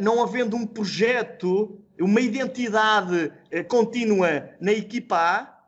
não 0.00 0.22
havendo 0.22 0.56
um 0.56 0.66
projeto, 0.66 1.78
uma 1.98 2.20
identidade 2.20 3.26
uh, 3.26 3.64
contínua 3.68 4.50
na 4.60 4.72
equipa 4.72 5.16
A, 5.16 5.60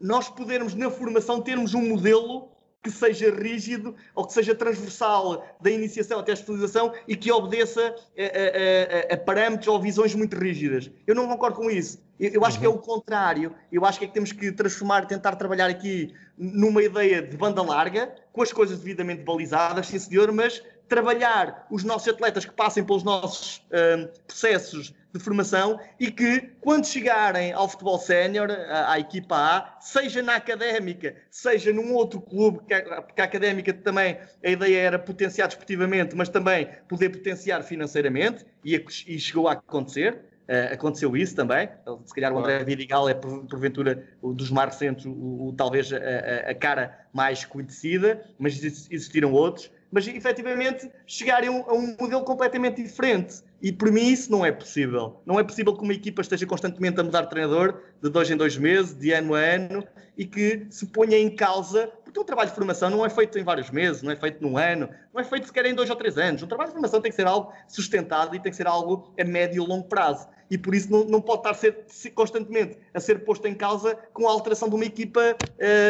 nós 0.00 0.28
podermos, 0.28 0.74
na 0.74 0.90
formação, 0.90 1.40
termos 1.40 1.74
um 1.74 1.88
modelo 1.88 2.50
que 2.82 2.90
seja 2.90 3.34
rígido 3.34 3.96
ou 4.14 4.24
que 4.24 4.32
seja 4.32 4.54
transversal 4.54 5.44
da 5.60 5.70
iniciação 5.70 6.20
até 6.20 6.30
a 6.30 6.34
especialização 6.34 6.92
e 7.08 7.16
que 7.16 7.32
obedeça 7.32 7.80
a, 7.82 9.10
a, 9.10 9.12
a, 9.12 9.14
a 9.14 9.16
parâmetros 9.16 9.66
ou 9.66 9.80
visões 9.80 10.14
muito 10.14 10.36
rígidas. 10.36 10.88
Eu 11.04 11.14
não 11.14 11.26
concordo 11.26 11.56
com 11.56 11.68
isso. 11.68 12.00
Eu, 12.20 12.30
eu 12.30 12.44
acho 12.44 12.56
uhum. 12.56 12.60
que 12.60 12.66
é 12.66 12.68
o 12.68 12.78
contrário. 12.78 13.52
Eu 13.72 13.84
acho 13.84 13.98
que 13.98 14.04
é 14.04 14.08
que 14.08 14.14
temos 14.14 14.30
que 14.30 14.52
transformar, 14.52 15.06
tentar 15.06 15.34
trabalhar 15.34 15.68
aqui 15.68 16.14
numa 16.38 16.82
ideia 16.82 17.20
de 17.22 17.36
banda 17.36 17.60
larga, 17.60 18.14
com 18.32 18.42
as 18.42 18.52
coisas 18.52 18.78
devidamente 18.78 19.22
balizadas, 19.22 19.88
sim 19.88 19.98
senhor, 19.98 20.30
mas 20.30 20.62
trabalhar 20.88 21.66
os 21.70 21.84
nossos 21.84 22.08
atletas 22.08 22.44
que 22.44 22.52
passem 22.52 22.84
pelos 22.84 23.02
nossos 23.02 23.62
um, 23.72 24.08
processos 24.26 24.94
de 25.12 25.22
formação 25.22 25.80
e 25.98 26.10
que, 26.10 26.50
quando 26.60 26.86
chegarem 26.86 27.52
ao 27.52 27.68
futebol 27.68 27.98
sénior, 27.98 28.50
à, 28.50 28.92
à, 28.92 29.00
equipa 29.00 29.36
A, 29.36 29.80
seja 29.80 30.22
na 30.22 30.36
académica, 30.36 31.16
seja 31.30 31.72
num 31.72 31.94
outro 31.94 32.20
clube, 32.20 32.58
porque 32.58 32.74
a 33.20 33.24
académica 33.24 33.72
também 33.72 34.18
a 34.44 34.50
ideia 34.50 34.78
era 34.78 34.98
potenciar 34.98 35.48
desportivamente, 35.48 36.14
mas 36.14 36.28
também 36.28 36.68
poder 36.88 37.10
potenciar 37.10 37.62
financeiramente, 37.62 38.44
e, 38.64 38.74
e 39.06 39.18
chegou 39.18 39.48
a 39.48 39.52
acontecer. 39.52 40.20
uh, 40.48 40.74
aconteceu 40.74 41.16
isso 41.16 41.34
também. 41.34 41.68
Se 42.04 42.14
calhar 42.14 42.32
o 42.32 42.38
André 42.38 42.62
Vidigal 42.62 43.08
é, 43.08 43.14
porventura, 43.14 44.04
dos 44.22 44.50
mais 44.50 44.74
recentes, 44.74 45.06
o, 45.06 45.48
o 45.48 45.54
talvez 45.56 45.92
a, 45.92 46.50
a, 46.50 46.54
cara 46.54 47.06
mais 47.12 47.44
conhecida, 47.44 48.22
mas 48.38 48.62
existiram 48.62 49.32
outros. 49.32 49.70
Mas 49.96 50.06
efetivamente 50.06 50.90
chegarem 51.06 51.48
a 51.48 51.72
um 51.72 51.96
modelo 51.98 52.22
completamente 52.22 52.82
diferente. 52.82 53.36
E 53.62 53.72
por 53.72 53.90
mim 53.90 54.08
isso 54.08 54.30
não 54.30 54.44
é 54.44 54.52
possível. 54.52 55.22
Não 55.24 55.40
é 55.40 55.42
possível 55.42 55.74
que 55.74 55.82
uma 55.82 55.94
equipa 55.94 56.20
esteja 56.20 56.44
constantemente 56.44 57.00
a 57.00 57.02
mudar 57.02 57.22
de 57.22 57.30
treinador 57.30 57.80
de 58.02 58.10
dois 58.10 58.30
em 58.30 58.36
dois 58.36 58.58
meses, 58.58 58.94
de 58.94 59.12
ano 59.12 59.34
a 59.34 59.38
ano, 59.38 59.82
e 60.14 60.26
que 60.26 60.66
se 60.68 60.84
ponha 60.84 61.16
em 61.16 61.34
causa, 61.34 61.90
porque 62.04 62.20
o 62.20 62.24
trabalho 62.24 62.50
de 62.50 62.54
formação 62.54 62.90
não 62.90 63.06
é 63.06 63.08
feito 63.08 63.38
em 63.38 63.42
vários 63.42 63.70
meses, 63.70 64.02
não 64.02 64.12
é 64.12 64.16
feito 64.16 64.42
num 64.42 64.58
ano, 64.58 64.86
não 65.14 65.20
é 65.22 65.24
feito 65.24 65.46
sequer 65.46 65.64
em 65.64 65.74
dois 65.74 65.88
ou 65.88 65.96
três 65.96 66.18
anos. 66.18 66.42
O 66.42 66.46
trabalho 66.46 66.68
de 66.68 66.74
formação 66.74 67.00
tem 67.00 67.10
que 67.10 67.16
ser 67.16 67.26
algo 67.26 67.50
sustentado 67.66 68.36
e 68.36 68.38
tem 68.38 68.50
que 68.50 68.56
ser 68.56 68.66
algo 68.66 69.14
a 69.18 69.24
médio 69.24 69.64
e 69.64 69.66
longo 69.66 69.88
prazo. 69.88 70.28
E 70.50 70.56
por 70.56 70.74
isso 70.74 70.90
não, 70.90 71.04
não 71.04 71.20
pode 71.20 71.40
estar 71.40 71.54
ser, 71.54 72.10
constantemente 72.14 72.78
a 72.94 73.00
ser 73.00 73.24
posto 73.24 73.46
em 73.46 73.54
causa 73.54 73.96
com 74.12 74.28
a 74.28 74.30
alteração 74.30 74.68
de 74.68 74.74
uma 74.74 74.84
equipa, 74.84 75.36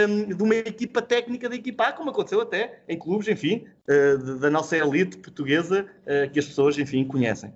um, 0.08 0.34
de 0.34 0.42
uma 0.42 0.54
equipa 0.54 1.02
técnica 1.02 1.48
da 1.48 1.54
equipa 1.54 1.84
A, 1.84 1.92
como 1.92 2.10
aconteceu 2.10 2.40
até 2.40 2.80
em 2.88 2.98
clubes, 2.98 3.28
enfim, 3.28 3.66
uh, 3.88 4.38
da 4.38 4.50
nossa 4.50 4.76
elite 4.76 5.18
portuguesa, 5.18 5.86
uh, 6.02 6.30
que 6.30 6.38
as 6.38 6.46
pessoas, 6.46 6.78
enfim, 6.78 7.04
conhecem. 7.04 7.52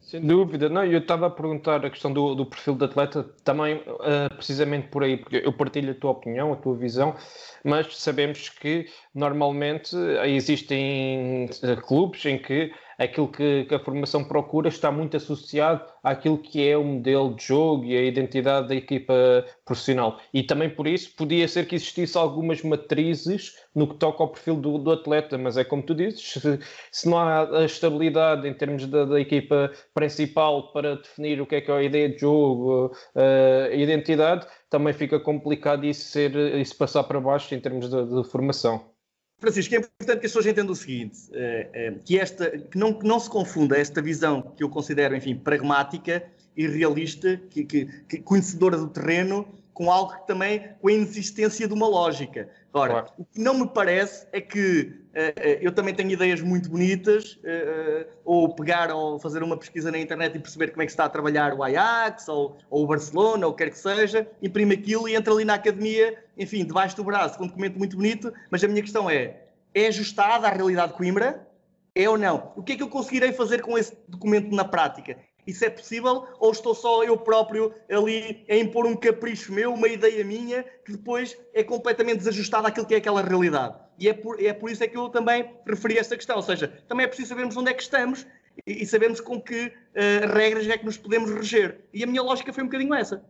Sem 0.00 0.20
dúvida, 0.20 0.68
não, 0.68 0.84
eu 0.84 1.00
estava 1.00 1.26
a 1.26 1.30
perguntar 1.30 1.84
a 1.84 1.90
questão 1.90 2.12
do, 2.12 2.36
do 2.36 2.46
perfil 2.46 2.76
do 2.76 2.84
atleta 2.84 3.24
também 3.42 3.78
uh, 3.78 4.32
precisamente 4.36 4.86
por 4.86 5.02
aí, 5.02 5.16
porque 5.16 5.42
eu 5.44 5.52
partilho 5.52 5.90
a 5.90 5.94
tua 5.94 6.12
opinião, 6.12 6.52
a 6.52 6.56
tua 6.56 6.76
visão, 6.76 7.16
mas 7.64 7.98
sabemos 7.98 8.48
que 8.48 8.86
normalmente 9.12 9.96
existem 10.24 11.48
clubes 11.84 12.24
em 12.24 12.38
que 12.38 12.72
aquilo 12.98 13.28
que, 13.28 13.64
que, 13.64 13.74
a 13.74 13.78
formação 13.78 14.24
procura 14.24 14.68
está 14.68 14.90
muito 14.90 15.16
associado 15.16 15.84
àquilo 16.02 16.38
que 16.38 16.66
é 16.66 16.76
o 16.76 16.84
modelo 16.84 17.34
de 17.34 17.44
jogo 17.44 17.84
e 17.84 17.96
a 17.96 18.02
identidade 18.02 18.68
da 18.68 18.74
equipa 18.74 19.44
profissional. 19.64 20.18
E 20.32 20.42
também 20.42 20.70
por 20.70 20.86
isso 20.86 21.14
podia 21.16 21.46
ser 21.46 21.66
que 21.66 21.74
existisse 21.74 22.16
algumas 22.16 22.62
matrizes 22.62 23.54
no 23.74 23.86
que 23.86 23.96
toca 23.96 24.22
ao 24.22 24.30
perfil 24.30 24.56
do, 24.56 24.78
do 24.78 24.92
atleta, 24.92 25.36
mas 25.36 25.56
é 25.56 25.64
como 25.64 25.82
tu 25.82 25.94
dizes, 25.94 26.32
se, 26.32 26.60
se 26.90 27.08
não 27.08 27.18
há 27.18 27.58
a 27.58 27.64
estabilidade 27.64 28.48
em 28.48 28.54
termos 28.54 28.86
da, 28.86 29.04
da, 29.04 29.20
equipa 29.20 29.70
principal 29.94 30.72
para 30.72 30.96
definir 30.96 31.40
o 31.40 31.46
que 31.46 31.56
é 31.56 31.60
que 31.60 31.70
é 31.70 31.74
a 31.74 31.82
ideia 31.82 32.08
de 32.08 32.18
jogo, 32.18 32.86
uh, 32.86 33.70
a 33.70 33.74
identidade, 33.74 34.46
também 34.70 34.92
fica 34.92 35.20
complicado 35.20 35.84
isso, 35.84 36.08
ser, 36.08 36.34
isso 36.56 36.76
passar 36.76 37.04
para 37.04 37.20
baixo 37.20 37.54
em 37.54 37.60
termos 37.60 37.88
de, 37.90 38.04
de 38.04 38.28
formação. 38.30 38.95
Francisco, 39.38 39.74
é 39.74 39.78
importante 39.78 40.20
que 40.20 40.26
as 40.26 40.32
pessoas 40.32 40.46
entendam 40.46 40.72
o 40.72 40.76
seguinte, 40.76 41.18
eh, 41.32 41.68
eh, 41.72 41.94
que, 42.04 42.18
esta, 42.18 42.50
que, 42.50 42.78
não, 42.78 42.94
que 42.94 43.06
não 43.06 43.20
se 43.20 43.28
confunda 43.28 43.76
esta 43.76 44.00
visão 44.00 44.40
que 44.56 44.62
eu 44.62 44.68
considero, 44.70 45.14
enfim, 45.14 45.36
pragmática 45.36 46.24
e 46.56 46.66
realista, 46.66 47.36
que, 47.50 47.64
que, 47.64 47.84
que 48.08 48.18
conhecedora 48.18 48.78
do 48.78 48.88
terreno, 48.88 49.46
com 49.76 49.92
algo 49.92 50.14
que 50.14 50.26
também, 50.26 50.70
com 50.80 50.88
a 50.88 50.92
inexistência 50.92 51.68
de 51.68 51.74
uma 51.74 51.86
lógica. 51.86 52.48
Ora, 52.72 52.92
claro. 52.92 53.06
o 53.18 53.26
que 53.26 53.38
não 53.38 53.52
me 53.52 53.68
parece 53.68 54.26
é 54.32 54.40
que 54.40 54.84
uh, 54.84 55.38
eu 55.60 55.70
também 55.70 55.92
tenho 55.94 56.10
ideias 56.10 56.40
muito 56.40 56.70
bonitas, 56.70 57.34
uh, 57.34 58.06
ou 58.24 58.54
pegar 58.54 58.90
ou 58.90 59.18
fazer 59.18 59.42
uma 59.42 59.54
pesquisa 59.54 59.92
na 59.92 59.98
internet 59.98 60.34
e 60.34 60.38
perceber 60.38 60.68
como 60.68 60.80
é 60.80 60.86
que 60.86 60.92
está 60.92 61.04
a 61.04 61.10
trabalhar 61.10 61.52
o 61.52 61.62
Ajax, 61.62 62.26
ou, 62.26 62.56
ou 62.70 62.84
o 62.84 62.86
Barcelona, 62.86 63.46
ou 63.46 63.52
o 63.52 63.54
que 63.54 63.64
quer 63.64 63.70
que 63.70 63.78
seja, 63.78 64.26
imprime 64.40 64.76
aquilo 64.76 65.06
e 65.10 65.14
entra 65.14 65.30
ali 65.30 65.44
na 65.44 65.54
academia, 65.54 66.24
enfim, 66.38 66.64
debaixo 66.64 66.96
do 66.96 67.04
braço, 67.04 67.36
com 67.36 67.44
um 67.44 67.48
documento 67.48 67.76
muito 67.76 67.96
bonito, 67.98 68.32
mas 68.50 68.64
a 68.64 68.68
minha 68.68 68.80
questão 68.80 69.10
é, 69.10 69.42
é 69.74 69.88
ajustada 69.88 70.48
à 70.48 70.50
realidade 70.50 70.92
de 70.92 70.96
Coimbra? 70.96 71.46
É 71.94 72.08
ou 72.08 72.16
não? 72.16 72.52
O 72.56 72.62
que 72.62 72.72
é 72.72 72.76
que 72.76 72.82
eu 72.82 72.88
conseguirei 72.88 73.32
fazer 73.32 73.60
com 73.60 73.76
esse 73.76 73.94
documento 74.08 74.54
na 74.54 74.64
prática? 74.64 75.18
Isso 75.46 75.64
é 75.64 75.70
possível? 75.70 76.26
Ou 76.40 76.50
estou 76.50 76.74
só 76.74 77.04
eu 77.04 77.16
próprio 77.16 77.72
ali 77.88 78.44
a 78.48 78.56
impor 78.56 78.86
um 78.86 78.96
capricho 78.96 79.52
meu, 79.52 79.72
uma 79.72 79.88
ideia 79.88 80.24
minha, 80.24 80.64
que 80.84 80.92
depois 80.92 81.38
é 81.54 81.62
completamente 81.62 82.18
desajustada 82.18 82.68
àquilo 82.68 82.86
que 82.86 82.94
é 82.94 82.98
aquela 82.98 83.22
realidade? 83.22 83.76
E 83.98 84.08
é 84.08 84.12
por, 84.12 84.42
é 84.42 84.52
por 84.52 84.70
isso 84.70 84.82
é 84.82 84.88
que 84.88 84.96
eu 84.96 85.08
também 85.08 85.54
referi 85.66 85.98
esta 85.98 86.16
questão. 86.16 86.36
Ou 86.36 86.42
seja, 86.42 86.68
também 86.88 87.04
é 87.04 87.06
preciso 87.06 87.28
sabermos 87.28 87.56
onde 87.56 87.70
é 87.70 87.74
que 87.74 87.82
estamos 87.82 88.26
e, 88.66 88.82
e 88.82 88.86
sabermos 88.86 89.20
com 89.20 89.40
que 89.40 89.66
uh, 89.66 90.34
regras 90.34 90.68
é 90.68 90.76
que 90.76 90.84
nos 90.84 90.96
podemos 90.96 91.30
reger. 91.30 91.80
E 91.92 92.02
a 92.02 92.06
minha 92.06 92.22
lógica 92.22 92.52
foi 92.52 92.62
um 92.62 92.66
bocadinho 92.66 92.94
essa. 92.94 93.24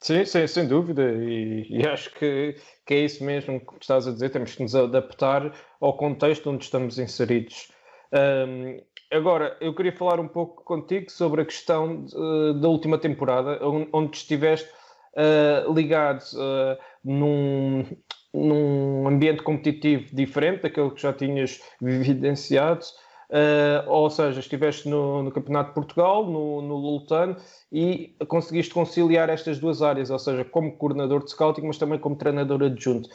Sim, 0.00 0.24
sim, 0.26 0.46
sem 0.46 0.68
dúvida, 0.68 1.02
e, 1.02 1.66
e, 1.70 1.86
acho 1.86 2.12
que, 2.12 2.56
que 2.84 2.92
é 2.92 2.98
isso 2.98 3.24
mesmo 3.24 3.58
que 3.58 3.72
estás 3.80 4.06
a 4.06 4.12
dizer, 4.12 4.28
temos 4.28 4.54
que 4.54 4.62
nos 4.62 4.74
adaptar 4.74 5.56
ao 5.80 5.96
contexto 5.96 6.50
onde 6.50 6.64
estamos 6.64 6.98
inseridos. 6.98 7.72
Um, 8.12 8.82
agora, 9.10 9.56
eu 9.60 9.74
queria 9.74 9.92
falar 9.92 10.20
um 10.20 10.28
pouco 10.28 10.62
contigo 10.64 11.10
sobre 11.10 11.42
a 11.42 11.44
questão 11.44 12.06
uh, 12.14 12.54
da 12.54 12.68
última 12.68 12.98
temporada, 12.98 13.58
onde 13.92 14.16
estiveste 14.16 14.68
uh, 15.14 15.72
ligado 15.72 16.22
uh, 16.34 16.78
num, 17.04 17.84
num 18.32 19.08
ambiente 19.08 19.42
competitivo 19.42 20.14
diferente 20.14 20.62
daquele 20.62 20.90
que 20.90 21.02
já 21.02 21.12
tinhas 21.12 21.60
vivenciado. 21.80 22.84
Uh, 23.30 23.88
ou 23.88 24.10
seja, 24.10 24.38
estiveste 24.38 24.88
no, 24.88 25.22
no, 25.22 25.32
Campeonato 25.32 25.70
de 25.70 25.74
Portugal, 25.74 26.26
no, 26.26 26.60
no 26.60 26.76
Lultan, 26.76 27.36
e 27.72 28.14
conseguiste 28.28 28.72
conciliar 28.72 29.28
estas 29.28 29.58
duas 29.58 29.82
áreas, 29.82 30.10
ou 30.10 30.18
seja, 30.18 30.44
como 30.44 30.76
coordenador 30.76 31.24
de 31.24 31.30
scouting, 31.30 31.66
mas 31.66 31.78
também 31.78 31.98
como 31.98 32.16
treinador 32.16 32.62
adjunto. 32.62 33.08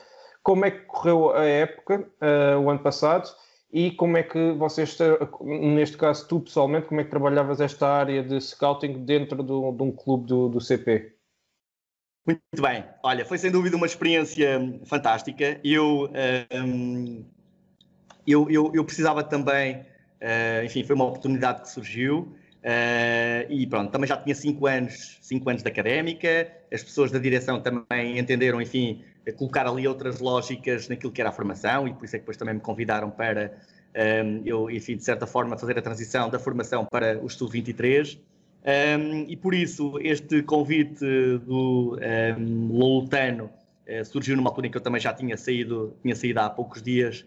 Como 0.43 0.65
é 0.65 0.71
que 0.71 0.79
correu 0.87 1.31
a 1.31 1.45
época, 1.45 2.05
uh, 2.21 2.59
o 2.59 2.69
ano 2.69 2.79
passado, 2.79 3.29
e 3.71 3.91
como 3.91 4.17
é 4.17 4.23
que 4.23 4.51
vocês, 4.53 4.97
neste 5.41 5.95
caso 5.95 6.27
tu 6.27 6.39
pessoalmente, 6.39 6.87
como 6.87 7.01
é 7.01 7.03
que 7.03 7.09
trabalhavas 7.09 7.61
esta 7.61 7.87
área 7.87 8.23
de 8.23 8.41
scouting 8.41 9.05
dentro 9.05 9.43
do, 9.43 9.71
de 9.71 9.83
um 9.83 9.91
clube 9.91 10.25
do, 10.25 10.49
do 10.49 10.59
CP? 10.59 11.13
Muito 12.25 12.61
bem, 12.61 12.83
olha, 13.03 13.25
foi 13.25 13.37
sem 13.37 13.51
dúvida 13.51 13.75
uma 13.75 13.85
experiência 13.85 14.59
fantástica. 14.85 15.59
Eu, 15.63 16.09
um, 16.53 17.25
eu, 18.25 18.49
eu, 18.49 18.71
eu, 18.73 18.85
precisava 18.85 19.23
também, 19.23 19.77
uh, 19.77 20.65
enfim, 20.65 20.83
foi 20.83 20.95
uma 20.95 21.05
oportunidade 21.05 21.61
que 21.61 21.69
surgiu. 21.69 22.35
Uh, 22.59 23.49
e 23.49 23.65
pronto, 23.67 23.91
também 23.91 24.07
já 24.07 24.17
tinha 24.17 24.35
5 24.35 24.67
anos, 24.67 25.17
cinco 25.21 25.49
anos 25.49 25.63
de 25.63 25.69
académica, 25.69 26.51
as 26.73 26.83
pessoas 26.83 27.09
da 27.09 27.17
direção 27.17 27.61
também 27.61 28.19
entenderam, 28.19 28.61
enfim, 28.61 29.03
colocar 29.33 29.67
ali 29.67 29.87
outras 29.87 30.19
lógicas 30.19 30.87
naquilo 30.87 31.11
que 31.11 31.21
era 31.21 31.29
a 31.29 31.33
formação 31.33 31.87
e 31.87 31.93
por 31.93 32.05
isso 32.05 32.15
é 32.15 32.19
que 32.19 32.23
depois 32.23 32.37
também 32.37 32.55
me 32.55 32.59
convidaram 32.59 33.09
para 33.09 33.53
um, 33.95 33.99
ehm, 33.99 34.41
eu, 34.45 34.69
enfim, 34.69 34.95
de 34.95 35.03
certa 35.03 35.25
forma 35.25 35.57
fazer 35.57 35.77
a 35.77 35.81
transição 35.81 36.29
da 36.29 36.39
formação 36.39 36.85
para 36.85 37.19
o 37.19 37.27
Estudo 37.27 37.51
23 37.51 38.15
um, 38.15 38.19
ehm, 38.63 39.25
e 39.27 39.35
por 39.35 39.53
isso 39.53 39.99
este 40.01 40.43
convite 40.43 41.05
do 41.45 41.95
um, 41.95 41.99
ehm, 42.01 42.69
Loutano 42.71 43.45
uh, 43.45 44.05
surgiu 44.05 44.35
numa 44.35 44.49
altura 44.49 44.67
em 44.67 44.71
que 44.71 44.77
eu 44.77 44.81
também 44.81 45.01
já 45.01 45.13
tinha 45.13 45.37
saído, 45.37 45.95
tinha 46.01 46.15
saído 46.15 46.39
há 46.39 46.49
poucos 46.49 46.81
dias 46.81 47.25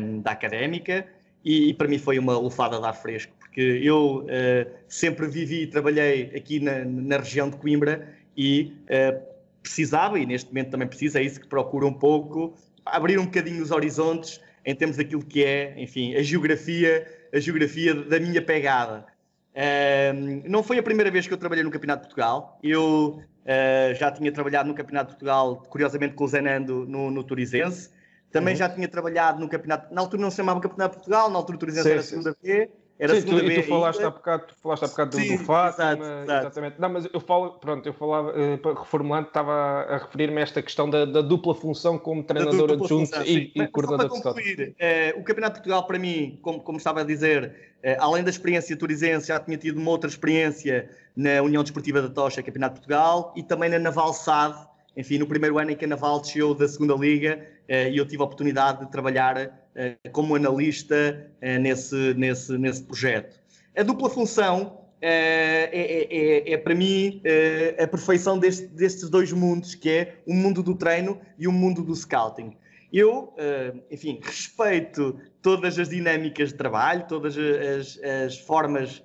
um, 0.00 0.20
da 0.20 0.32
académica 0.32 1.06
e, 1.44 1.70
e, 1.70 1.74
para 1.74 1.88
mim 1.88 1.98
foi 1.98 2.18
uma 2.18 2.38
lufada 2.38 2.78
de 2.78 2.86
ar 2.86 2.94
fresco 2.94 3.32
porque 3.38 3.80
eu 3.82 4.24
uh, 4.24 4.70
sempre 4.86 5.26
vivi 5.26 5.62
e 5.62 5.66
trabalhei 5.66 6.30
aqui 6.36 6.60
na, 6.60 6.84
na 6.84 7.16
região 7.16 7.48
de 7.48 7.56
Coimbra 7.56 8.06
e 8.36 8.74
uh, 8.84 9.35
precisava, 9.66 10.18
e 10.18 10.24
neste 10.24 10.48
momento 10.48 10.70
também 10.70 10.86
precisa, 10.86 11.18
é 11.18 11.22
isso 11.22 11.40
que 11.40 11.46
procura 11.48 11.84
um 11.84 11.92
pouco, 11.92 12.54
abrir 12.84 13.18
um 13.18 13.24
bocadinho 13.24 13.60
os 13.62 13.72
horizontes 13.72 14.40
em 14.64 14.74
termos 14.74 14.96
daquilo 14.96 15.24
que 15.24 15.44
é, 15.44 15.74
enfim, 15.76 16.14
a 16.14 16.22
geografia, 16.22 17.06
a 17.32 17.38
geografia 17.38 17.94
da 17.94 18.20
minha 18.20 18.40
pegada. 18.40 19.04
Uh, 19.56 20.42
não 20.48 20.62
foi 20.62 20.78
a 20.78 20.82
primeira 20.82 21.10
vez 21.10 21.26
que 21.26 21.32
eu 21.32 21.38
trabalhei 21.38 21.64
no 21.64 21.70
Campeonato 21.70 22.02
de 22.02 22.08
Portugal. 22.08 22.58
Eu 22.62 23.20
uh, 23.20 23.94
já 23.94 24.10
tinha 24.12 24.30
trabalhado 24.30 24.68
no 24.68 24.74
Campeonato 24.74 25.06
de 25.06 25.12
Portugal, 25.14 25.62
curiosamente 25.68 26.14
com 26.14 26.24
o 26.24 26.28
Zenando 26.28 26.86
no, 26.86 27.10
no 27.10 27.24
Turizense. 27.24 27.90
Também 28.30 28.54
uhum. 28.54 28.58
já 28.58 28.68
tinha 28.68 28.86
trabalhado 28.86 29.40
no 29.40 29.48
Campeonato. 29.48 29.94
Na 29.94 30.02
altura 30.02 30.22
não 30.22 30.30
se 30.30 30.36
chamava 30.36 30.60
Campeonato 30.60 30.96
de 30.96 30.96
Portugal, 30.98 31.30
na 31.30 31.36
altura 31.36 31.56
o 31.56 31.58
Turizense 31.58 31.84
sim, 31.84 31.90
era 31.90 32.00
a 32.00 32.04
segunda 32.04 32.36
vez. 32.42 32.68
Era 32.98 33.20
Sim, 33.20 33.26
tu, 33.26 33.38
e 33.38 33.62
tu 33.62 33.68
falaste 33.68 34.02
há 34.02 34.10
bocado, 34.10 34.44
falaste 34.62 34.84
há 34.84 34.88
bocado 34.88 35.16
Sim, 35.16 35.28
do, 35.28 35.38
do 35.38 35.44
Fátima, 35.44 35.92
exato, 35.92 36.04
exato. 36.04 36.46
exatamente. 36.46 36.80
Não, 36.80 36.88
mas 36.88 37.08
eu 37.12 37.20
falo, 37.20 37.50
pronto, 37.52 37.86
eu 37.86 37.92
falava, 37.92 38.32
uh, 38.32 38.74
reformulando, 38.74 39.28
estava 39.28 39.52
a 39.52 39.98
referir-me 39.98 40.38
a 40.38 40.40
esta 40.40 40.62
questão 40.62 40.88
da, 40.88 41.04
da, 41.04 41.20
dupla 41.20 41.54
função 41.54 41.98
como 41.98 42.24
treinador 42.24 42.72
adjunto 42.72 43.22
e, 43.22 43.52
e 43.54 43.66
coordenador 43.68 44.16
de 44.16 44.22
concluir, 44.22 44.74
uh, 44.80 45.20
O 45.20 45.24
Campeonato 45.24 45.56
de 45.56 45.60
Portugal, 45.60 45.86
para 45.86 45.98
mim, 45.98 46.38
como, 46.40 46.60
como 46.60 46.78
estava 46.78 47.02
a 47.02 47.04
dizer, 47.04 47.74
uh, 47.84 47.96
além 47.98 48.24
da 48.24 48.30
experiência 48.30 48.74
turizense, 48.74 49.28
já 49.28 49.38
tinha 49.38 49.58
tido 49.58 49.78
uma 49.78 49.90
outra 49.90 50.08
experiência 50.08 50.88
na 51.14 51.42
União 51.42 51.62
Desportiva 51.62 52.00
da 52.00 52.08
Tocha, 52.08 52.42
Campeonato 52.42 52.76
de 52.76 52.80
Portugal, 52.80 53.34
e 53.36 53.42
também 53.42 53.68
na 53.68 53.78
Naval 53.78 54.14
SAD, 54.14 54.56
enfim, 54.96 55.18
no 55.18 55.26
primeiro 55.26 55.58
ano 55.58 55.70
em 55.70 55.76
que 55.76 55.84
a 55.84 55.88
Naval 55.88 56.20
desceu 56.20 56.54
da 56.54 56.66
segunda 56.66 56.94
Liga, 56.94 57.46
e 57.68 57.98
eu 57.98 58.06
tive 58.06 58.22
a 58.22 58.24
oportunidade 58.24 58.86
de 58.86 58.90
trabalhar 58.90 59.65
como 60.12 60.34
analista 60.34 61.30
nesse, 61.60 62.14
nesse, 62.14 62.56
nesse 62.56 62.82
projeto. 62.82 63.38
A 63.76 63.82
dupla 63.82 64.08
função 64.08 64.86
é, 65.00 65.68
é, 65.72 66.50
é, 66.50 66.52
é, 66.52 66.56
para 66.56 66.74
mim 66.74 67.20
a 67.78 67.86
perfeição 67.86 68.38
deste, 68.38 68.66
destes 68.66 69.10
dois 69.10 69.30
mundos, 69.32 69.74
que 69.74 69.90
é 69.90 70.16
o 70.26 70.32
mundo 70.32 70.62
do 70.62 70.74
treino 70.74 71.20
e 71.38 71.46
o 71.46 71.52
mundo 71.52 71.82
do 71.82 71.94
scouting. 71.94 72.56
Eu, 72.92 73.34
enfim, 73.90 74.20
respeito 74.22 75.20
todas 75.42 75.78
as 75.78 75.88
dinâmicas 75.88 76.50
de 76.50 76.54
trabalho, 76.54 77.04
todas 77.06 77.36
as, 77.36 77.98
as 78.02 78.38
formas 78.38 79.02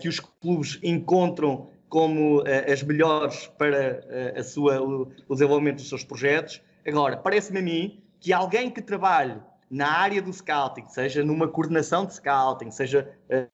que 0.00 0.08
os 0.08 0.20
clubes 0.20 0.78
encontram 0.82 1.68
como 1.88 2.44
as 2.70 2.82
melhores 2.82 3.46
para 3.58 4.04
a 4.36 4.42
sua, 4.44 4.80
o, 4.80 5.10
desenvolvimento 5.30 5.76
dos 5.76 5.88
seus 5.88 6.04
projetos. 6.04 6.62
Agora, 6.86 7.16
parece-me 7.16 7.58
a 7.58 7.62
mim 7.62 8.02
que 8.20 8.32
alguém 8.32 8.70
que 8.70 8.80
trabalhe 8.80 9.36
na 9.74 9.88
área 9.88 10.22
do 10.22 10.32
scouting, 10.32 10.86
seja 10.88 11.24
numa 11.24 11.48
coordenação 11.48 12.06
de 12.06 12.14
scouting, 12.14 12.70
seja 12.70 13.10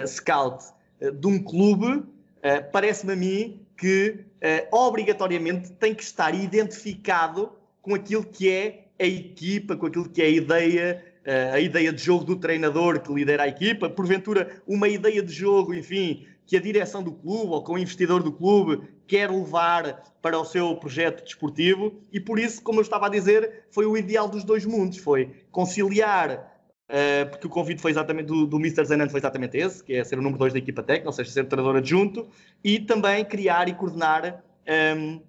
scout 0.07 0.67
de 1.19 1.27
um 1.27 1.43
clube, 1.43 2.05
parece-me 2.71 3.15
a 3.15 3.17
mim 3.17 3.67
que 3.75 4.19
obrigatoriamente 4.71 5.73
tem 5.73 5.95
que 5.95 6.03
estar 6.03 6.35
identificado 6.35 7.51
com 7.81 7.95
aquilo 7.95 8.25
que 8.25 8.51
é 8.51 8.85
a 8.99 9.07
equipa, 9.07 9.77
com 9.77 9.87
aquilo 9.87 10.09
que 10.09 10.21
é 10.21 10.27
a 10.27 10.29
ideia, 10.29 11.05
eh, 11.25 11.51
a 11.53 11.61
ideia 11.61 11.93
de 11.93 12.03
jogo 12.03 12.25
do 12.25 12.37
treinador 12.37 13.01
que 13.01 13.13
lidera 13.13 13.45
a 13.45 13.49
equipa, 13.49 13.89
porventura 13.89 14.63
uma 14.67 14.89
ideia 14.89 15.23
de 15.23 15.33
jogo, 15.33 15.73
enfim, 15.73 16.27
que 16.51 16.57
a 16.57 16.61
direção 16.61 17.01
do 17.01 17.13
clube 17.13 17.53
ou 17.53 17.63
que 17.63 17.71
o 17.71 17.79
investidor 17.79 18.25
do 18.25 18.33
clube 18.33 18.83
quer 19.07 19.31
levar 19.31 20.03
para 20.21 20.37
o 20.37 20.45
seu 20.45 20.75
projeto 20.75 21.23
desportivo 21.23 22.03
e 22.13 22.19
por 22.19 22.41
isso, 22.41 22.61
como 22.61 22.81
eu 22.81 22.83
estava 22.83 23.07
a 23.07 23.09
dizer, 23.09 23.67
foi 23.71 23.87
o 23.87 23.97
ideal 23.97 24.29
dos 24.29 24.43
dois 24.43 24.67
mundos, 24.67 24.99
foi 24.99 25.31
conciliar 25.53 26.51
Uh, 26.91 27.31
porque 27.31 27.47
o 27.47 27.51
convite 27.51 27.81
foi 27.81 27.93
exatamente 27.93 28.27
do, 28.27 28.49
do 28.49 28.57
Mr. 28.57 28.85
Zenando 28.85 29.13
foi 29.13 29.21
exatamente 29.21 29.57
esse, 29.57 29.85
que 29.85 29.95
é 29.95 30.03
ser 30.03 30.19
o 30.19 30.23
número 30.23 30.41
2 30.41 30.55
da 30.55 30.59
equipa 30.59 30.83
técnica, 30.83 31.09
ou 31.09 31.13
seja, 31.13 31.31
ser 31.31 31.45
treinador 31.45 31.77
adjunto, 31.77 32.27
e 32.65 32.81
também 32.81 33.25
criar 33.25 33.69
e 33.69 33.75
coordenar 33.75 34.43
um, 34.67 34.67
ehm, 34.67 35.23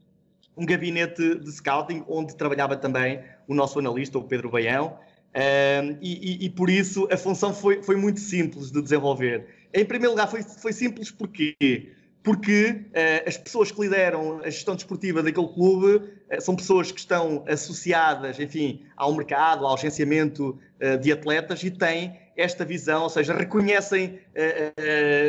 um 0.57 0.65
gabinete 0.65 1.35
de 1.35 1.51
scouting 1.51 2.03
onde 2.07 2.35
trabalhava 2.35 2.75
também 2.75 3.21
o 3.47 3.53
nosso 3.53 3.77
analista, 3.77 4.17
o 4.17 4.23
Pedro 4.23 4.49
Baião, 4.49 4.97
um, 5.33 5.97
e, 6.01 6.41
e, 6.41 6.45
e, 6.45 6.49
por 6.49 6.69
isso 6.69 7.07
a 7.11 7.15
função 7.15 7.53
foi, 7.53 7.81
foi 7.81 7.95
muito 7.95 8.19
simples 8.19 8.71
de 8.71 8.81
desenvolver. 8.81 9.47
Em 9.73 9.85
primeiro 9.85 10.11
lugar, 10.11 10.27
foi, 10.27 10.43
foi 10.43 10.73
simples 10.73 11.11
porquê? 11.11 11.93
Porque 12.23 12.85
uh, 12.89 13.27
as 13.27 13.37
pessoas 13.37 13.71
que 13.71 13.81
lideram 13.81 14.39
a 14.43 14.49
gestão 14.49 14.75
desportiva 14.75 15.23
daquele 15.23 15.47
clube 15.47 15.95
uh, 15.95 16.41
são 16.41 16.55
pessoas 16.55 16.91
que 16.91 16.99
estão 16.99 17.43
associadas, 17.47 18.39
enfim, 18.39 18.85
ao 18.95 19.13
mercado, 19.15 19.65
ao 19.65 19.73
agenciamento 19.73 20.59
uh, 20.79 20.97
de 20.99 21.11
atletas 21.11 21.63
e 21.63 21.71
têm 21.71 22.19
esta 22.37 22.63
visão, 22.63 23.03
ou 23.03 23.09
seja, 23.09 23.33
reconhecem 23.33 24.19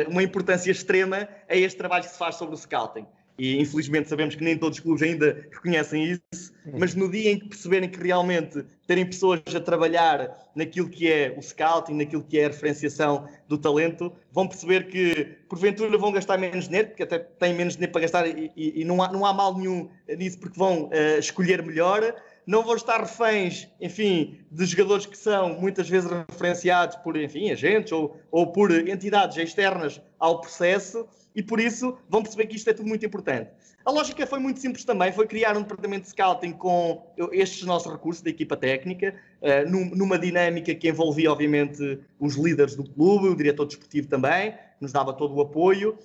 uma 0.07 0.23
importância 0.23 0.71
extrema 0.71 1.27
a 1.47 1.55
este 1.55 1.77
trabalho 1.77 2.05
que 2.05 2.09
se 2.09 2.17
faz 2.17 2.35
sobre 2.35 2.55
o 2.55 2.57
scouting 2.57 3.05
e 3.37 3.59
infelizmente 3.59 4.09
sabemos 4.09 4.35
que 4.35 4.43
nem 4.43 4.57
todos 4.57 4.77
os 4.77 4.83
clubes 4.83 5.01
ainda 5.01 5.47
reconhecem 5.51 6.03
isso, 6.11 6.53
mas 6.77 6.93
no 6.93 7.09
dia 7.09 7.31
em 7.31 7.39
que 7.39 7.49
perceberem 7.49 7.89
que 7.89 8.01
realmente 8.01 8.63
terem 8.85 9.05
pessoas 9.05 9.41
a 9.55 9.59
trabalhar 9.59 10.51
naquilo 10.55 10.87
que 10.87 11.11
é 11.11 11.33
o 11.35 11.41
scouting, 11.41 11.95
naquilo 11.95 12.23
que 12.23 12.37
é 12.37 12.45
a 12.45 12.47
referenciação 12.49 13.27
do 13.47 13.57
talento, 13.57 14.13
vão 14.31 14.47
perceber 14.47 14.87
que 14.87 15.35
porventura 15.49 15.97
vão 15.97 16.11
gastar 16.11 16.37
menos 16.37 16.67
dinheiro, 16.67 16.89
porque 16.89 17.03
até 17.03 17.19
têm 17.19 17.53
menos 17.53 17.73
dinheiro 17.73 17.91
para 17.91 18.01
gastar 18.01 18.27
e, 18.27 18.51
e, 18.55 18.81
e 18.81 18.85
não, 18.85 19.01
há, 19.01 19.11
não 19.11 19.25
há 19.25 19.33
mal 19.33 19.57
nenhum 19.57 19.89
nisso 20.17 20.39
porque 20.39 20.57
vão 20.57 20.85
uh, 20.85 21.19
escolher 21.19 21.63
melhor, 21.63 22.15
não 22.45 22.63
vão 22.63 22.75
estar 22.75 22.99
reféns, 22.99 23.67
enfim, 23.79 24.39
de 24.51 24.65
jogadores 24.65 25.05
que 25.05 25.17
são 25.17 25.59
muitas 25.59 25.89
vezes 25.89 26.09
referenciados 26.29 26.95
por, 26.97 27.15
enfim, 27.17 27.51
agentes 27.51 27.91
ou, 27.91 28.17
ou 28.31 28.51
por 28.51 28.71
entidades 28.71 29.37
externas 29.37 30.01
ao 30.19 30.41
processo 30.41 31.07
e 31.35 31.41
por 31.41 31.59
isso 31.59 31.97
vão 32.09 32.21
perceber 32.21 32.47
que 32.47 32.55
isto 32.55 32.69
é 32.69 32.73
tudo 32.73 32.87
muito 32.87 33.05
importante. 33.05 33.49
A 33.85 33.91
lógica 33.91 34.25
foi 34.25 34.39
muito 34.39 34.59
simples 34.59 34.85
também, 34.85 35.11
foi 35.11 35.27
criar 35.27 35.57
um 35.57 35.61
departamento 35.61 36.03
de 36.03 36.09
scouting 36.09 36.53
com 36.53 37.05
estes 37.33 37.63
nossos 37.65 37.91
recursos 37.91 38.21
da 38.21 38.29
equipa 38.29 38.55
técnica, 38.55 39.13
uh, 39.41 39.69
numa 39.69 40.17
dinâmica 40.17 40.73
que 40.73 40.87
envolvia, 40.87 41.31
obviamente, 41.31 41.99
os 42.17 42.35
líderes 42.35 42.75
do 42.75 42.83
clube, 42.83 43.27
o 43.27 43.35
diretor 43.35 43.65
desportivo 43.65 44.07
também, 44.07 44.55
nos 44.79 44.93
dava 44.93 45.11
todo 45.11 45.35
o 45.35 45.41
apoio. 45.41 45.97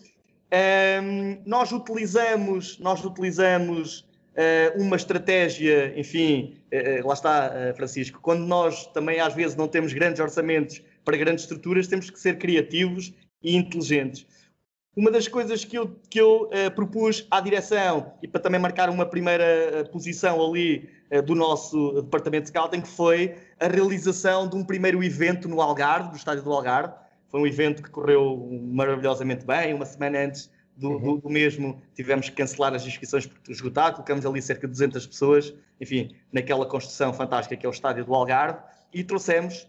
Nós 1.45 1.71
utilizamos, 1.73 2.79
nós 2.79 3.05
utilizamos 3.05 4.08
uma 4.77 4.97
estratégia, 4.97 5.99
enfim, 5.99 6.57
uh, 6.73 7.07
lá 7.07 7.15
está, 7.15 7.53
Francisco, 7.75 8.21
quando 8.21 8.47
nós 8.47 8.87
também 8.87 9.21
às 9.21 9.35
vezes 9.35 9.57
não 9.57 9.67
temos 9.67 9.93
grandes 9.93 10.21
orçamentos 10.21 10.81
para 11.05 11.17
grandes 11.17 11.45
estruturas, 11.45 11.89
temos 11.89 12.09
que 12.09 12.21
ser 12.21 12.39
criativos 12.39 13.13
e 13.43 13.57
inteligentes. 13.57 14.27
Uma 14.95 15.11
das 15.11 15.29
coisas 15.29 15.65
que 15.65 15.79
eu, 15.79 15.97
que 16.11 16.21
eu 16.21 16.51
propus 16.75 17.27
à 17.31 17.41
direção 17.41 18.15
e 18.21 18.27
para 18.27 18.41
também 18.41 18.61
marcar 18.61 18.91
uma 18.91 19.07
primeira 19.07 19.45
eh, 19.45 19.85
posição 19.85 20.45
ali 20.45 20.91
do 21.25 21.37
nosso 21.37 22.03
departamento 22.03 22.45
de 22.45 22.49
scouting 22.49 22.85
foi 22.85 23.37
a 23.61 23.69
realização 23.69 24.49
de 24.49 24.57
um 24.57 24.65
primeiro 24.65 25.03
evento 25.03 25.49
no 25.49 25.61
Algarve, 25.61 26.11
do 26.11 26.17
estádio 26.17 26.43
do 26.43 26.53
Algarve. 26.53 26.95
Foi 27.29 27.41
um 27.41 27.47
evento 27.47 27.83
que 27.83 27.91
correu 27.91 28.49
maravilhosamente 28.73 29.47
bem. 29.47 29.73
Uma 29.73 29.87
semana 29.87 30.19
antes 30.19 30.51
do, 30.79 30.91
uhum. 30.91 31.01
do, 31.01 31.17
do, 31.23 31.31
mesmo 31.31 31.83
tivemos 31.95 32.29
que 32.29 32.37
cancelar 32.37 32.75
as 32.75 32.87
inscrições 32.87 33.27
por 33.27 33.39
esgotar. 33.51 33.93
Colocamos 33.93 34.25
ali 34.25 34.41
cerca 34.41 34.67
de 34.67 34.73
200 34.73 35.07
pessoas, 35.07 35.55
enfim, 35.81 36.15
naquela 36.33 36.67
construção 36.67 37.13
fantástica 37.13 37.57
que 37.57 37.67
é 37.67 37.69
o 37.69 37.73
estádio 37.73 38.05
do 38.05 38.15
Algarve 38.15 38.61
e 38.93 39.03
trouxemos 39.05 39.69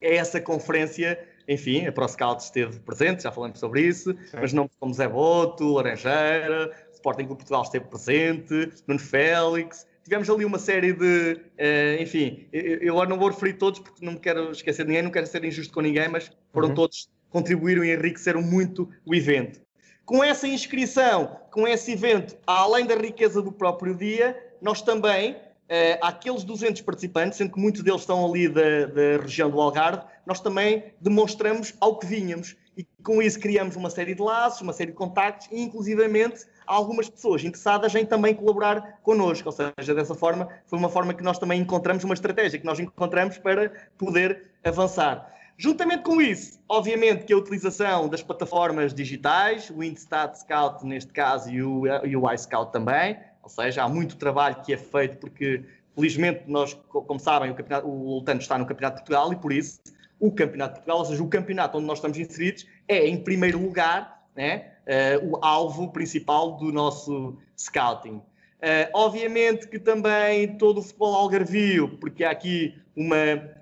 essa 0.00 0.40
conferência 0.40 1.18
enfim, 1.48 1.86
a 1.86 1.92
ProScout 1.92 2.42
esteve 2.42 2.78
presente, 2.80 3.22
já 3.22 3.32
falamos 3.32 3.58
sobre 3.58 3.80
isso, 3.80 4.12
Sim. 4.26 4.36
mas 4.38 4.52
não 4.52 4.68
como 4.78 4.92
Zé 4.92 5.08
Boto, 5.08 5.72
Laranjeira, 5.72 6.70
Sporting 6.92 7.24
Clube 7.24 7.38
Portugal 7.38 7.62
esteve 7.62 7.86
presente, 7.86 8.70
Nuno 8.86 9.00
Félix, 9.00 9.86
tivemos 10.04 10.28
ali 10.28 10.44
uma 10.44 10.58
série 10.58 10.92
de, 10.92 11.34
uh, 11.34 12.02
enfim, 12.02 12.46
eu, 12.52 12.78
eu 12.78 12.92
agora 12.94 13.08
não 13.08 13.18
vou 13.18 13.30
referir 13.30 13.54
todos 13.54 13.80
porque 13.80 14.04
não 14.04 14.12
me 14.12 14.18
quero 14.18 14.50
esquecer 14.50 14.82
de 14.82 14.88
ninguém, 14.88 15.02
não 15.02 15.10
quero 15.10 15.26
ser 15.26 15.42
injusto 15.42 15.72
com 15.72 15.80
ninguém, 15.80 16.08
mas 16.08 16.30
foram 16.52 16.68
uhum. 16.68 16.74
todos, 16.74 17.08
contribuíram 17.30 17.82
e 17.82 17.94
enriqueceram 17.94 18.42
muito 18.42 18.88
o 19.06 19.14
evento. 19.14 19.60
Com 20.08 20.24
essa 20.24 20.48
inscrição, 20.48 21.36
com 21.50 21.68
esse 21.68 21.92
evento, 21.92 22.34
além 22.46 22.86
da 22.86 22.94
riqueza 22.94 23.42
do 23.42 23.52
próprio 23.52 23.94
dia, 23.94 24.34
nós 24.58 24.80
também 24.80 25.32
uh, 25.32 25.98
àqueles 26.00 26.44
200 26.44 26.80
participantes, 26.80 27.36
sendo 27.36 27.52
que 27.52 27.60
muitos 27.60 27.82
deles 27.82 28.00
estão 28.00 28.24
ali 28.24 28.48
da, 28.48 28.86
da 28.86 29.20
região 29.20 29.50
do 29.50 29.60
Algarve, 29.60 30.06
nós 30.24 30.40
também 30.40 30.94
demonstramos 30.98 31.74
ao 31.78 31.98
que 31.98 32.06
vinhamos. 32.06 32.56
E 32.74 32.86
com 33.04 33.20
isso 33.20 33.38
criamos 33.38 33.76
uma 33.76 33.90
série 33.90 34.14
de 34.14 34.22
laços, 34.22 34.62
uma 34.62 34.72
série 34.72 34.92
de 34.92 34.96
contactos 34.96 35.46
e, 35.52 35.60
inclusivamente, 35.60 36.46
algumas 36.66 37.10
pessoas 37.10 37.44
interessadas 37.44 37.94
em 37.94 38.06
também 38.06 38.34
colaborar 38.34 39.00
connosco. 39.02 39.46
Ou 39.46 39.52
seja, 39.52 39.94
dessa 39.94 40.14
forma, 40.14 40.48
foi 40.64 40.78
uma 40.78 40.88
forma 40.88 41.12
que 41.12 41.22
nós 41.22 41.38
também 41.38 41.60
encontramos, 41.60 42.02
uma 42.02 42.14
estratégia 42.14 42.58
que 42.58 42.64
nós 42.64 42.80
encontramos 42.80 43.36
para 43.36 43.70
poder 43.98 44.52
avançar. 44.64 45.37
Juntamente 45.60 46.04
com 46.04 46.22
isso, 46.22 46.60
obviamente 46.68 47.24
que 47.24 47.32
a 47.32 47.36
utilização 47.36 48.08
das 48.08 48.22
plataformas 48.22 48.94
digitais, 48.94 49.68
o 49.70 49.82
Instat 49.82 50.38
Scout 50.38 50.86
neste 50.86 51.12
caso 51.12 51.50
e 51.50 51.60
o, 51.60 51.84
e 52.06 52.16
o 52.16 52.32
iScout 52.32 52.70
também, 52.70 53.18
ou 53.42 53.48
seja, 53.48 53.82
há 53.82 53.88
muito 53.88 54.16
trabalho 54.16 54.62
que 54.62 54.72
é 54.72 54.76
feito 54.76 55.16
porque, 55.16 55.64
felizmente, 55.96 56.44
nós, 56.46 56.74
como 56.88 57.18
sabem, 57.18 57.50
o, 57.50 57.56
campeonato, 57.56 57.88
o 57.88 58.14
Lutano 58.14 58.40
está 58.40 58.56
no 58.56 58.66
Campeonato 58.66 58.98
de 58.98 59.02
Portugal 59.02 59.32
e, 59.32 59.36
por 59.36 59.52
isso, 59.52 59.80
o 60.20 60.30
Campeonato 60.30 60.74
de 60.74 60.78
Portugal, 60.80 60.98
ou 60.98 61.04
seja, 61.04 61.22
o 61.24 61.28
campeonato 61.28 61.76
onde 61.76 61.86
nós 61.88 61.98
estamos 61.98 62.18
inseridos, 62.18 62.64
é, 62.86 63.08
em 63.08 63.16
primeiro 63.16 63.60
lugar, 63.60 64.22
né, 64.36 64.74
uh, 64.86 65.28
o 65.28 65.44
alvo 65.44 65.90
principal 65.90 66.56
do 66.56 66.70
nosso 66.70 67.36
scouting. 67.56 68.22
Uh, 68.58 68.90
obviamente 68.92 69.68
que 69.68 69.78
também 69.78 70.56
todo 70.58 70.78
o 70.78 70.82
futebol 70.82 71.14
algarvio, 71.14 71.96
porque 72.00 72.24
há 72.24 72.30
aqui 72.30 72.74
uma, 72.96 73.16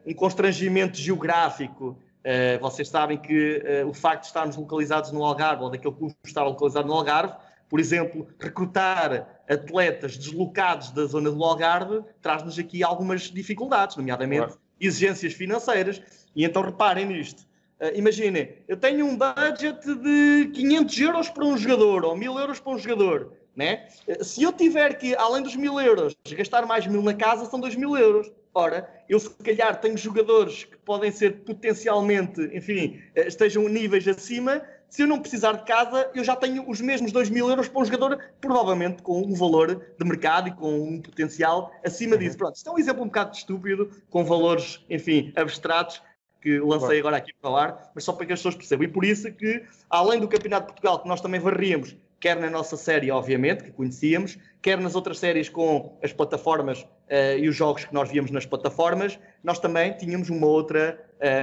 um 0.07 0.15
constrangimento 0.15 0.97
geográfico. 0.97 1.99
Uh, 2.25 2.59
vocês 2.61 2.89
sabem 2.89 3.19
que 3.19 3.63
o 3.87 3.93
facto 3.93 4.23
de 4.23 4.27
estarmos 4.29 4.57
localizados 4.57 5.13
no 5.13 5.23
Algarve, 5.23 5.63
ou 5.63 5.71
daquele 5.71 5.95
clube 5.95 6.15
estar 6.25 6.43
localizado 6.45 6.89
no 6.89 6.95
Algarve, 6.95 7.35
por 7.69 7.81
exemplo, 7.81 8.29
recrutar 8.41 9.43
atletas 9.49 10.17
deslocados 10.17 10.91
da 10.91 11.05
zona 11.05 11.31
do 11.31 11.45
Algarve 11.45 12.03
traz-nos 12.23 12.59
aqui 12.59 12.83
algumas 12.83 13.23
dificuldades, 13.23 13.97
nomeadamente 13.97 14.47
claro. 14.47 14.61
exigências 14.81 15.33
financeiras. 15.33 16.01
E 16.35 16.45
então 16.45 16.63
reparem 16.63 17.07
nisto. 17.07 17.43
Uh, 17.81 17.93
imaginem, 17.95 18.57
eu 18.67 18.77
tenho 18.77 19.05
um 19.05 19.17
budget 19.17 19.85
de 19.85 20.51
500 20.55 20.99
euros 21.01 21.29
para 21.29 21.45
um 21.45 21.57
jogador 21.59 22.05
ou 22.05 22.17
1000 22.17 22.39
euros 22.39 22.61
para 22.61 22.73
um 22.73 22.79
jogador. 22.79 23.33
Né? 23.57 23.89
Se 24.21 24.43
eu 24.43 24.53
tiver 24.53 24.99
que, 24.99 25.17
além 25.17 25.43
dos 25.43 25.57
1000 25.57 25.81
euros, 25.81 26.15
gastar 26.31 26.67
mais 26.67 26.87
1000 26.87 27.01
na 27.03 27.15
casa, 27.15 27.47
são 27.47 27.59
2000 27.59 27.97
euros. 27.97 28.31
Ora, 28.53 28.89
eu 29.09 29.19
se 29.19 29.31
calhar 29.31 29.81
tenho 29.81 29.97
jogadores 29.97 30.65
que 30.65 30.77
podem 30.79 31.11
ser 31.11 31.45
potencialmente, 31.45 32.41
enfim, 32.55 33.01
uh, 33.17 33.21
estejam 33.27 33.69
níveis 33.69 34.07
acima, 34.09 34.63
se 34.89 35.03
eu 35.03 35.07
não 35.07 35.21
precisar 35.21 35.53
de 35.53 35.65
casa, 35.65 36.11
eu 36.15 36.23
já 36.23 36.37
tenho 36.37 36.69
os 36.69 36.81
mesmos 36.81 37.13
2 37.13 37.29
mil 37.29 37.49
euros 37.49 37.69
para 37.69 37.83
um 37.83 37.85
jogador, 37.85 38.19
provavelmente 38.41 39.03
com 39.03 39.21
um 39.21 39.35
valor 39.35 39.75
de 39.99 40.05
mercado 40.07 40.49
e 40.49 40.53
com 40.53 40.79
um 40.79 41.03
potencial 41.03 41.73
acima 41.85 42.15
uhum. 42.15 42.21
disso. 42.21 42.39
Pronto, 42.39 42.57
isto 42.57 42.69
é 42.69 42.73
um 42.73 42.79
exemplo 42.79 43.03
um 43.03 43.07
bocado 43.07 43.37
estúpido, 43.37 43.91
com 44.09 44.25
valores, 44.25 44.85
enfim, 44.89 45.33
abstratos, 45.37 46.01
que 46.41 46.61
lancei 46.61 47.01
agora 47.01 47.17
aqui 47.17 47.33
para 47.35 47.51
falar, 47.51 47.91
mas 47.95 48.05
só 48.05 48.13
para 48.13 48.25
que 48.25 48.33
as 48.33 48.39
pessoas 48.39 48.55
percebam. 48.55 48.85
E 48.85 48.89
por 48.89 49.05
isso 49.05 49.31
que, 49.33 49.65
além 49.91 50.21
do 50.21 50.29
Campeonato 50.29 50.69
de 50.69 50.73
Portugal, 50.73 51.03
que 51.03 51.09
nós 51.09 51.21
também 51.21 51.41
varríamos, 51.41 51.97
quer 52.21 52.37
na 52.37 52.51
nossa 52.51 52.77
série, 52.77 53.11
obviamente, 53.11 53.65
que 53.65 53.71
conhecíamos, 53.71 54.39
quer 54.63 54.79
nas 54.79 54.95
outras 54.95 55.19
séries 55.19 55.49
com 55.49 55.99
as 56.03 56.13
plataformas 56.13 56.83
uh, 56.83 57.39
e 57.39 57.49
os 57.49 57.55
jogos 57.55 57.85
que 57.85 57.95
nós 57.95 58.11
víamos 58.11 58.31
nas 58.31 58.47
plataformas, 58.47 59.19
nós 59.43 59.59
também 59.59 59.93
tínhamos 59.93 60.31
uma 60.31 60.47
outra 60.47 60.99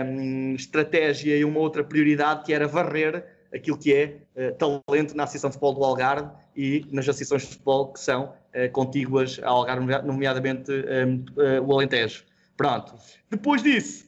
um, 0.06 0.56
estratégia 0.56 1.38
e 1.38 1.46
uma 1.46 1.60
outra 1.60 1.84
prioridade 1.84 2.44
que 2.44 2.54
era 2.54 2.68
varrer 2.68 3.26
aquilo 3.54 3.78
que 3.78 3.94
é 3.94 4.18
uh, 4.36 4.84
talento 4.86 5.16
na 5.16 5.24
Associação 5.24 5.50
de 5.50 5.56
Futebol 5.56 5.76
do 5.76 5.84
Algarve 5.84 6.30
e 6.56 6.86
nas 6.92 7.08
associações 7.08 7.44
de 7.44 7.50
futebol 7.50 7.94
que 7.94 8.00
são 8.00 8.26
uh, 8.26 8.72
contíguas 8.72 9.40
ao 9.44 9.58
Algarve, 9.58 9.86
nomeadamente 10.06 10.72
um, 10.72 11.26
uh, 11.40 11.64
o 11.64 11.74
Alentejo. 11.74 12.24
Pronto. 12.58 12.96
Depois 13.30 13.62
disso, 13.64 14.03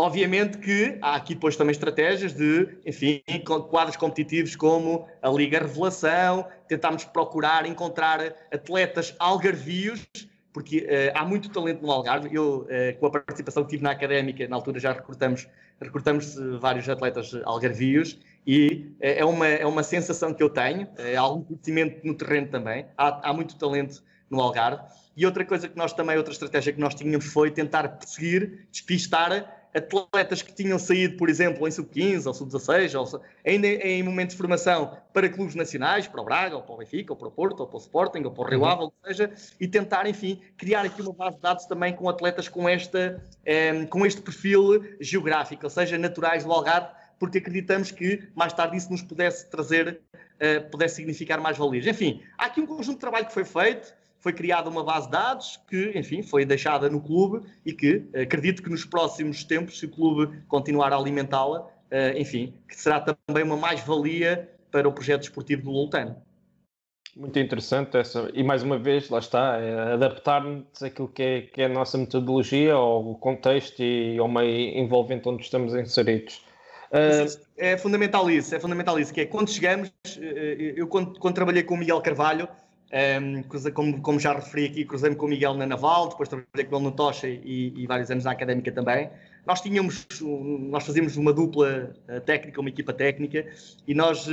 obviamente 0.00 0.58
que 0.58 0.98
há 1.02 1.14
aqui 1.14 1.34
depois 1.34 1.56
também 1.56 1.72
estratégias 1.72 2.32
de, 2.32 2.78
enfim, 2.86 3.22
quadros 3.68 3.96
competitivos 3.96 4.56
como 4.56 5.06
a 5.20 5.28
Liga 5.28 5.58
Revelação, 5.58 6.46
tentámos 6.66 7.04
procurar 7.04 7.66
encontrar 7.66 8.34
atletas 8.52 9.14
algarvios 9.18 10.06
porque 10.52 10.78
uh, 10.78 11.12
há 11.14 11.24
muito 11.24 11.48
talento 11.48 11.80
no 11.82 11.92
Algarve. 11.92 12.28
Eu, 12.34 12.62
uh, 12.62 12.98
com 12.98 13.06
a 13.06 13.10
participação 13.10 13.62
que 13.62 13.70
tive 13.70 13.84
na 13.84 13.92
académica, 13.92 14.48
na 14.48 14.56
altura 14.56 14.80
já 14.80 14.92
recrutamos, 14.92 15.48
recrutamos 15.80 16.36
uh, 16.36 16.58
vários 16.58 16.88
atletas 16.88 17.32
algarvios 17.44 18.18
e 18.44 18.90
é, 19.00 19.24
uma, 19.24 19.46
é 19.46 19.66
uma 19.66 19.82
sensação 19.82 20.34
que 20.34 20.42
eu 20.42 20.48
tenho. 20.48 20.88
há 21.16 21.20
algum 21.20 21.44
conhecimento 21.44 22.04
no 22.04 22.14
terreno 22.14 22.48
também. 22.48 22.86
Há, 22.96 23.30
há 23.30 23.32
muito 23.32 23.56
talento 23.56 24.02
no 24.30 24.40
Algarve. 24.40 24.82
E 25.16 25.26
outra 25.26 25.44
coisa 25.44 25.68
que 25.68 25.76
nós 25.76 25.92
também, 25.92 26.16
outra 26.16 26.32
estratégia 26.32 26.72
que 26.72 26.80
nós 26.80 26.94
tínhamos 26.94 27.26
foi 27.26 27.50
tentar 27.50 27.86
perseguir, 27.88 28.66
despistar 28.72 29.59
atletas 29.74 30.42
que 30.42 30.52
tinham 30.52 30.78
saído, 30.78 31.16
por 31.16 31.28
exemplo, 31.28 31.66
em 31.66 31.70
sub-15 31.70 32.26
ou 32.26 32.34
sub-16, 32.34 32.98
ou 32.98 33.22
ainda 33.46 33.66
em 33.66 34.02
momentos 34.02 34.34
de 34.34 34.38
formação 34.38 34.96
para 35.12 35.28
clubes 35.28 35.54
nacionais, 35.54 36.08
para 36.08 36.20
o 36.20 36.24
Braga, 36.24 36.56
ou 36.56 36.62
para 36.62 36.74
o 36.74 36.78
Benfica, 36.78 37.12
ou 37.12 37.16
para 37.16 37.28
o 37.28 37.30
Porto, 37.30 37.60
ou 37.60 37.66
para 37.66 37.76
o 37.76 37.80
Sporting, 37.80 38.22
ou 38.24 38.30
para 38.30 38.42
o 38.42 38.46
Rio 38.46 38.60
uhum. 38.60 38.66
Ave, 38.66 38.82
ou 38.82 38.92
seja, 39.04 39.32
e 39.60 39.68
tentar, 39.68 40.06
enfim, 40.06 40.40
criar 40.56 40.84
aqui 40.84 41.02
uma 41.02 41.12
base 41.12 41.36
de 41.36 41.42
dados 41.42 41.64
também 41.66 41.94
com 41.94 42.08
atletas 42.08 42.48
com, 42.48 42.68
esta, 42.68 43.22
eh, 43.44 43.84
com 43.86 44.04
este 44.04 44.20
perfil 44.20 44.84
geográfico, 45.00 45.64
ou 45.64 45.70
seja, 45.70 45.96
naturais 45.98 46.44
do 46.44 46.52
Algarve, 46.52 46.88
porque 47.20 47.38
acreditamos 47.38 47.90
que 47.90 48.28
mais 48.34 48.52
tarde 48.54 48.78
isso 48.78 48.90
nos 48.90 49.02
pudesse 49.02 49.48
trazer, 49.50 50.00
uh, 50.14 50.70
pudesse 50.70 50.96
significar 50.96 51.38
mais 51.38 51.58
valias. 51.58 51.86
Enfim, 51.86 52.22
há 52.38 52.46
aqui 52.46 52.62
um 52.62 52.66
conjunto 52.66 52.94
de 52.94 53.00
trabalho 53.00 53.26
que 53.26 53.34
foi 53.34 53.44
feito, 53.44 53.94
foi 54.20 54.32
criada 54.32 54.68
uma 54.68 54.84
base 54.84 55.06
de 55.06 55.12
dados 55.12 55.60
que, 55.68 55.98
enfim, 55.98 56.22
foi 56.22 56.44
deixada 56.44 56.88
no 56.88 57.00
clube 57.00 57.46
e 57.64 57.72
que 57.72 58.04
acredito 58.14 58.62
que 58.62 58.70
nos 58.70 58.84
próximos 58.84 59.42
tempos, 59.42 59.78
se 59.78 59.86
o 59.86 59.90
clube 59.90 60.42
continuar 60.46 60.92
a 60.92 60.96
alimentá-la, 60.96 61.66
eh, 61.90 62.14
enfim, 62.18 62.54
que 62.68 62.76
será 62.76 63.00
também 63.00 63.42
uma 63.42 63.56
mais-valia 63.56 64.48
para 64.70 64.88
o 64.88 64.92
projeto 64.92 65.22
esportivo 65.22 65.62
do 65.62 65.70
Lutano. 65.70 66.16
Muito 67.16 67.38
interessante 67.40 67.96
essa, 67.96 68.30
e 68.32 68.44
mais 68.44 68.62
uma 68.62 68.78
vez, 68.78 69.08
lá 69.10 69.18
está, 69.18 69.56
é 69.56 69.94
adaptar-nos 69.94 70.80
àquilo 70.80 71.08
que 71.08 71.22
é, 71.22 71.40
que 71.42 71.62
é 71.62 71.64
a 71.64 71.68
nossa 71.68 71.98
metodologia, 71.98 72.74
ao 72.74 73.16
contexto 73.16 73.82
e 73.82 74.16
ao 74.16 74.28
meio 74.28 74.78
envolvente 74.78 75.28
onde 75.28 75.42
estamos 75.42 75.74
inseridos. 75.74 76.44
Uh... 76.92 77.50
É 77.56 77.76
fundamental 77.76 78.30
isso, 78.30 78.54
é 78.54 78.60
fundamental 78.60 78.98
isso, 78.98 79.12
que 79.12 79.20
é 79.20 79.26
quando 79.26 79.50
chegamos, 79.50 79.92
eh, 80.18 80.74
eu 80.76 80.86
quando, 80.86 81.18
quando 81.18 81.34
trabalhei 81.34 81.62
com 81.62 81.74
o 81.74 81.76
Miguel 81.76 82.00
Carvalho, 82.00 82.48
um, 82.92 83.72
como, 83.72 84.02
como, 84.02 84.18
já 84.18 84.32
referi 84.32 84.66
aqui, 84.66 84.84
cruzei-me 84.84 85.14
com 85.14 85.26
o 85.26 85.28
Miguel 85.28 85.54
na 85.54 85.66
Naval, 85.66 86.08
depois 86.08 86.28
trabalhei 86.28 86.64
com 86.64 86.76
ele 86.76 86.84
no 86.84 86.92
Tocha 86.92 87.28
e, 87.28 87.72
e, 87.76 87.86
vários 87.86 88.10
anos 88.10 88.24
na 88.24 88.32
Académica 88.32 88.72
também. 88.72 89.08
Nós 89.46 89.60
tínhamos, 89.60 90.06
nós 90.20 90.84
fazíamos 90.84 91.16
uma 91.16 91.32
dupla 91.32 91.94
uh, 92.08 92.20
técnica, 92.20 92.60
uma 92.60 92.68
equipa 92.68 92.92
técnica, 92.92 93.46
e 93.86 93.94
nós, 93.94 94.26
uh, 94.26 94.32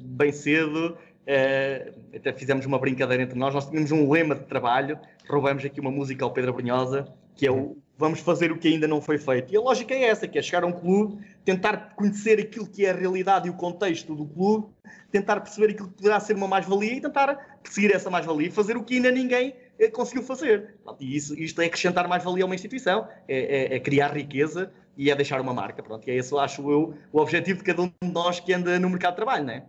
bem 0.00 0.32
cedo, 0.32 0.96
uh, 0.96 2.16
até 2.16 2.32
fizemos 2.32 2.66
uma 2.66 2.78
brincadeira 2.78 3.22
entre 3.22 3.38
nós, 3.38 3.54
nós 3.54 3.68
tínhamos 3.68 3.92
um 3.92 4.10
lema 4.10 4.34
de 4.34 4.44
trabalho, 4.44 4.98
roubamos 5.28 5.64
aqui 5.64 5.80
uma 5.80 5.90
música 5.90 6.24
ao 6.24 6.32
Pedro 6.32 6.52
Brunhosa, 6.52 7.06
que 7.36 7.46
é 7.46 7.50
o 7.50 7.76
vamos 8.02 8.18
fazer 8.18 8.50
o 8.50 8.58
que 8.58 8.66
ainda 8.66 8.88
não 8.88 9.00
foi 9.00 9.16
feito. 9.16 9.54
E 9.54 9.56
a 9.56 9.60
lógica 9.60 9.94
é 9.94 10.02
essa, 10.02 10.26
que 10.26 10.36
é 10.36 10.42
chegar 10.42 10.64
a 10.64 10.66
um 10.66 10.72
clube, 10.72 11.24
tentar 11.44 11.94
conhecer 11.94 12.40
aquilo 12.40 12.66
que 12.66 12.84
é 12.84 12.90
a 12.90 12.92
realidade 12.92 13.46
e 13.46 13.50
o 13.50 13.54
contexto 13.54 14.12
do 14.12 14.26
clube, 14.26 14.66
tentar 15.12 15.40
perceber 15.40 15.72
aquilo 15.72 15.86
que 15.86 15.94
poderá 15.94 16.18
ser 16.18 16.34
uma 16.34 16.48
mais-valia 16.48 16.94
e 16.94 17.00
tentar 17.00 17.60
perseguir 17.62 17.94
essa 17.94 18.10
mais-valia 18.10 18.48
e 18.48 18.50
fazer 18.50 18.76
o 18.76 18.82
que 18.82 18.96
ainda 18.96 19.12
ninguém 19.12 19.54
eh, 19.78 19.88
conseguiu 19.88 20.24
fazer. 20.24 20.74
E 20.98 21.16
isso, 21.16 21.38
isto 21.38 21.62
é 21.62 21.66
acrescentar 21.66 22.08
mais-valia 22.08 22.42
a 22.42 22.46
uma 22.46 22.56
instituição, 22.56 23.06
é, 23.28 23.38
é, 23.38 23.76
é, 23.76 23.78
criar 23.78 24.08
riqueza 24.16 24.72
e 24.96 25.08
é 25.08 25.14
deixar 25.14 25.40
uma 25.40 25.54
marca. 25.54 25.80
Pronto, 25.80 26.04
e 26.08 26.10
é 26.10 26.16
esse, 26.16 26.36
acho 26.36 26.68
eu, 26.68 26.94
o 27.12 27.20
objetivo 27.20 27.60
de 27.60 27.64
cada 27.64 27.82
um 27.82 27.86
de 27.86 28.10
nós 28.10 28.40
que 28.40 28.52
anda 28.52 28.80
no 28.80 28.90
mercado 28.90 29.12
de 29.12 29.16
trabalho, 29.18 29.44
não 29.44 29.52
é? 29.52 29.64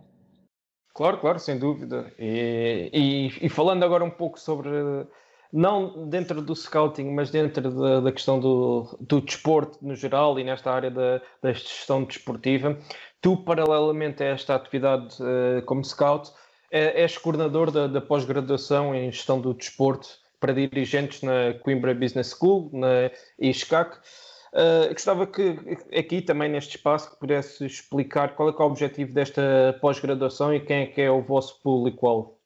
Claro, 0.92 1.18
claro, 1.18 1.38
sem 1.38 1.56
dúvida. 1.56 2.12
E, 2.18 2.90
e, 2.92 3.46
e 3.46 3.48
falando 3.48 3.84
agora 3.84 4.02
um 4.02 4.10
pouco 4.10 4.40
sobre 4.40 4.70
não 5.54 6.08
dentro 6.08 6.42
do 6.42 6.56
scouting, 6.56 7.12
mas 7.12 7.30
dentro 7.30 7.70
da, 7.70 8.00
da 8.00 8.10
questão 8.10 8.40
do, 8.40 8.98
do 9.00 9.20
desporto 9.20 9.78
no 9.80 9.94
geral 9.94 10.36
e 10.36 10.42
nesta 10.42 10.72
área 10.72 10.90
da, 10.90 11.22
da 11.40 11.52
gestão 11.52 12.02
desportiva, 12.02 12.76
tu, 13.20 13.36
paralelamente 13.36 14.20
a 14.24 14.26
esta 14.26 14.56
atividade 14.56 15.14
uh, 15.22 15.62
como 15.64 15.84
scout, 15.84 16.32
é, 16.72 17.02
és 17.02 17.16
coordenador 17.16 17.70
da, 17.70 17.86
da 17.86 18.00
pós-graduação 18.00 18.92
em 18.96 19.12
gestão 19.12 19.40
do 19.40 19.54
desporto 19.54 20.08
para 20.40 20.52
dirigentes 20.52 21.22
na 21.22 21.54
Coimbra 21.62 21.94
Business 21.94 22.36
School, 22.36 22.68
na 22.72 23.12
ISCAC. 23.38 23.96
Uh, 24.52 24.92
gostava 24.92 25.24
que 25.24 25.56
aqui 25.96 26.20
também 26.20 26.48
neste 26.48 26.76
espaço 26.76 27.12
que 27.12 27.20
pudesse 27.20 27.64
explicar 27.64 28.34
qual 28.34 28.48
é, 28.48 28.52
é 28.52 28.56
o 28.56 28.66
objetivo 28.66 29.12
desta 29.12 29.78
pós-graduação 29.80 30.52
e 30.52 30.58
quem 30.58 30.78
é 30.78 30.86
que 30.86 31.00
é 31.00 31.10
o 31.10 31.22
vosso 31.22 31.62
público-alvo. 31.62 32.36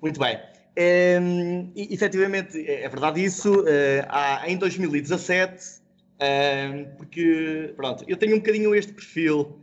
Muito 0.00 0.18
bem. 0.18 0.55
Um, 0.78 1.72
e, 1.74 1.94
efetivamente, 1.94 2.58
é, 2.58 2.84
é 2.84 2.88
verdade 2.88 3.24
isso. 3.24 3.60
Uh, 3.60 4.04
há, 4.08 4.48
em 4.48 4.56
2017, 4.58 5.80
um, 6.16 6.96
porque, 6.96 7.72
pronto, 7.76 8.04
eu 8.06 8.16
tenho 8.16 8.34
um 8.36 8.38
bocadinho 8.38 8.74
este 8.74 8.92
perfil. 8.92 9.58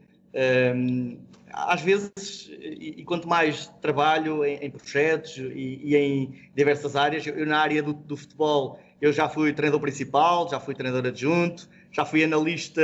Um, 0.76 1.18
às 1.51 1.82
vezes, 1.82 2.49
e, 2.59 2.95
e, 2.97 3.03
quanto 3.03 3.28
mais 3.28 3.68
trabalho 3.80 4.43
em, 4.43 4.55
em 4.55 4.72
projetos 4.72 5.38
e, 5.38 5.82
e, 5.84 5.95
em 5.95 6.49
diversas 6.55 6.95
áreas, 6.95 7.28
eu, 7.28 7.36
eu 7.36 7.45
na 7.45 7.59
área 7.59 7.84
do, 7.84 7.93
do, 7.93 8.18
futebol, 8.18 8.80
eu 8.99 9.14
já 9.14 9.30
fui 9.30 9.53
treinador 9.53 9.80
principal, 9.80 10.49
já 10.49 10.59
fui 10.59 10.74
treinador 10.74 11.07
adjunto, 11.07 11.70
já 11.91 12.03
fui 12.03 12.24
analista, 12.24 12.82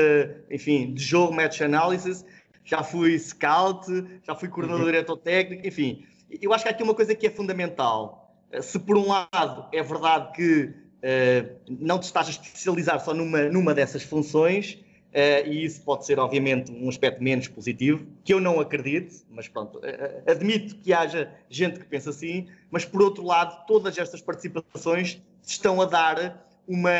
enfim, 0.52 0.94
de 0.94 1.04
jogo, 1.04 1.34
match 1.34 1.62
analysis, 1.62 2.24
já 2.64 2.84
fui 2.84 3.18
scout, 3.18 3.88
já 4.22 4.36
fui 4.36 4.48
coordenador 4.50 4.86
uhum. 4.86 4.92
diretor 4.92 5.18
técnico, 5.18 5.66
enfim. 5.66 6.06
Eu 6.40 6.54
acho 6.54 6.64
que 6.64 6.70
há 6.70 6.72
aqui 6.72 6.84
uma 6.84 6.94
coisa 6.94 7.16
que 7.16 7.26
é 7.26 7.32
fundamental 7.32 8.19
se 8.62 8.80
por 8.80 8.98
um 8.98 9.08
lado 9.08 9.68
é 9.72 9.82
verdade 9.84 10.34
que 10.34 10.64
uh, 11.00 11.60
não 11.68 12.00
te 12.00 12.04
estás 12.04 12.28
a 12.28 12.32
especializar 12.32 13.04
só 13.04 13.14
numa, 13.14 13.44
numa 13.44 13.74
dessas 13.74 14.04
funções, 14.04 14.74
uh, 14.74 15.48
e 15.48 15.64
isso 15.64 15.82
pode 15.82 16.06
ser, 16.06 16.20
obviamente, 16.20 16.72
um 16.72 16.90
aspecto 16.90 17.22
menos 17.22 17.48
positivo, 17.48 18.06
que 18.24 18.34
eu 18.34 18.40
não 18.40 18.60
acredito, 18.60 19.24
mas 19.30 19.48
pronto, 19.48 19.78
uh, 19.80 20.32
admito 20.32 20.76
que 20.78 20.94
haja 20.94 21.32
gente 21.50 21.80
que 21.80 21.86
pensa 21.86 22.10
assim, 22.10 22.48
mas 22.72 22.86
por 22.86 23.02
outro 23.02 23.24
lado, 23.24 23.66
todas 23.66 23.98
estas 23.98 24.22
participações 24.22 25.22
estão 25.46 25.82
a 25.82 25.86
dar 25.86 26.46
uma 26.68 26.92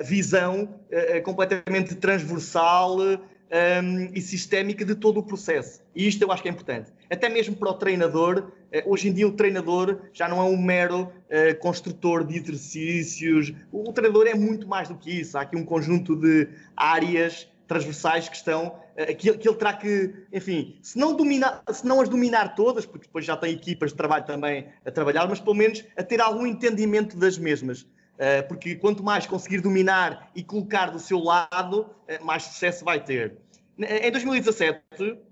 visão 0.00 0.80
completamente 1.24 1.94
transversal 1.96 2.96
um, 3.54 4.10
e 4.12 4.20
sistémica 4.20 4.84
de 4.84 4.94
todo 4.96 5.18
o 5.18 5.22
processo. 5.22 5.80
E 5.94 6.08
isto 6.08 6.22
eu 6.22 6.32
acho 6.32 6.42
que 6.42 6.48
é 6.48 6.52
importante. 6.52 6.92
Até 7.08 7.28
mesmo 7.28 7.54
para 7.54 7.70
o 7.70 7.74
treinador, 7.74 8.50
uh, 8.74 8.90
hoje 8.90 9.08
em 9.08 9.12
dia 9.12 9.28
o 9.28 9.32
treinador 9.32 10.00
já 10.12 10.28
não 10.28 10.40
é 10.40 10.44
um 10.44 10.60
mero 10.60 11.02
uh, 11.02 11.58
construtor 11.60 12.24
de 12.24 12.36
exercícios. 12.36 13.52
O, 13.70 13.92
treinador 13.92 14.26
é 14.26 14.34
muito 14.34 14.66
mais 14.66 14.88
do 14.88 14.96
que 14.96 15.20
isso. 15.20 15.38
Há 15.38 15.42
aqui 15.42 15.56
um 15.56 15.64
conjunto 15.64 16.16
de 16.16 16.48
áreas 16.76 17.48
transversais 17.68 18.28
que 18.28 18.34
estão, 18.34 18.66
uh, 18.66 19.16
que, 19.16 19.32
que, 19.38 19.48
ele 19.48 19.56
terá 19.56 19.72
que, 19.72 20.12
enfim, 20.32 20.76
se 20.82 20.98
não, 20.98 21.14
dominar, 21.14 21.62
se 21.72 21.86
não 21.86 22.00
as 22.00 22.08
dominar 22.08 22.56
todas, 22.56 22.84
porque 22.84 23.06
depois 23.06 23.24
já 23.24 23.36
tem 23.36 23.52
equipas 23.52 23.90
de 23.90 23.96
trabalho 23.96 24.24
também 24.24 24.66
a 24.84 24.90
trabalhar, 24.90 25.28
mas 25.28 25.38
pelo 25.38 25.54
menos 25.54 25.84
a 25.96 26.02
ter 26.02 26.20
algum 26.20 26.44
entendimento 26.44 27.16
das 27.16 27.38
mesmas. 27.38 27.86
porque 28.48 28.76
quanto 28.76 29.02
mais 29.02 29.26
conseguir 29.26 29.60
dominar 29.60 30.30
e 30.36 30.42
colocar 30.42 30.86
do 30.90 31.00
seu 31.00 31.18
lado, 31.18 31.90
mais 32.22 32.44
sucesso 32.44 32.84
vai 32.84 33.02
ter. 33.02 33.43
Em 33.76 34.10
2017, 34.10 34.80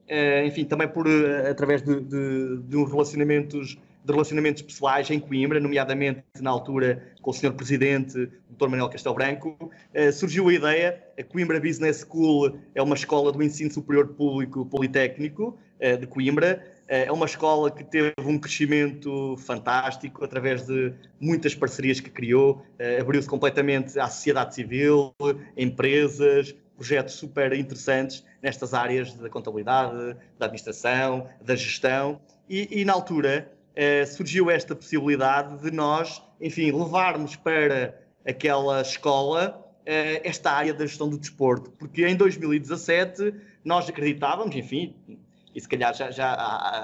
eh, 0.08 0.44
enfim, 0.46 0.64
também 0.64 0.88
por 0.88 1.06
eh, 1.06 1.48
através 1.48 1.80
de, 1.80 2.00
de, 2.00 2.58
de 2.64 2.76
um 2.76 2.84
relacionamentos 2.84 3.78
de 4.04 4.12
relacionamentos 4.12 4.62
pessoais 4.62 5.08
em 5.12 5.20
Coimbra, 5.20 5.60
nomeadamente 5.60 6.24
na 6.40 6.50
altura 6.50 7.14
com 7.20 7.30
o 7.30 7.32
Sr. 7.32 7.52
Presidente, 7.52 8.28
Dr. 8.50 8.68
Manuel 8.68 8.88
Castelo 8.88 9.14
Branco, 9.14 9.56
eh, 9.94 10.10
surgiu 10.10 10.48
a 10.48 10.52
ideia, 10.52 11.00
a 11.16 11.22
Coimbra 11.22 11.60
Business 11.60 12.04
School 12.04 12.58
é 12.74 12.82
uma 12.82 12.96
escola 12.96 13.30
do 13.30 13.40
ensino 13.40 13.70
superior 13.70 14.08
público 14.08 14.66
politécnico 14.66 15.56
de 15.98 16.06
Coimbra, 16.06 16.64
é 16.86 17.10
uma 17.10 17.26
escola 17.26 17.68
que 17.68 17.82
teve 17.82 18.12
um 18.20 18.38
crescimento 18.38 19.36
fantástico 19.36 20.24
através 20.24 20.64
de 20.64 20.92
muitas 21.18 21.56
parcerias 21.56 21.98
que 21.98 22.08
criou, 22.08 22.64
abriu-se 23.00 23.28
completamente 23.28 23.98
à 23.98 24.06
sociedade 24.06 24.54
civil, 24.54 25.12
empresas, 25.56 26.54
projetos 26.82 27.14
super 27.14 27.52
interessantes 27.52 28.24
nestas 28.42 28.74
áreas 28.74 29.14
da 29.14 29.30
contabilidade, 29.30 30.16
da 30.36 30.46
administração, 30.46 31.28
da 31.40 31.54
gestão, 31.54 32.20
e, 32.48 32.80
e 32.80 32.84
na 32.84 32.92
altura 32.92 33.52
eh, 33.76 34.04
surgiu 34.04 34.50
esta 34.50 34.74
possibilidade 34.74 35.62
de 35.62 35.70
nós, 35.70 36.20
enfim, 36.40 36.72
levarmos 36.72 37.36
para 37.36 37.96
aquela 38.26 38.82
escola 38.82 39.64
eh, 39.86 40.28
esta 40.28 40.50
área 40.50 40.74
da 40.74 40.84
gestão 40.84 41.08
do 41.08 41.16
desporto, 41.16 41.70
porque 41.70 42.04
em 42.04 42.16
2017 42.16 43.32
nós 43.64 43.88
acreditávamos, 43.88 44.56
enfim, 44.56 44.96
e 45.54 45.60
se 45.60 45.68
calhar 45.68 45.94
já, 45.94 46.10
já 46.10 46.34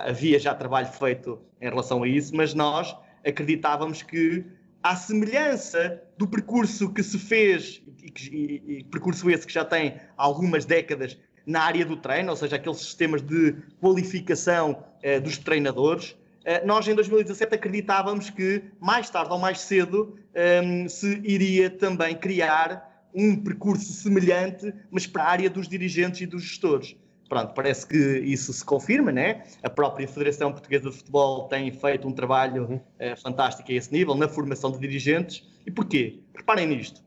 havia 0.06 0.38
já 0.38 0.54
trabalho 0.54 0.86
feito 0.92 1.40
em 1.60 1.68
relação 1.68 2.04
a 2.04 2.08
isso, 2.08 2.36
mas 2.36 2.54
nós 2.54 2.96
acreditávamos 3.26 4.00
que 4.00 4.44
à 4.82 4.96
semelhança 4.96 6.02
do 6.16 6.26
percurso 6.26 6.92
que 6.92 7.02
se 7.02 7.18
fez, 7.18 7.82
e, 8.02 8.36
e, 8.36 8.78
e, 8.78 8.84
percurso 8.84 9.30
esse 9.30 9.46
que 9.46 9.52
já 9.52 9.64
tem 9.64 9.96
algumas 10.16 10.64
décadas 10.64 11.18
na 11.46 11.62
área 11.62 11.84
do 11.84 11.96
treino, 11.96 12.30
ou 12.30 12.36
seja, 12.36 12.56
aqueles 12.56 12.78
sistemas 12.78 13.22
de 13.22 13.56
qualificação 13.80 14.84
eh, 15.02 15.18
dos 15.18 15.38
treinadores, 15.38 16.14
eh, 16.44 16.64
nós 16.64 16.86
em 16.86 16.94
2017 16.94 17.54
acreditávamos 17.54 18.30
que 18.30 18.62
mais 18.78 19.08
tarde 19.08 19.32
ou 19.32 19.38
mais 19.38 19.60
cedo 19.60 20.16
eh, 20.34 20.86
se 20.88 21.20
iria 21.24 21.70
também 21.70 22.14
criar 22.14 23.06
um 23.14 23.36
percurso 23.36 23.92
semelhante, 23.92 24.72
mas 24.90 25.06
para 25.06 25.24
a 25.24 25.28
área 25.28 25.50
dos 25.50 25.68
dirigentes 25.68 26.20
e 26.20 26.26
dos 26.26 26.42
gestores. 26.42 26.94
Pronto, 27.28 27.52
parece 27.52 27.86
que 27.86 27.96
isso 27.96 28.52
se 28.52 28.64
confirma, 28.64 29.12
né? 29.12 29.44
A 29.62 29.68
própria 29.68 30.08
Federação 30.08 30.50
Portuguesa 30.50 30.88
de 30.88 30.96
Futebol 30.96 31.46
tem 31.48 31.70
feito 31.70 32.08
um 32.08 32.12
trabalho 32.12 32.64
uhum. 32.64 32.76
uh, 32.76 33.20
fantástico 33.22 33.70
a 33.70 33.74
esse 33.74 33.92
nível, 33.92 34.14
na 34.14 34.28
formação 34.28 34.72
de 34.72 34.78
dirigentes. 34.78 35.46
E 35.66 35.70
porquê? 35.70 36.20
Reparem 36.34 36.66
nisto. 36.66 37.02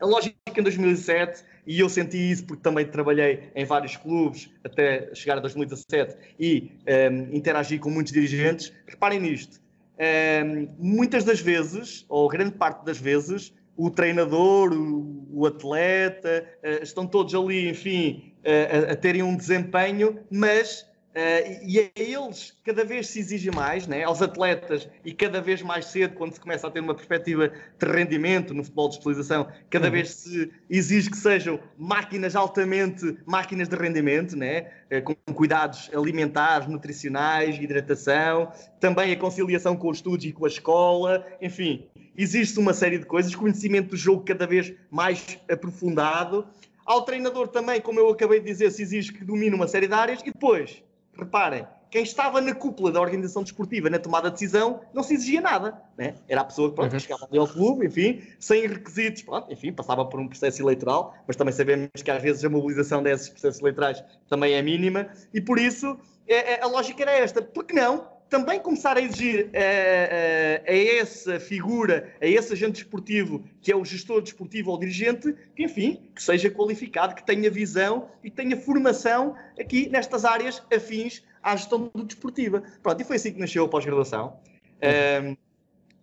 A 0.00 0.06
lógica 0.06 0.36
em 0.56 0.62
2007, 0.62 1.42
e 1.66 1.80
eu 1.80 1.88
senti 1.88 2.18
isso 2.18 2.44
porque 2.44 2.62
também 2.62 2.86
trabalhei 2.86 3.50
em 3.54 3.64
vários 3.64 3.96
clubes 3.96 4.50
até 4.62 5.12
chegar 5.14 5.38
a 5.38 5.40
2017 5.40 6.16
e 6.38 6.70
um, 6.72 6.78
ehm, 6.86 7.28
interagi 7.32 7.78
com 7.78 7.90
muitos 7.90 8.12
dirigentes. 8.12 8.72
Reparem 8.86 9.20
nisto. 9.20 9.60
Um, 9.98 10.02
ehm, 10.02 10.68
muitas 10.78 11.24
das 11.24 11.40
vezes, 11.40 12.04
ou 12.08 12.28
grande 12.28 12.52
parte 12.52 12.84
das 12.84 12.98
vezes, 12.98 13.52
o 13.76 13.90
treinador, 13.90 14.72
o, 14.72 15.26
o 15.32 15.46
atleta, 15.46 16.46
uh, 16.62 16.82
estão 16.82 17.06
todos 17.06 17.34
ali, 17.34 17.68
enfim, 17.68 18.33
a, 18.44 18.92
a, 18.92 18.96
terem 18.96 19.22
um 19.22 19.36
desempenho, 19.36 20.18
mas 20.30 20.82
uh, 21.14 21.64
e 21.66 21.78
a 21.78 21.90
eles 21.96 22.54
cada 22.64 22.84
vez 22.84 23.08
se 23.08 23.20
exige 23.20 23.50
mais, 23.50 23.86
né? 23.86 24.04
aos 24.04 24.20
atletas, 24.20 24.88
e 25.04 25.12
cada 25.12 25.40
vez 25.40 25.62
mais 25.62 25.86
cedo, 25.86 26.14
quando 26.14 26.34
se 26.34 26.40
começa 26.40 26.66
a 26.66 26.70
ter 26.70 26.80
uma 26.80 26.94
perspectiva 26.94 27.48
de 27.48 27.86
rendimento 27.86 28.52
no 28.52 28.62
futebol 28.62 28.88
de 28.88 28.94
especialização, 28.96 29.48
cada 29.70 29.86
uhum. 29.86 29.92
vez 29.92 30.10
se 30.10 30.50
exige 30.68 31.10
que 31.10 31.16
sejam 31.16 31.58
máquinas 31.78 32.36
altamente, 32.36 33.16
máquinas 33.26 33.68
de 33.68 33.76
rendimento, 33.76 34.36
né? 34.36 34.70
com 35.02 35.14
cuidados 35.32 35.90
alimentares, 35.92 36.68
nutricionais, 36.68 37.56
hidratação, 37.56 38.52
também 38.80 39.12
a 39.12 39.16
conciliação 39.16 39.76
com 39.76 39.88
os 39.88 39.98
estudos 39.98 40.24
e 40.24 40.32
com 40.32 40.44
a 40.44 40.48
escola, 40.48 41.26
enfim, 41.40 41.88
existe 42.16 42.58
uma 42.58 42.72
série 42.72 42.98
de 42.98 43.06
coisas, 43.06 43.34
conhecimento 43.34 43.90
do 43.90 43.96
jogo 43.96 44.24
cada 44.24 44.46
vez 44.46 44.72
mais 44.90 45.38
aprofundado. 45.50 46.46
Ao 46.84 47.02
treinador 47.02 47.48
também, 47.48 47.80
como 47.80 47.98
eu 47.98 48.08
acabei 48.10 48.40
de 48.40 48.46
dizer, 48.46 48.70
se 48.70 48.82
exige 48.82 49.12
que 49.12 49.24
domine 49.24 49.54
uma 49.54 49.66
série 49.66 49.86
de 49.86 49.94
áreas. 49.94 50.20
E 50.20 50.26
depois, 50.26 50.82
reparem, 51.16 51.66
quem 51.90 52.02
estava 52.02 52.40
na 52.40 52.52
cúpula 52.54 52.90
da 52.90 53.00
organização 53.00 53.42
desportiva, 53.42 53.88
na 53.88 54.00
tomada 54.00 54.28
de 54.28 54.34
decisão, 54.34 54.80
não 54.92 55.02
se 55.02 55.14
exigia 55.14 55.40
nada. 55.40 55.80
Né? 55.96 56.16
Era 56.28 56.40
a 56.40 56.44
pessoa 56.44 56.68
que 56.68 56.74
pronto, 56.74 56.92
uhum. 56.92 56.98
chegava 56.98 57.24
ali 57.26 57.38
ao 57.38 57.46
clube, 57.46 57.86
enfim, 57.86 58.20
sem 58.38 58.66
requisitos, 58.66 59.22
pronto, 59.22 59.52
enfim, 59.52 59.72
passava 59.72 60.04
por 60.04 60.18
um 60.18 60.26
processo 60.26 60.60
eleitoral, 60.60 61.14
mas 61.26 61.36
também 61.36 61.54
sabemos 61.54 61.88
que 62.02 62.10
às 62.10 62.20
vezes 62.20 62.44
a 62.44 62.50
mobilização 62.50 63.00
desses 63.02 63.28
processos 63.28 63.60
eleitorais 63.60 64.02
também 64.28 64.54
é 64.54 64.60
mínima, 64.60 65.08
e 65.32 65.40
por 65.40 65.56
isso 65.56 65.96
é, 66.26 66.54
é, 66.54 66.62
a 66.62 66.66
lógica 66.66 67.02
era 67.02 67.12
esta. 67.12 67.40
Por 67.40 67.64
que 67.64 67.74
não 67.74 68.13
também 68.28 68.58
começar 68.58 68.96
a 68.96 69.00
exigir 69.00 69.50
a, 69.54 70.68
a, 70.68 70.72
a, 70.72 71.00
essa 71.00 71.38
figura, 71.38 72.12
a 72.20 72.26
esse 72.26 72.52
agente 72.52 72.82
desportivo, 72.82 73.44
que 73.60 73.70
é 73.70 73.76
o 73.76 73.84
gestor 73.84 74.22
desportivo 74.22 74.70
ou 74.70 74.78
dirigente, 74.78 75.34
que, 75.54 75.64
enfim, 75.64 76.10
que 76.14 76.22
seja 76.22 76.50
qualificado, 76.50 77.14
que 77.14 77.24
tenha 77.24 77.50
visão 77.50 78.08
e 78.22 78.30
que 78.30 78.36
tenha 78.36 78.56
formação 78.56 79.36
aqui 79.58 79.88
nestas 79.88 80.24
áreas 80.24 80.62
afins 80.72 81.22
à 81.42 81.54
gestão 81.54 81.90
do 81.94 82.04
desportiva. 82.04 82.62
Pronto, 82.82 83.00
e 83.00 83.04
foi 83.04 83.16
assim 83.16 83.32
que 83.32 83.40
nasceu 83.40 83.64
a 83.64 83.68
pós-graduação. 83.68 84.36
Um, 85.22 85.36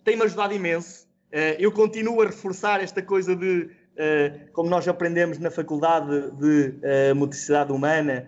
Tem-me 0.04 0.24
ajudado 0.24 0.54
imenso. 0.54 1.06
Uh, 1.32 1.56
eu 1.60 1.72
continuo 1.72 2.22
a 2.22 2.26
reforçar 2.26 2.82
esta 2.82 3.02
coisa 3.02 3.36
de, 3.36 3.70
uh, 3.70 4.52
como 4.52 4.70
nós 4.70 4.88
aprendemos 4.88 5.38
na 5.38 5.52
faculdade 5.52 6.32
de 6.32 6.76
uh, 7.12 7.16
motricidade 7.16 7.72
humana, 7.72 8.28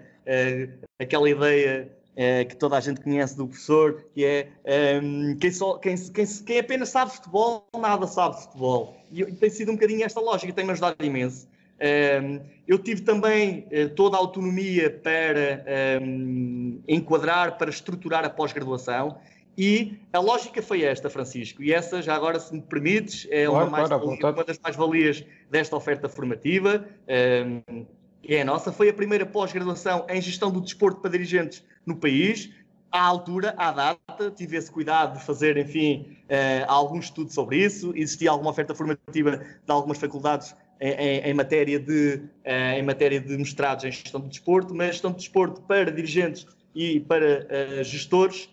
aquela 0.98 1.30
ideia 1.30 1.92
é, 2.16 2.46
que 2.46 2.56
toda 2.56 2.78
a 2.78 2.80
gente 2.80 3.02
conhece 3.02 3.36
do 3.36 3.48
professor, 3.48 4.06
que 4.14 4.24
é 4.24 4.50
ehm, 4.66 5.36
quem, 5.40 5.52
só, 5.52 5.78
quem, 5.78 5.96
quem, 5.96 6.26
quem, 6.26 6.60
apenas 6.60 6.90
sabe 6.90 7.12
futebol, 7.12 7.68
nada 7.80 8.06
sabe 8.08 8.42
futebol. 8.42 8.96
E, 9.12 9.26
tem 9.26 9.50
sido 9.50 9.72
um 9.72 9.76
bocadinho 9.76 10.04
esta 10.06 10.20
lógica, 10.20 10.54
tem-me 10.54 10.72
ajudado 10.72 10.96
imenso. 11.04 11.48
Ehm, 11.80 12.40
eu 12.68 12.78
tive 12.78 13.02
também 13.02 13.68
uh, 13.72 13.90
toda 13.96 14.16
a 14.16 14.20
autonomia 14.20 14.90
para 14.90 15.64
ehm, 15.66 16.80
enquadrar, 16.88 17.58
para 17.58 17.70
estruturar 17.70 18.24
a 18.24 18.30
pós-graduação. 18.30 19.18
E 19.58 20.00
a 20.12 20.20
lógica 20.20 20.62
foi 20.64 20.82
esta, 20.82 21.12
Francisco, 21.12 21.62
e 21.62 21.72
essa, 21.72 22.02
já 22.02 22.16
agora, 22.16 22.40
se 22.40 22.54
me 22.54 22.62
permites, 22.62 23.28
é 23.30 23.46
claro, 23.46 23.68
uma, 23.68 23.72
mais 23.72 23.88
claro, 23.88 24.36
uma 24.36 24.44
das 24.44 24.58
mais-valias 24.58 25.24
desta 25.50 25.76
oferta 25.76 26.10
formativa. 26.10 26.88
Um, 27.08 27.86
é 28.28 28.42
a 28.42 28.46
nossa, 28.46 28.72
foi 28.72 28.90
a 28.90 28.94
primeira 28.94 29.26
pós-graduação 29.26 30.06
em 30.10 30.22
gestão 30.22 30.50
do 30.52 30.62
desporto 30.62 31.02
para 31.02 31.12
dirigentes 31.12 31.64
no 31.86 31.96
país. 31.96 32.50
À 32.92 33.02
altura, 33.02 33.54
à 33.58 33.72
data, 33.72 34.32
tive 34.32 34.56
esse 34.56 34.72
cuidado 34.72 35.18
de 35.18 35.26
fazer, 35.26 35.58
enfim, 35.58 36.16
uh, 36.30 36.66
algum 36.68 37.00
estudo 37.00 37.34
sobre 37.34 37.58
isso. 37.58 37.92
Existia 37.96 38.30
alguma 38.30 38.52
oferta 38.52 38.74
formativa 38.74 39.38
de 39.38 39.72
algumas 39.72 39.98
faculdades 39.98 40.56
em, 40.80 40.92
em, 40.92 41.20
em 41.22 41.34
matéria, 41.34 41.80
de, 41.80 42.22
uh, 42.46 42.78
em 42.78 42.84
matéria 42.84 43.20
de 43.20 43.36
mestrados 43.36 43.84
em 43.84 43.92
gestão 43.92 44.22
do 44.22 44.28
desporto, 44.30 44.74
mas 44.76 44.92
gestão 44.92 45.12
do 45.12 45.18
desporto 45.18 45.62
para 45.62 45.92
dirigentes 45.92 46.46
e 46.76 47.00
para 47.00 47.48
uh, 47.80 47.84
gestores, 47.84 48.50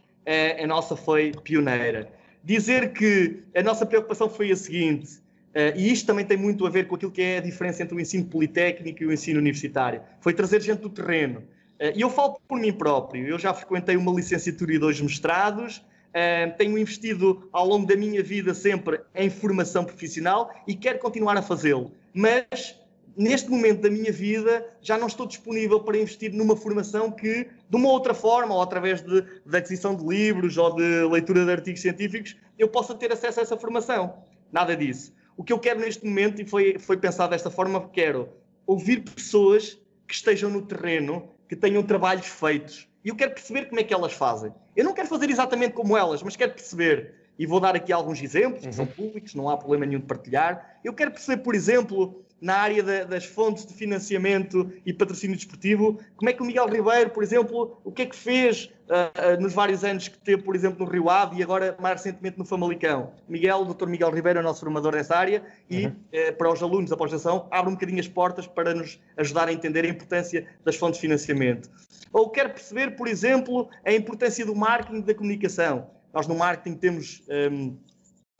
a 0.62 0.66
nossa 0.66 0.94
foi 0.94 1.32
pioneira. 1.42 2.08
Dizer 2.44 2.92
que 2.92 3.42
a 3.54 3.62
nossa 3.62 3.84
preocupação 3.84 4.28
foi 4.28 4.52
a 4.52 4.56
seguinte: 4.56 5.20
Uh, 5.50 5.74
e 5.76 5.90
isto 5.90 6.06
também 6.06 6.24
tem 6.24 6.36
muito 6.36 6.64
a 6.64 6.70
ver 6.70 6.86
com 6.86 6.94
aquilo 6.94 7.10
que 7.10 7.20
é 7.20 7.38
a 7.38 7.40
diferença 7.40 7.82
entre 7.82 7.94
o 7.94 8.00
ensino 8.00 8.24
politécnico 8.26 9.02
e 9.02 9.06
o 9.06 9.12
ensino 9.12 9.40
universitário. 9.40 10.00
Foi 10.20 10.32
trazer 10.32 10.60
gente 10.60 10.80
do 10.80 10.88
terreno. 10.88 11.40
Uh, 11.40 11.92
e 11.94 12.00
eu 12.00 12.10
falo 12.10 12.40
por 12.46 12.58
mim 12.58 12.72
próprio. 12.72 13.26
Eu 13.26 13.38
já 13.38 13.52
frequentei 13.52 13.96
uma 13.96 14.12
licenciatura 14.12 14.74
e 14.74 14.78
dois 14.78 15.00
mestrados. 15.00 15.78
Uh, 15.78 16.56
tenho 16.56 16.78
investido 16.78 17.48
ao 17.52 17.66
longo 17.66 17.86
da 17.86 17.96
minha 17.96 18.22
vida 18.22 18.54
sempre 18.54 19.00
em 19.14 19.28
formação 19.28 19.84
profissional 19.84 20.52
e 20.66 20.74
quero 20.74 20.98
continuar 20.98 21.36
a 21.36 21.42
fazê-lo. 21.42 21.92
Mas 22.14 22.76
neste 23.16 23.50
momento 23.50 23.82
da 23.82 23.90
minha 23.90 24.12
vida 24.12 24.66
já 24.80 24.96
não 24.96 25.06
estou 25.06 25.26
disponível 25.26 25.80
para 25.80 25.98
investir 25.98 26.32
numa 26.32 26.56
formação 26.56 27.10
que, 27.10 27.48
de 27.68 27.76
uma 27.76 27.88
outra 27.88 28.14
forma, 28.14 28.54
ou 28.54 28.62
através 28.62 29.02
de, 29.02 29.22
de 29.44 29.56
aquisição 29.56 29.94
de 29.96 30.04
livros 30.04 30.56
ou 30.56 30.74
de 30.74 31.04
leitura 31.04 31.44
de 31.44 31.50
artigos 31.50 31.80
científicos, 31.80 32.36
eu 32.58 32.68
possa 32.68 32.94
ter 32.94 33.12
acesso 33.12 33.40
a 33.40 33.42
essa 33.42 33.56
formação. 33.56 34.14
Nada 34.52 34.76
disso. 34.76 35.12
O 35.40 35.42
que 35.42 35.54
eu 35.54 35.58
quero 35.58 35.80
neste 35.80 36.04
momento, 36.04 36.42
e 36.42 36.44
foi, 36.44 36.78
foi 36.78 36.98
pensado 36.98 37.30
desta 37.30 37.50
forma, 37.50 37.88
quero 37.88 38.28
ouvir 38.66 39.00
pessoas 39.00 39.80
que 40.06 40.12
estejam 40.12 40.50
no 40.50 40.60
terreno, 40.60 41.30
que 41.48 41.56
tenham 41.56 41.82
trabalhos 41.82 42.26
feitos. 42.26 42.86
E 43.02 43.08
eu 43.08 43.16
quero 43.16 43.32
perceber 43.32 43.64
como 43.64 43.80
é 43.80 43.82
que 43.82 43.94
elas 43.94 44.12
fazem. 44.12 44.52
Eu 44.76 44.84
não 44.84 44.92
quero 44.92 45.08
fazer 45.08 45.30
exatamente 45.30 45.72
como 45.72 45.96
elas, 45.96 46.22
mas 46.22 46.36
quero 46.36 46.52
perceber. 46.52 47.14
E 47.38 47.46
vou 47.46 47.58
dar 47.58 47.74
aqui 47.74 47.90
alguns 47.90 48.20
exemplos, 48.20 48.66
que 48.66 48.74
são 48.74 48.84
uhum. 48.84 48.90
públicos, 48.90 49.34
não 49.34 49.48
há 49.48 49.56
problema 49.56 49.86
nenhum 49.86 50.00
de 50.00 50.06
partilhar. 50.06 50.78
Eu 50.84 50.92
quero 50.92 51.10
perceber, 51.10 51.42
por 51.42 51.54
exemplo, 51.54 52.22
na 52.40 52.54
área 52.54 52.82
da, 52.82 53.04
das 53.04 53.24
fontes 53.24 53.66
de 53.66 53.74
financiamento 53.74 54.72
e 54.84 54.92
patrocínio 54.92 55.36
desportivo. 55.36 56.00
Como 56.16 56.30
é 56.30 56.32
que 56.32 56.42
o 56.42 56.44
Miguel 56.44 56.68
Ribeiro, 56.68 57.10
por 57.10 57.22
exemplo, 57.22 57.80
o 57.84 57.92
que 57.92 58.02
é 58.02 58.06
que 58.06 58.16
fez 58.16 58.70
uh, 58.88 59.36
uh, 59.36 59.40
nos 59.40 59.52
vários 59.52 59.84
anos 59.84 60.08
que 60.08 60.18
teve, 60.18 60.42
por 60.42 60.56
exemplo, 60.56 60.84
no 60.84 60.90
Rio 60.90 61.10
Ave 61.10 61.38
e 61.38 61.42
agora 61.42 61.76
mais 61.78 62.02
recentemente 62.02 62.38
no 62.38 62.44
Famalicão? 62.44 63.12
Miguel, 63.28 63.58
o 63.58 63.74
Dr. 63.74 63.86
Miguel 63.86 64.10
Ribeiro 64.10 64.38
é 64.38 64.42
o 64.42 64.44
nosso 64.44 64.60
formador 64.60 64.94
nessa 64.94 65.16
área 65.16 65.42
e 65.68 65.86
uhum. 65.86 65.92
uh, 65.92 66.32
para 66.36 66.52
os 66.52 66.62
alunos 66.62 66.90
da 66.90 66.96
pós-graduação 66.96 67.46
abre 67.50 67.70
um 67.70 67.74
bocadinho 67.74 68.00
as 68.00 68.08
portas 68.08 68.46
para 68.46 68.74
nos 68.74 68.98
ajudar 69.16 69.48
a 69.48 69.52
entender 69.52 69.84
a 69.84 69.88
importância 69.88 70.46
das 70.64 70.76
fontes 70.76 70.96
de 70.96 71.02
financiamento. 71.02 71.70
Ou 72.12 72.30
quer 72.30 72.52
perceber, 72.52 72.96
por 72.96 73.06
exemplo, 73.06 73.68
a 73.84 73.92
importância 73.92 74.44
do 74.44 74.54
marketing 74.54 74.98
e 74.98 75.02
da 75.02 75.14
comunicação. 75.14 75.90
Nós 76.12 76.26
no 76.26 76.34
marketing 76.34 76.76
temos 76.76 77.22
um, 77.52 77.76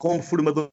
como 0.01 0.19
formador 0.19 0.71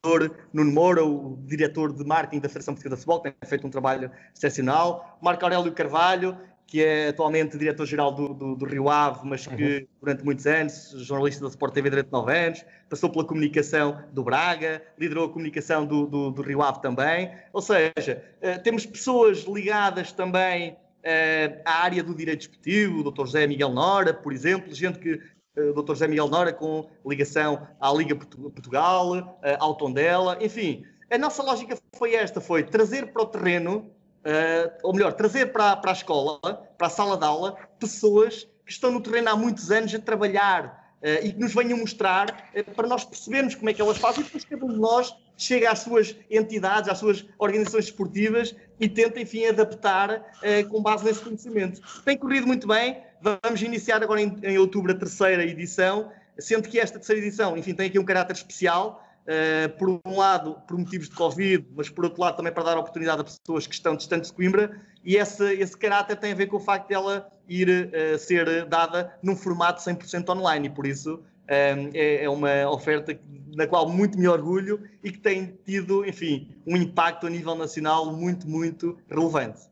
Nuno 0.55 0.73
Moura, 0.73 1.05
o 1.05 1.39
diretor 1.45 1.93
de 1.93 2.03
marketing 2.03 2.41
da 2.41 2.49
Federação 2.49 2.73
Portuguesa 2.73 2.97
de 2.97 3.03
Futebol, 3.03 3.21
que 3.21 3.31
tem 3.31 3.49
feito 3.51 3.67
um 3.67 3.71
trabalho 3.71 4.11
excepcional. 4.35 5.19
Marco 5.21 5.45
Aurélio 5.45 5.71
Carvalho, 5.71 6.35
que 6.67 6.83
é 6.83 7.09
atualmente 7.09 7.59
diretor-geral 7.59 8.11
do, 8.11 8.33
do, 8.33 8.57
do, 8.57 8.65
Rio 8.65 8.89
Ave, 8.89 9.21
mas 9.25 9.47
que 9.47 9.81
uhum. 9.81 9.87
durante 10.01 10.25
muitos 10.25 10.47
anos, 10.47 10.95
jornalista 11.01 11.43
da 11.43 11.51
Sport 11.51 11.75
TV 11.75 11.91
durante 11.91 12.11
nove 12.11 12.39
anos, 12.39 12.65
passou 12.89 13.11
pela 13.11 13.23
comunicação 13.23 14.03
do 14.15 14.25
Braga, 14.25 14.83
liderou 14.99 15.27
a 15.27 15.29
comunicação 15.31 15.85
do, 15.85 16.07
do, 16.07 16.31
do 16.31 16.41
Rio 16.41 16.63
Ave 16.63 16.81
também. 16.81 17.31
Ou 17.53 17.61
seja, 17.61 18.25
uh, 18.41 18.63
temos 18.63 18.87
pessoas 18.87 19.41
ligadas 19.41 20.11
também 20.11 20.71
uh, 20.71 21.61
à 21.67 21.83
área 21.83 22.03
do 22.03 22.15
direito 22.15 22.39
desportivo, 22.39 23.01
o 23.01 23.11
Dr. 23.13 23.27
José 23.27 23.47
Miguel 23.47 23.75
Nora, 23.75 24.15
por 24.15 24.33
exemplo, 24.33 24.75
gente 24.75 24.99
que 24.99 25.11
eh, 25.11 25.21
o 25.59 25.83
Dr. 25.83 25.93
José 25.93 26.09
Miguel 26.09 26.29
Nora 26.29 26.53
com 26.53 26.89
ligação 27.05 27.67
à 27.81 27.93
Liga 27.93 28.15
Portugal, 28.15 29.39
eh, 29.43 29.57
ao 29.59 29.75
Tondela, 29.75 30.39
enfim. 30.41 30.85
A 31.11 31.19
nossa 31.19 31.43
lógica 31.43 31.77
foi 31.97 32.15
esta, 32.15 32.41
foi 32.41 32.63
trazer 32.63 33.13
para 33.13 33.23
o 33.23 33.27
terreno 33.27 33.91
uh, 34.19 34.79
ou 34.83 34.93
melhor, 34.93 35.15
trazer 35.15 35.47
para, 35.53 35.75
para 35.77 35.91
a 35.91 35.95
escola, 35.95 36.39
para 36.77 36.87
a 36.87 36.91
sala 36.91 37.17
de 37.17 37.25
aula, 37.25 37.57
pessoas 37.79 38.47
que 38.67 38.73
estão 38.73 38.91
no 38.91 39.01
terreno 39.01 39.31
há 39.31 39.37
muitos 39.37 39.71
anos 39.71 39.95
a 39.95 39.99
trabalhar 39.99 40.87
e 41.23 41.33
que 41.33 41.39
nos 41.39 41.55
venham 41.55 41.79
mostrar 41.79 42.51
para 42.75 42.89
nós 42.89 43.05
percebermos 43.05 43.55
como 43.55 43.71
é 43.71 43.73
que 43.73 43.81
elas 43.81 43.97
fazem 43.97 44.21
e 44.21 44.25
depois 44.25 44.45
cada 44.45 44.65
um 44.65 44.73
de 44.73 44.81
nós 44.81 45.15
chega 45.37 45.71
às 45.71 45.79
suas 45.79 46.15
entidades, 46.29 46.91
às 46.91 46.99
suas 46.99 47.25
organizações 47.39 47.85
esportivas 47.85 48.55
e 48.81 48.89
tenta, 48.89 49.21
enfim, 49.21 49.47
adaptar 49.47 50.27
com 50.69 50.83
base 50.83 51.05
nesse 51.05 51.21
conhecimento. 51.21 51.81
Tem 52.05 52.19
corrido 52.19 52.49
muito 52.49 52.67
bem, 52.67 53.01
vamos 53.21 53.63
iniciar 53.63 54.03
agora 54.03 54.21
em, 54.21 54.37
em 54.43 54.59
outubro 54.59 54.93
a 54.93 54.95
terceira 54.95 55.45
edição, 55.45 56.11
sendo 56.39 56.69
que 56.69 56.79
esta 56.79 56.99
terceira 56.99 57.21
edição, 57.21 57.57
enfim, 57.57 57.75
tem 57.75 57.89
aqui 57.89 57.99
um 57.99 58.05
caráter 58.05 58.35
especial, 58.35 59.05
Uh, 59.29 59.69
por 59.77 60.01
um 60.07 60.17
lado, 60.17 60.55
por 60.67 60.79
motivos 60.79 61.07
de 61.07 61.15
Covid, 61.15 61.67
mas 61.77 61.91
por 61.91 62.03
outro 62.03 62.19
lado 62.19 62.39
também 62.39 62.51
para 62.51 62.63
dar 62.63 62.79
oportunidade 62.79 63.21
a 63.21 63.25
pessoas 63.25 63.67
que 63.67 63.75
estão 63.75 63.95
distantes 63.95 64.31
de 64.31 64.35
Coimbra, 64.35 64.81
e 65.05 65.17
esse, 65.17 65.45
esse 65.53 65.77
caráter 65.77 66.17
tem 66.17 66.33
a 66.33 66.35
ver 66.35 66.47
com 66.47 66.57
o 66.57 66.61
facto 66.61 66.89
dela 66.89 67.31
ir 67.47 67.69
uh, 67.69 68.19
ser 68.19 68.65
dada 68.65 69.13
num 69.23 69.37
formato 69.37 69.83
100% 69.83 70.31
online, 70.31 70.69
e 70.69 70.71
por 70.71 70.87
isso 70.87 71.17
uh, 71.17 71.91
é, 71.93 72.25
é, 72.25 72.31
uma 72.31 72.71
oferta 72.71 73.21
na 73.55 73.67
qual 73.67 73.87
muito 73.91 74.19
me 74.19 74.27
orgulho 74.27 74.83
e 75.05 75.13
que 75.13 75.19
tem 75.19 75.59
tido, 75.63 76.07
enfim, 76.07 76.51
um 76.67 76.75
impacto 76.75 77.27
a 77.27 77.31
nível 77.31 77.55
nacional 77.55 78.11
muito, 78.11 78.49
muito 78.49 78.97
relevante. 79.11 79.68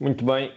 Muito 0.00 0.24
bem, 0.24 0.50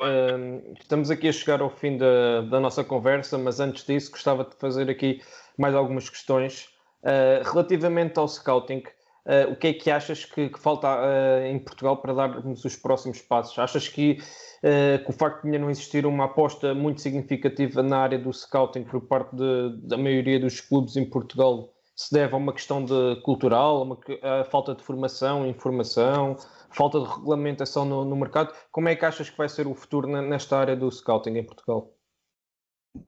estamos 0.79 1.11
aqui 1.11 1.27
a 1.27 1.33
chegar 1.33 1.61
ao 1.61 1.69
fim 1.69 1.97
da, 1.97 2.43
da 2.43 2.61
nossa 2.61 2.81
conversa, 2.81 3.37
mas 3.37 3.59
antes 3.59 3.85
disso 3.85 4.09
gostava 4.09 4.45
de 4.45 4.55
fazer 4.55 4.89
aqui 4.89 5.21
mais 5.57 5.75
algumas 5.75 6.09
questões. 6.09 6.69
Uh, 7.03 7.43
relativamente 7.43 8.17
ao 8.17 8.25
scouting, 8.25 8.77
uh, 9.25 9.51
o 9.51 9.57
que 9.57 9.67
é 9.67 9.73
que 9.73 9.91
achas 9.91 10.23
que, 10.23 10.47
que 10.47 10.57
falta 10.57 10.87
uh, 10.87 11.45
em 11.45 11.59
Portugal 11.59 11.97
para 11.97 12.13
darmos 12.13 12.63
os 12.63 12.77
próximos 12.77 13.21
passos? 13.21 13.59
Achas 13.59 13.89
que, 13.89 14.15
que, 14.15 15.09
o 15.09 15.11
facto 15.11 15.41
de 15.41 15.47
ainda 15.47 15.59
não 15.59 15.69
existir 15.69 16.05
uma 16.05 16.23
aposta 16.23 16.73
muito 16.73 17.01
significativa 17.01 17.83
na 17.83 17.97
área 17.97 18.17
do 18.17 18.31
scouting 18.31 18.85
por 18.85 19.01
parte 19.01 19.35
de, 19.35 19.75
da 19.89 19.97
maioria 19.97 20.39
dos 20.39 20.61
clubes 20.61 20.95
em 20.95 21.03
Portugal 21.03 21.73
se 21.95 22.13
deve 22.13 22.33
a 22.33 22.37
uma 22.37 22.53
questão 22.53 22.83
de 22.83 23.21
cultural, 23.23 23.77
a, 23.77 23.81
uma, 23.81 23.99
a 24.39 24.45
falta 24.45 24.73
de 24.73 24.83
formação, 24.83 25.45
informação, 25.45 26.37
falta 26.73 26.99
de 26.99 27.05
regulamentação 27.05 27.85
no, 27.85 28.03
no 28.03 28.15
mercado? 28.15 28.53
Como 28.71 28.89
é 28.89 28.95
que 28.95 29.05
achas 29.05 29.29
que 29.29 29.37
vai 29.37 29.49
ser 29.49 29.67
o 29.67 29.73
futuro 29.73 30.07
nesta 30.07 30.57
área 30.57 30.75
do 30.75 30.91
scouting 30.91 31.37
em 31.37 31.43
Portugal? 31.43 31.93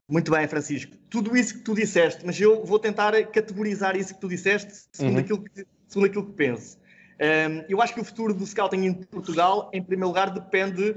Muito 0.09 0.32
bem, 0.32 0.47
Francisco. 0.47 0.95
Tudo 1.09 1.36
isso 1.38 1.55
que 1.55 1.59
tu 1.59 1.76
disseste, 1.76 2.26
mas 2.26 2.39
eu 2.39 2.66
vou 2.66 2.80
tentar 2.80 3.11
categorizar 3.28 3.95
isso 3.95 4.16
que 4.16 4.22
tu 4.22 4.28
disseste 4.28 4.88
segundo, 4.91 5.16
uhum. 5.16 5.22
aquilo, 5.22 5.43
que, 5.43 5.68
segundo 5.88 6.05
aquilo 6.07 6.26
que 6.26 6.34
penso. 6.34 6.78
Um, 7.16 7.63
eu 7.70 7.82
acho 7.82 7.93
que 7.93 8.01
o 8.01 8.03
futuro 8.03 8.34
do 8.34 8.45
scouting 8.45 8.86
em 8.86 8.93
Portugal, 8.93 9.70
em 9.72 9.82
primeiro 9.82 10.07
lugar, 10.07 10.30
depende 10.32 10.95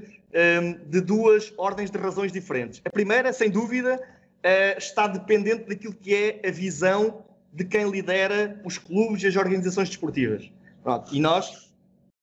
um, 0.63 0.73
de 0.89 1.01
duas 1.01 1.53
ordens 1.57 1.91
de 1.91 1.99
razões 1.99 2.33
diferentes. 2.33 2.81
A 2.85 2.91
primeira, 2.91 3.33
sem 3.33 3.51
dúvida, 3.51 3.97
uh, 3.97 4.79
está 4.79 5.07
dependente 5.07 5.69
daquilo 5.69 5.95
que 5.95 6.15
é 6.15 6.49
a 6.49 6.51
visão 6.51 7.23
de 7.53 7.65
quem 7.65 7.89
lidera 7.89 8.61
os 8.65 8.79
clubes 8.79 9.23
e 9.23 9.27
as 9.27 9.37
organizações 9.37 9.89
desportivas. 9.89 10.51
Pronto. 10.83 11.15
E 11.15 11.21
nós, 11.21 11.68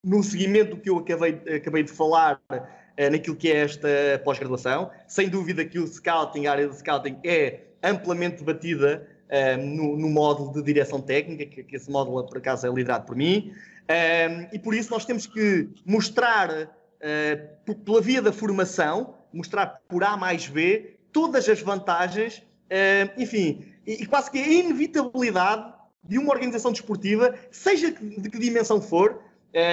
no 0.05 0.21
seguimento 0.21 0.75
do 0.75 0.81
que 0.81 0.89
eu 0.89 0.99
acabei, 0.99 1.41
acabei 1.55 1.81
de 1.81 1.91
falar 1.91 2.39
uh, 2.51 3.11
naquilo 3.11 3.35
que 3.35 3.51
é 3.51 3.57
esta 3.57 3.89
pós-graduação. 4.23 4.91
Sem 5.07 5.27
dúvida 5.27 5.65
que 5.65 5.79
o 5.79 5.87
scouting, 5.87 6.45
a 6.45 6.51
área 6.51 6.69
de 6.69 6.77
scouting, 6.77 7.17
é 7.23 7.61
amplamente 7.81 8.37
debatida 8.37 9.07
uh, 9.25 9.65
no, 9.65 9.97
no, 9.97 10.07
módulo 10.07 10.53
de 10.53 10.61
direção 10.61 11.01
técnica, 11.01 11.47
que, 11.47 11.63
que, 11.63 11.75
esse 11.75 11.89
módulo, 11.89 12.23
por 12.27 12.37
acaso, 12.37 12.67
é 12.67 12.69
liderado 12.69 13.07
por 13.07 13.15
mim. 13.15 13.51
Uh, 13.89 14.47
e 14.53 14.59
por 14.59 14.75
isso 14.75 14.91
nós 14.91 15.05
temos 15.05 15.25
que 15.25 15.69
mostrar, 15.83 16.69
pela 17.83 18.01
via 18.01 18.19
da 18.19 18.31
formação, 18.31 19.15
mostrar 19.31 19.79
por 19.87 20.03
A 20.03 20.17
mais 20.17 20.47
B 20.47 20.97
todas 21.11 21.47
as 21.47 21.61
vantagens, 21.61 22.41
enfim, 23.15 23.63
e, 23.85 24.01
e 24.01 24.05
quase 24.07 24.31
que 24.31 24.39
a 24.39 24.47
inevitabilidade 24.47 25.71
de 26.03 26.17
uma 26.17 26.33
organização 26.33 26.71
desportiva, 26.71 27.35
seja 27.51 27.91
de 27.91 28.27
que 28.29 28.39
dimensão 28.39 28.81
for, 28.81 29.21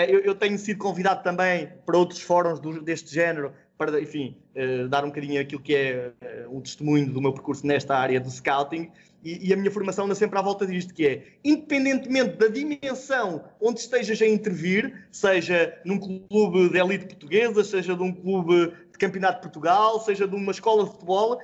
eu, 0.09 0.21
eu, 0.21 0.35
tenho 0.35 0.57
sido 0.59 0.79
convidado 0.79 1.23
também 1.23 1.69
para 1.85 1.99
outros 1.99 2.21
fóruns 2.21 2.61
do, 2.61 2.81
deste 2.81 3.13
género, 3.13 3.53
para, 3.77 4.01
enfim, 4.01 4.37
uh, 4.55 4.89
dar 4.89 5.05
um 5.05 5.09
bocadinho 5.09 5.41
aquilo 5.41 5.61
que 5.61 5.75
é 5.75 6.13
uh, 6.47 6.57
um 6.57 6.61
testemunho 6.61 7.13
do 7.13 7.21
meu 7.21 7.33
percurso 7.33 7.67
nesta 7.67 7.97
área 7.97 8.21
do 8.21 8.31
scouting. 8.31 8.91
E, 9.25 9.49
e, 9.49 9.53
a 9.53 9.57
minha 9.57 9.71
formação 9.71 10.05
anda 10.05 10.15
sempre 10.15 10.39
à 10.39 10.43
volta 10.43 10.67
disto, 10.67 10.95
que 10.95 11.07
é, 11.07 11.23
independentemente 11.45 12.37
da 12.37 12.49
dimensão 12.49 13.45
onde 13.61 13.81
estejas 13.81 14.21
a 14.21 14.27
intervir, 14.27 15.07
seja 15.11 15.77
num 15.85 15.99
clube 15.99 16.71
de 16.71 16.79
elite 16.79 17.07
portuguesa, 17.07 17.63
seja 17.63 17.97
de 17.97 18.03
um 18.03 18.13
clube 18.13 18.73
de 18.91 18.99
campeonato 18.99 19.37
de 19.37 19.43
Portugal, 19.43 20.01
seja 20.01 20.27
de 20.27 20.35
uma 20.35 20.51
escola 20.51 20.85
de 20.85 20.91
futebol, 20.91 21.41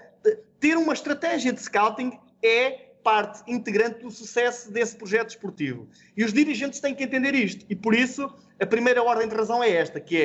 ter 0.61 0.76
uma 0.76 0.93
estratégia 0.93 1.53
de 1.53 1.61
scouting 1.61 2.18
é 2.43 2.88
parte 3.03 3.43
integrante 3.51 4.01
do 4.01 4.11
sucesso 4.11 4.71
desse 4.71 4.97
projeto 4.97 5.31
esportivo. 5.31 5.89
E 6.17 6.25
os 6.25 6.33
dirigentes 6.33 6.81
têm 6.81 6.95
que 6.95 7.05
entender 7.05 7.35
isto. 7.35 7.65
E 7.69 7.77
por 7.77 7.95
isso, 7.95 8.33
a 8.61 8.67
primeira 8.67 9.03
ordem 9.03 9.29
de 9.29 9.35
razão 9.35 9.63
é 9.63 9.71
esta, 9.71 10.01
que 10.01 10.21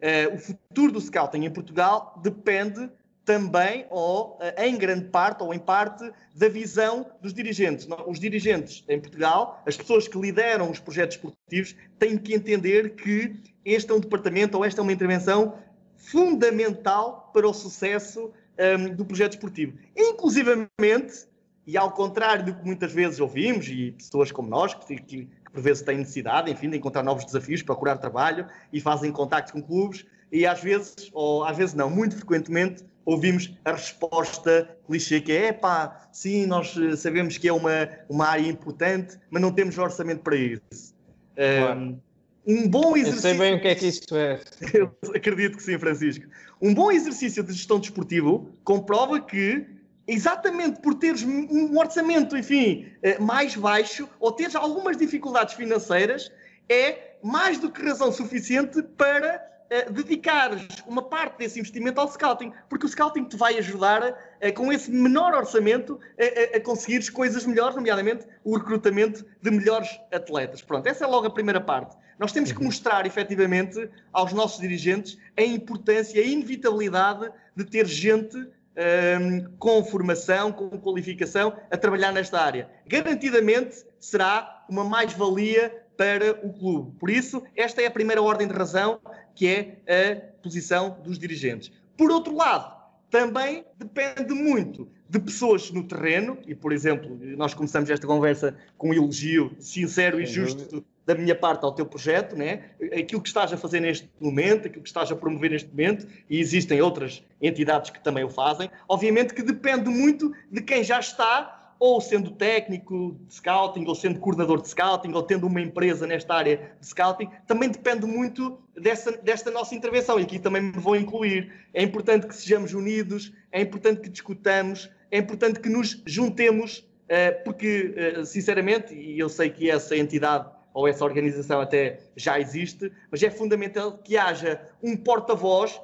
é 0.00 0.28
uh, 0.30 0.34
o 0.34 0.38
futuro 0.38 0.92
do 0.92 1.00
scouting 1.00 1.44
em 1.44 1.50
Portugal 1.50 2.20
depende 2.22 2.90
também, 3.24 3.86
ou 3.90 4.38
uh, 4.38 4.62
em 4.62 4.76
grande 4.76 5.06
parte, 5.06 5.42
ou 5.42 5.52
em 5.52 5.58
parte, 5.58 6.10
da 6.34 6.48
visão 6.48 7.10
dos 7.20 7.34
dirigentes. 7.34 7.86
Os 8.06 8.20
dirigentes 8.20 8.84
em 8.88 9.00
Portugal, 9.00 9.62
as 9.66 9.76
pessoas 9.76 10.06
que 10.06 10.18
lideram 10.18 10.70
os 10.70 10.78
projetos 10.78 11.16
esportivos, 11.16 11.74
têm 11.98 12.16
que 12.16 12.34
entender 12.34 12.94
que 12.94 13.34
este 13.64 13.90
é 13.90 13.94
um 13.94 14.00
departamento 14.00 14.56
ou 14.56 14.64
esta 14.64 14.80
é 14.80 14.82
uma 14.82 14.92
intervenção 14.92 15.58
fundamental 15.96 17.30
para 17.32 17.48
o 17.48 17.52
sucesso 17.52 18.26
um, 18.26 18.32
ehm, 18.58 18.94
do 18.94 19.04
projeto 19.04 19.32
esportivo. 19.32 19.76
Inclusivamente, 19.96 21.26
e 21.66 21.76
ao 21.76 21.90
contrário 21.90 22.44
do 22.44 22.54
que 22.54 22.64
muitas 22.64 22.92
vezes 22.92 23.18
ouvimos, 23.18 23.66
e 23.68 23.92
pessoas 23.92 24.30
como 24.30 24.48
nós, 24.48 24.72
que, 24.74 24.96
que, 24.96 25.02
que 25.02 25.28
por 25.52 25.60
vezes 25.60 25.82
têm 25.82 25.98
necessidade, 25.98 26.50
enfim, 26.50 26.70
de 26.70 26.76
encontrar 26.76 27.02
novos 27.02 27.24
desafios, 27.24 27.62
procurar 27.62 27.96
trabalho 27.96 28.46
e 28.72 28.80
fazem 28.80 29.10
contactos 29.10 29.52
com 29.52 29.62
clubes, 29.62 30.06
e 30.30 30.46
às 30.46 30.62
vezes, 30.62 31.10
ou 31.12 31.44
às 31.44 31.56
vezes 31.56 31.74
não, 31.74 31.90
muito 31.90 32.16
frequentemente, 32.16 32.84
ouvimos 33.04 33.52
a 33.64 33.72
resposta 33.72 34.68
clichê 34.86 35.20
que 35.20 35.32
é, 35.32 35.52
pá, 35.52 36.08
sim, 36.12 36.44
nós 36.46 36.76
eh, 36.76 36.96
sabemos 36.96 37.38
que 37.38 37.48
é 37.48 37.52
uma, 37.52 37.88
uma 38.08 38.26
área 38.26 38.46
importante, 38.48 39.16
mas 39.30 39.40
não 39.40 39.52
temos 39.52 39.78
orçamento 39.78 40.22
para 40.22 40.36
isso. 40.36 40.94
Claro. 41.34 42.00
Um, 42.46 42.68
bom 42.68 42.96
exercício... 42.96 43.28
Eu 43.28 43.34
sei 43.34 43.38
bem 43.38 43.54
o 43.54 43.60
que 43.60 43.68
é 43.68 43.74
que 43.74 43.86
isso 43.86 44.16
é. 44.16 44.40
Eu 44.74 44.96
acredito 45.14 45.56
que 45.56 45.62
sim, 45.62 45.78
Francisco. 45.78 46.26
Um 46.60 46.74
bom 46.74 46.90
exercício 46.90 47.42
de 47.42 47.52
gestão 47.52 47.78
desportivo 47.78 48.50
comprova 48.64 49.20
que 49.20 49.66
exatamente 50.06 50.80
por 50.80 50.94
teres 50.94 51.22
um 51.22 51.76
orçamento, 51.78 52.36
enfim, 52.36 52.90
eh, 53.02 53.18
mais 53.18 53.56
baixo 53.56 54.08
ou 54.20 54.32
teres 54.32 54.54
algumas 54.54 54.96
dificuldades 54.96 55.54
financeiras, 55.54 56.30
é 56.68 57.16
mais 57.22 57.58
do 57.58 57.70
que 57.70 57.82
razão 57.82 58.12
suficiente 58.12 58.82
para 58.82 59.42
uh, 59.70 59.92
dedicares 59.92 60.66
uma 60.86 61.02
parte 61.02 61.38
desse 61.38 61.58
investimento 61.58 62.00
ao 62.00 62.08
scouting, 62.08 62.52
porque 62.68 62.86
o 62.86 62.88
scouting 62.88 63.24
te 63.24 63.36
vai 63.36 63.58
ajudar 63.58 64.02
uh, 64.02 64.54
com 64.54 64.72
esse 64.72 64.90
menor 64.90 65.34
orçamento 65.34 65.98
a, 66.18 66.56
a, 66.56 66.58
a 66.58 66.60
conseguires 66.60 67.10
coisas 67.10 67.44
melhores, 67.46 67.76
nomeadamente 67.76 68.26
o 68.44 68.56
recrutamento 68.56 69.24
de 69.42 69.50
melhores 69.50 69.88
atletas. 70.12 70.62
Pronto, 70.62 70.86
essa 70.86 71.04
é 71.04 71.06
logo 71.06 71.26
a 71.26 71.30
primeira 71.30 71.60
parte. 71.60 71.96
Nós 72.18 72.32
temos 72.32 72.50
que 72.50 72.58
uhum. 72.58 72.66
mostrar 72.66 73.06
efetivamente 73.06 73.90
aos 74.12 74.32
nossos 74.32 74.60
dirigentes 74.60 75.18
a 75.36 75.42
importância, 75.42 76.20
a 76.20 76.24
inevitabilidade 76.24 77.30
de 77.54 77.64
ter 77.64 77.86
gente 77.86 78.48
um, 78.76 79.56
com 79.58 79.84
formação, 79.84 80.52
com 80.52 80.68
qualificação, 80.78 81.52
a 81.70 81.76
trabalhar 81.76 82.12
nesta 82.12 82.40
área. 82.40 82.68
Garantidamente 82.86 83.84
será 83.98 84.64
uma 84.68 84.84
mais-valia 84.84 85.84
para 85.96 86.32
o 86.46 86.52
clube. 86.52 86.98
Por 86.98 87.08
isso, 87.10 87.42
esta 87.56 87.80
é 87.80 87.86
a 87.86 87.90
primeira 87.90 88.20
ordem 88.20 88.46
de 88.46 88.54
razão, 88.54 89.00
que 89.34 89.48
é 89.48 89.78
a 89.88 90.42
posição 90.42 90.98
dos 91.02 91.18
dirigentes. 91.18 91.72
Por 91.96 92.10
outro 92.10 92.34
lado, 92.34 92.76
também 93.10 93.64
depende 93.78 94.34
muito 94.34 94.88
de 95.08 95.18
pessoas 95.18 95.70
no 95.70 95.84
terreno, 95.84 96.38
e 96.46 96.54
por 96.54 96.72
exemplo, 96.72 97.18
nós 97.36 97.54
começamos 97.54 97.88
esta 97.90 98.06
conversa 98.06 98.56
com 98.76 98.90
um 98.90 98.94
elogio 98.94 99.54
sincero 99.58 100.20
e 100.20 100.26
justo 100.26 100.84
da 101.06 101.14
minha 101.14 101.36
parte 101.36 101.64
ao 101.64 101.72
teu 101.72 101.86
projeto, 101.86 102.34
né? 102.34 102.70
aquilo 102.92 103.22
que 103.22 103.28
estás 103.28 103.52
a 103.52 103.56
fazer 103.56 103.78
neste 103.78 104.10
momento, 104.20 104.66
aquilo 104.66 104.82
que 104.82 104.88
estás 104.88 105.10
a 105.12 105.14
promover 105.14 105.52
neste 105.52 105.70
momento, 105.70 106.06
e 106.28 106.40
existem 106.40 106.82
outras 106.82 107.22
entidades 107.40 107.90
que 107.90 108.02
também 108.02 108.24
o 108.24 108.28
fazem, 108.28 108.68
obviamente 108.88 109.32
que 109.32 109.42
depende 109.42 109.88
muito 109.88 110.34
de 110.50 110.60
quem 110.60 110.82
já 110.82 110.98
está, 110.98 111.56
ou 111.78 112.00
sendo 112.00 112.30
técnico 112.30 113.16
de 113.28 113.34
scouting, 113.34 113.84
ou 113.86 113.94
sendo 113.94 114.18
coordenador 114.18 114.62
de 114.62 114.68
scouting, 114.68 115.12
ou 115.12 115.22
tendo 115.22 115.46
uma 115.46 115.60
empresa 115.60 116.06
nesta 116.06 116.34
área 116.34 116.72
de 116.80 116.86
scouting, 116.86 117.28
também 117.46 117.68
depende 117.68 118.06
muito 118.06 118.58
dessa, 118.74 119.12
desta 119.12 119.50
nossa 119.50 119.74
intervenção, 119.74 120.18
e 120.18 120.22
aqui 120.22 120.38
também 120.38 120.62
me 120.62 120.72
vou 120.72 120.96
incluir. 120.96 121.52
É 121.74 121.82
importante 121.82 122.26
que 122.26 122.34
sejamos 122.34 122.72
unidos, 122.72 123.32
é 123.52 123.60
importante 123.60 124.00
que 124.00 124.08
discutamos, 124.08 124.90
é 125.16 125.18
importante 125.18 125.60
que 125.60 125.68
nos 125.68 126.02
juntemos, 126.06 126.86
eh, 127.08 127.30
porque, 127.30 127.94
eh, 127.96 128.24
sinceramente, 128.24 128.94
e 128.94 129.18
eu 129.18 129.28
sei 129.28 129.48
que 129.48 129.70
essa 129.70 129.96
entidade 129.96 130.46
ou 130.74 130.86
essa 130.86 131.04
organização 131.04 131.60
até 131.60 132.00
já 132.14 132.38
existe, 132.38 132.92
mas 133.10 133.22
é 133.22 133.30
fundamental 133.30 133.96
que 133.96 134.18
haja 134.18 134.60
um 134.82 134.94
porta-voz 134.94 135.80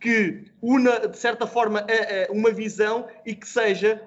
que 0.00 0.46
una, 0.60 1.06
de 1.06 1.18
certa 1.18 1.46
forma, 1.46 1.86
uma 2.30 2.50
visão 2.50 3.06
e 3.24 3.36
que 3.36 3.46
seja 3.46 4.02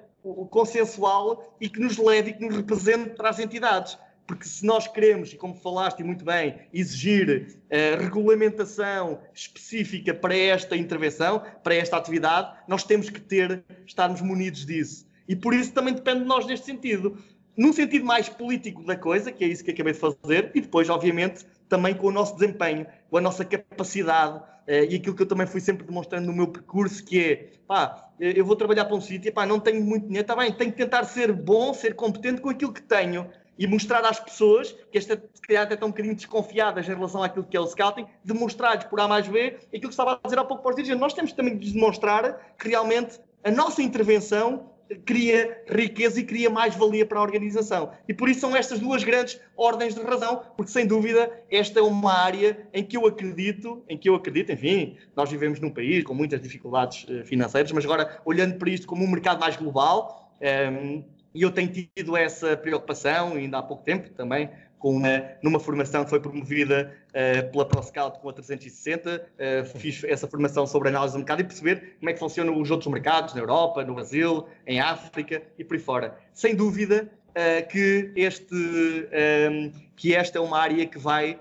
consensual 0.50 1.56
e 1.60 1.68
que 1.68 1.80
nos 1.80 1.96
leve 1.96 2.30
e 2.30 2.34
que 2.34 2.44
nos 2.44 2.56
represente 2.56 3.10
para 3.10 3.30
as 3.30 3.38
entidades. 3.38 3.96
Porque 4.26 4.44
se 4.44 4.66
nós 4.66 4.88
queremos, 4.88 5.32
e 5.32 5.36
como 5.36 5.54
falaste 5.54 6.02
muito 6.02 6.24
bem, 6.24 6.58
exigir 6.72 7.60
uh, 7.64 8.02
regulamentação 8.02 9.20
específica 9.32 10.12
para 10.12 10.36
esta 10.36 10.76
intervenção, 10.76 11.42
para 11.62 11.74
esta 11.76 11.96
atividade, 11.96 12.56
nós 12.66 12.82
temos 12.82 13.08
que 13.08 13.20
ter, 13.20 13.64
estarmos 13.86 14.20
munidos 14.20 14.66
disso. 14.66 15.06
E 15.28 15.36
por 15.36 15.54
isso 15.54 15.72
também 15.72 15.94
depende 15.94 16.20
de 16.20 16.26
nós 16.26 16.44
neste 16.46 16.66
sentido. 16.66 17.16
Num 17.56 17.72
sentido 17.72 18.04
mais 18.04 18.28
político 18.28 18.84
da 18.84 18.96
coisa, 18.96 19.30
que 19.30 19.44
é 19.44 19.46
isso 19.46 19.64
que 19.64 19.70
acabei 19.70 19.92
de 19.92 19.98
fazer, 19.98 20.50
e 20.54 20.60
depois, 20.60 20.90
obviamente, 20.90 21.46
também 21.68 21.94
com 21.94 22.08
o 22.08 22.12
nosso 22.12 22.36
desempenho, 22.36 22.86
com 23.08 23.16
a 23.16 23.20
nossa 23.20 23.44
capacidade, 23.44 24.42
Uh, 24.66 24.82
e 24.90 24.96
aquilo 24.96 25.14
que 25.14 25.22
eu 25.22 25.26
também 25.26 25.46
fui 25.46 25.60
sempre 25.60 25.86
demonstrando 25.86 26.26
no 26.26 26.32
meu 26.32 26.48
percurso, 26.48 27.04
que 27.04 27.22
é, 27.22 27.50
pá, 27.68 28.10
eu 28.18 28.44
vou 28.44 28.56
trabalhar 28.56 28.84
para 28.86 28.96
um 28.96 29.00
sítio, 29.00 29.32
pá, 29.32 29.46
não 29.46 29.60
tenho 29.60 29.80
muito 29.80 30.06
dinheiro, 30.06 30.24
está 30.24 30.34
bem, 30.34 30.52
tenho 30.52 30.72
que 30.72 30.78
tentar 30.78 31.04
ser 31.04 31.32
bom, 31.32 31.72
ser 31.72 31.94
competente 31.94 32.40
com 32.40 32.50
aquilo 32.50 32.72
que 32.72 32.82
tenho 32.82 33.30
e 33.58 33.66
mostrar 33.66 34.04
às 34.04 34.20
pessoas, 34.20 34.72
que 34.90 34.98
esta 34.98 35.16
se 35.32 35.42
calhar 35.42 35.64
até 35.64 35.74
estão 35.74 35.88
um 35.88 35.90
bocadinho 35.90 36.14
desconfiadas 36.14 36.86
em 36.88 36.94
relação 36.94 37.22
àquilo 37.22 37.44
que 37.44 37.56
é 37.56 37.60
o 37.60 37.66
scouting, 37.66 38.06
demonstrar-lhes 38.24 38.84
por 38.84 39.00
A 39.00 39.08
mais 39.08 39.26
B 39.26 39.56
aquilo 39.68 39.82
que 39.82 39.88
estava 39.88 40.12
a 40.22 40.26
dizer 40.26 40.38
há 40.38 40.44
pouco 40.44 40.62
para 40.62 40.70
os 40.70 40.76
dirigentes. 40.76 41.00
Nós 41.00 41.14
temos 41.14 41.32
também 41.32 41.56
de 41.56 41.72
demonstrar 41.72 42.54
que 42.58 42.68
realmente 42.68 43.20
a 43.42 43.50
nossa 43.50 43.82
intervenção 43.82 44.70
cria 45.04 45.64
riqueza 45.68 46.20
e 46.20 46.24
cria 46.24 46.48
mais 46.48 46.74
valia 46.76 47.04
para 47.04 47.18
a 47.18 47.22
organização. 47.22 47.90
E 48.08 48.14
por 48.14 48.28
isso 48.28 48.40
são 48.40 48.54
estas 48.54 48.78
duas 48.78 49.02
grandes 49.02 49.40
ordens 49.56 49.94
de 49.94 50.00
razão, 50.02 50.42
porque 50.56 50.70
sem 50.70 50.86
dúvida 50.86 51.30
esta 51.50 51.80
é 51.80 51.82
uma 51.82 52.12
área 52.12 52.68
em 52.72 52.84
que 52.84 52.96
eu 52.96 53.06
acredito, 53.06 53.82
em 53.88 53.98
que 53.98 54.08
eu 54.08 54.14
acredito, 54.14 54.52
enfim, 54.52 54.96
nós 55.14 55.30
vivemos 55.30 55.60
num 55.60 55.70
país 55.70 56.04
com 56.04 56.14
muitas 56.14 56.40
dificuldades 56.40 57.06
eh, 57.08 57.24
financeiras, 57.24 57.72
mas 57.72 57.84
agora 57.84 58.20
olhando 58.24 58.58
para 58.58 58.70
isto 58.70 58.86
como 58.86 59.04
um 59.04 59.08
mercado 59.08 59.40
mais 59.40 59.56
global, 59.56 60.30
um, 60.40 60.44
ehm, 60.44 61.04
e 61.36 61.42
eu 61.42 61.50
tenho 61.50 61.70
tido 61.70 62.16
essa 62.16 62.56
preocupação, 62.56 63.34
ainda 63.34 63.58
há 63.58 63.62
pouco 63.62 63.84
tempo 63.84 64.08
também, 64.08 64.48
com 64.78 64.96
uma, 64.96 65.22
numa 65.42 65.60
formação 65.60 66.02
que 66.02 66.08
foi 66.08 66.18
promovida 66.18 66.96
uh, 67.10 67.52
pela 67.52 67.66
ProScout 67.66 68.18
com 68.20 68.30
a 68.30 68.32
360. 68.32 69.16
Uh, 69.16 69.22
eh, 69.38 69.64
fiz 69.64 70.02
essa 70.04 70.26
formação 70.26 70.66
sobre 70.66 70.88
análise 70.88 71.12
do 71.12 71.18
mercado 71.18 71.40
e 71.40 71.44
perceber 71.44 71.96
como 71.98 72.08
é 72.08 72.14
que 72.14 72.18
funcionam 72.18 72.58
os 72.58 72.70
outros 72.70 72.90
mercados 72.90 73.34
na 73.34 73.40
Europa, 73.40 73.84
no 73.84 73.94
Brasil, 73.94 74.46
em 74.66 74.80
África 74.80 75.42
e 75.58 75.64
por 75.64 75.74
aí 75.74 75.80
fora. 75.80 76.18
Sem 76.32 76.54
dúvida 76.54 77.10
uh, 77.30 77.68
que, 77.68 78.12
este, 78.16 78.54
um, 78.54 79.72
que 79.94 80.14
esta 80.14 80.38
é 80.38 80.40
uma 80.40 80.58
área 80.58 80.86
que 80.86 80.98
vai. 80.98 81.38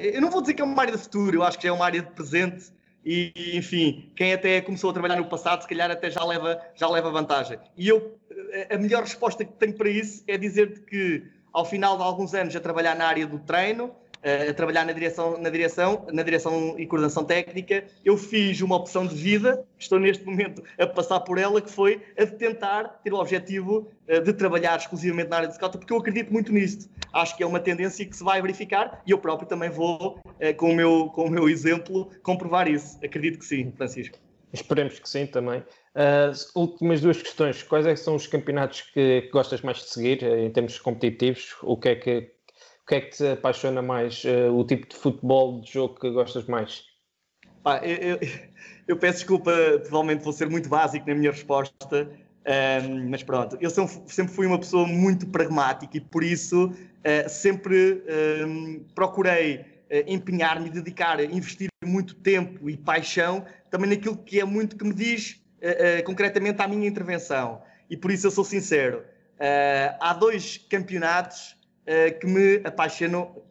eu 0.00 0.20
não 0.20 0.30
vou 0.30 0.40
dizer 0.40 0.54
que 0.54 0.62
é 0.62 0.64
uma 0.64 0.80
área 0.80 0.92
de 0.92 0.98
futuro, 0.98 1.36
eu 1.36 1.42
acho 1.42 1.58
que 1.58 1.66
é 1.66 1.72
uma 1.72 1.84
área 1.84 2.00
de 2.00 2.10
presente. 2.12 2.72
E, 3.04 3.32
enfim, 3.54 4.12
quem 4.14 4.32
até 4.32 4.60
começou 4.60 4.90
a 4.90 4.92
trabalhar 4.92 5.16
no 5.16 5.24
passado, 5.24 5.62
se 5.62 5.68
calhar 5.68 5.90
até 5.90 6.08
já 6.10 6.24
leva, 6.24 6.60
já 6.74 6.88
leva 6.88 7.10
vantagem. 7.10 7.58
E 7.76 7.88
eu, 7.88 8.16
a 8.70 8.78
melhor 8.78 9.02
resposta 9.02 9.44
que 9.44 9.52
tenho 9.52 9.74
para 9.74 9.88
isso 9.88 10.22
é 10.26 10.36
dizer-te 10.36 10.80
que 10.80 11.22
ao 11.52 11.64
final 11.64 11.96
de 11.96 12.02
alguns 12.02 12.34
anos 12.34 12.54
a 12.56 12.60
trabalhar 12.60 12.94
na 12.96 13.06
área 13.06 13.26
do 13.26 13.38
treino, 13.38 13.94
eh, 14.22 14.50
a 14.50 14.54
trabalhar 14.54 14.86
na 14.86 14.92
direção, 14.92 15.36
na 15.38 15.50
direção, 15.50 16.06
na 16.12 16.22
direção 16.22 16.76
e 16.78 16.86
coordenação 16.86 17.24
técnica, 17.24 17.84
eu 18.04 18.16
fiz 18.16 18.60
uma 18.60 18.76
opção 18.76 19.04
de 19.06 19.14
vida, 19.14 19.64
estou 19.78 19.98
neste 19.98 20.24
momento 20.24 20.62
a 20.78 20.86
passar 20.86 21.20
por 21.20 21.38
ela, 21.38 21.60
que 21.60 21.70
foi 21.70 22.00
a 22.16 22.24
de 22.24 22.36
tentar 22.36 23.00
ter 23.02 23.12
o 23.12 23.16
objetivo 23.16 23.90
eh, 24.06 24.20
de 24.20 24.32
trabalhar 24.32 24.78
exclusivamente 24.78 25.28
na 25.28 25.36
área 25.38 25.48
de 25.48 25.56
scout, 25.56 25.76
porque 25.76 25.92
eu 25.92 25.98
acredito 25.98 26.32
muito 26.32 26.52
nisto. 26.52 26.88
Acho 27.12 27.36
que 27.36 27.42
é 27.42 27.46
uma 27.46 27.60
tendência 27.60 28.06
que 28.06 28.16
se 28.16 28.22
vai 28.22 28.40
verificar 28.40 29.02
e 29.04 29.10
eu 29.10 29.18
próprio 29.18 29.48
também 29.48 29.68
vou, 29.68 30.20
eh, 30.38 30.52
com 30.52 30.70
o 30.70 30.74
meu, 30.74 31.10
com 31.10 31.24
o 31.24 31.30
meu 31.30 31.48
exemplo, 31.48 32.08
comprovar 32.22 32.68
isso. 32.68 32.98
Acredito 33.04 33.38
que 33.40 33.44
sim, 33.44 33.72
Francisco. 33.76 34.18
Esperemos 34.52 34.98
que 34.98 35.08
sim 35.08 35.26
também. 35.26 35.62
As 35.94 36.54
últimas 36.54 37.00
duas 37.00 37.20
questões: 37.22 37.62
quais 37.62 37.86
é 37.86 37.94
que 37.94 38.00
são 38.00 38.14
os 38.14 38.26
campeonatos 38.26 38.82
que, 38.82 39.22
que, 39.22 39.30
gostas 39.30 39.62
mais 39.62 39.78
de 39.78 39.84
seguir 39.84 40.22
em 40.22 40.50
termos 40.50 40.78
competitivos? 40.78 41.56
O 41.62 41.76
que 41.76 41.88
é 41.88 41.96
que, 41.96 42.18
o 42.82 42.86
que, 42.86 42.94
é 42.94 43.00
que 43.00 43.16
te 43.16 43.26
apaixona 43.28 43.80
mais? 43.80 44.22
Uh, 44.24 44.52
o 44.52 44.64
tipo 44.64 44.86
de 44.86 44.94
futebol 44.94 45.60
de 45.60 45.72
jogo 45.72 45.98
que 45.98 46.10
gostas 46.10 46.46
mais? 46.46 46.84
Pá, 47.62 47.78
eu, 47.78 47.96
eu, 47.96 48.18
eu, 48.88 48.96
peço 48.96 49.18
desculpa, 49.18 49.52
provavelmente 49.80 50.22
vou 50.22 50.32
ser 50.32 50.50
muito 50.50 50.68
básico 50.68 51.08
na 51.08 51.14
minha 51.14 51.30
resposta, 51.30 52.10
um, 52.84 53.08
mas 53.08 53.22
pronto, 53.22 53.56
eu 53.60 53.70
sempre, 53.70 54.34
fui 54.34 54.46
uma 54.46 54.58
pessoa 54.58 54.86
muito 54.86 55.26
pragmática 55.28 55.96
e 55.96 56.00
por 56.00 56.24
isso 56.24 56.66
uh, 56.66 57.28
sempre 57.28 58.02
um, 58.44 58.84
procurei 58.94 59.56
uh, 59.60 59.64
empenhar-me, 60.06 60.68
dedicar, 60.68 61.20
investir 61.20 61.71
muito 61.86 62.14
tempo 62.14 62.68
e 62.68 62.76
paixão 62.76 63.44
também 63.70 63.90
naquilo 63.90 64.16
que 64.16 64.40
é 64.40 64.44
muito 64.44 64.76
que 64.76 64.84
me 64.84 64.94
diz 64.94 65.42
uh, 65.58 66.04
concretamente 66.04 66.60
à 66.60 66.68
minha 66.68 66.86
intervenção. 66.86 67.62
E 67.88 67.96
por 67.96 68.10
isso 68.10 68.26
eu 68.26 68.30
sou 68.30 68.44
sincero. 68.44 68.98
Uh, 69.38 69.96
há 70.00 70.12
dois 70.12 70.58
campeonatos 70.68 71.60
que 72.20 72.26
me 72.28 72.60
apaixonam 72.62 73.42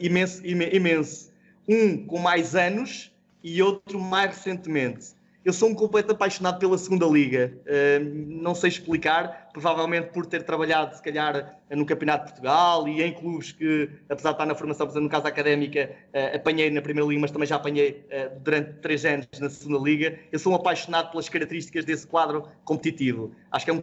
imenso, 0.00 0.40
imenso. 0.46 1.30
Um 1.68 2.06
com 2.06 2.18
mais 2.18 2.54
anos 2.54 3.12
e 3.42 3.62
outro 3.62 4.00
mais 4.00 4.30
recentemente. 4.30 5.14
Eu 5.46 5.52
sou 5.52 5.68
um 5.68 5.74
completo 5.76 6.10
apaixonado 6.10 6.58
pela 6.58 6.76
segunda 6.76 7.06
liga. 7.06 7.56
Uh, 7.62 8.04
não 8.42 8.52
sei 8.52 8.68
explicar, 8.68 9.45
provavelmente 9.56 10.08
por 10.08 10.26
ter 10.26 10.42
trabalhado, 10.42 10.94
se 10.94 11.02
calhar, 11.02 11.58
no 11.70 11.86
Campeonato 11.86 12.26
de 12.26 12.32
Portugal 12.32 12.86
e 12.86 13.02
em 13.02 13.10
clubes 13.10 13.52
que, 13.52 13.88
apesar 14.06 14.32
de 14.32 14.34
estar 14.34 14.44
na 14.44 14.54
formação, 14.54 14.86
por 14.86 14.92
exemplo, 14.92 15.04
no 15.04 15.10
caso 15.10 15.26
académica, 15.26 15.90
uh, 16.12 16.36
apanhei 16.36 16.70
na 16.70 16.82
Primeira 16.82 17.08
Liga, 17.08 17.22
mas 17.22 17.30
também 17.30 17.48
já 17.48 17.56
apanhei 17.56 18.04
uh, 18.12 18.38
durante 18.40 18.74
três 18.80 19.02
anos 19.06 19.26
na 19.40 19.48
segunda 19.48 19.82
liga. 19.82 20.18
Eu 20.30 20.38
sou 20.38 20.52
um 20.52 20.56
apaixonado 20.56 21.10
pelas 21.10 21.30
características 21.30 21.86
desse 21.86 22.06
quadro 22.06 22.46
competitivo. 22.66 23.34
Acho 23.50 23.64
que 23.64 23.70
é 23.70 23.74
um, 23.74 23.82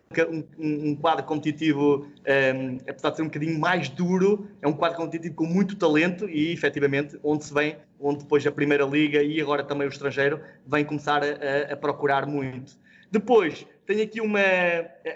um, 0.60 0.90
um 0.90 0.96
quadro 0.96 1.26
competitivo, 1.26 2.06
um, 2.06 2.78
apesar 2.88 3.10
de 3.10 3.16
ser 3.16 3.22
um 3.24 3.26
bocadinho 3.26 3.60
mais 3.60 3.90
duro, 3.90 4.48
é 4.62 4.68
um 4.68 4.74
quadro 4.74 4.98
competitivo 4.98 5.34
com 5.34 5.48
muito 5.48 5.76
talento 5.76 6.30
e, 6.30 6.54
efetivamente, 6.54 7.18
onde 7.24 7.46
se 7.46 7.52
vem 7.54 7.78
onde 8.00 8.20
depois 8.20 8.46
a 8.46 8.52
Primeira 8.52 8.86
Liga 8.86 9.24
e 9.24 9.42
agora 9.42 9.64
também 9.64 9.88
o 9.88 9.90
estrangeiro 9.90 10.40
vem 10.68 10.86
começar 10.86 11.24
a, 11.24 11.74
a 11.74 11.76
procurar 11.76 12.28
muito. 12.28 12.78
Depois, 13.10 13.66
tenho 13.86 14.04
aqui 14.04 14.22
uma, 14.22 14.40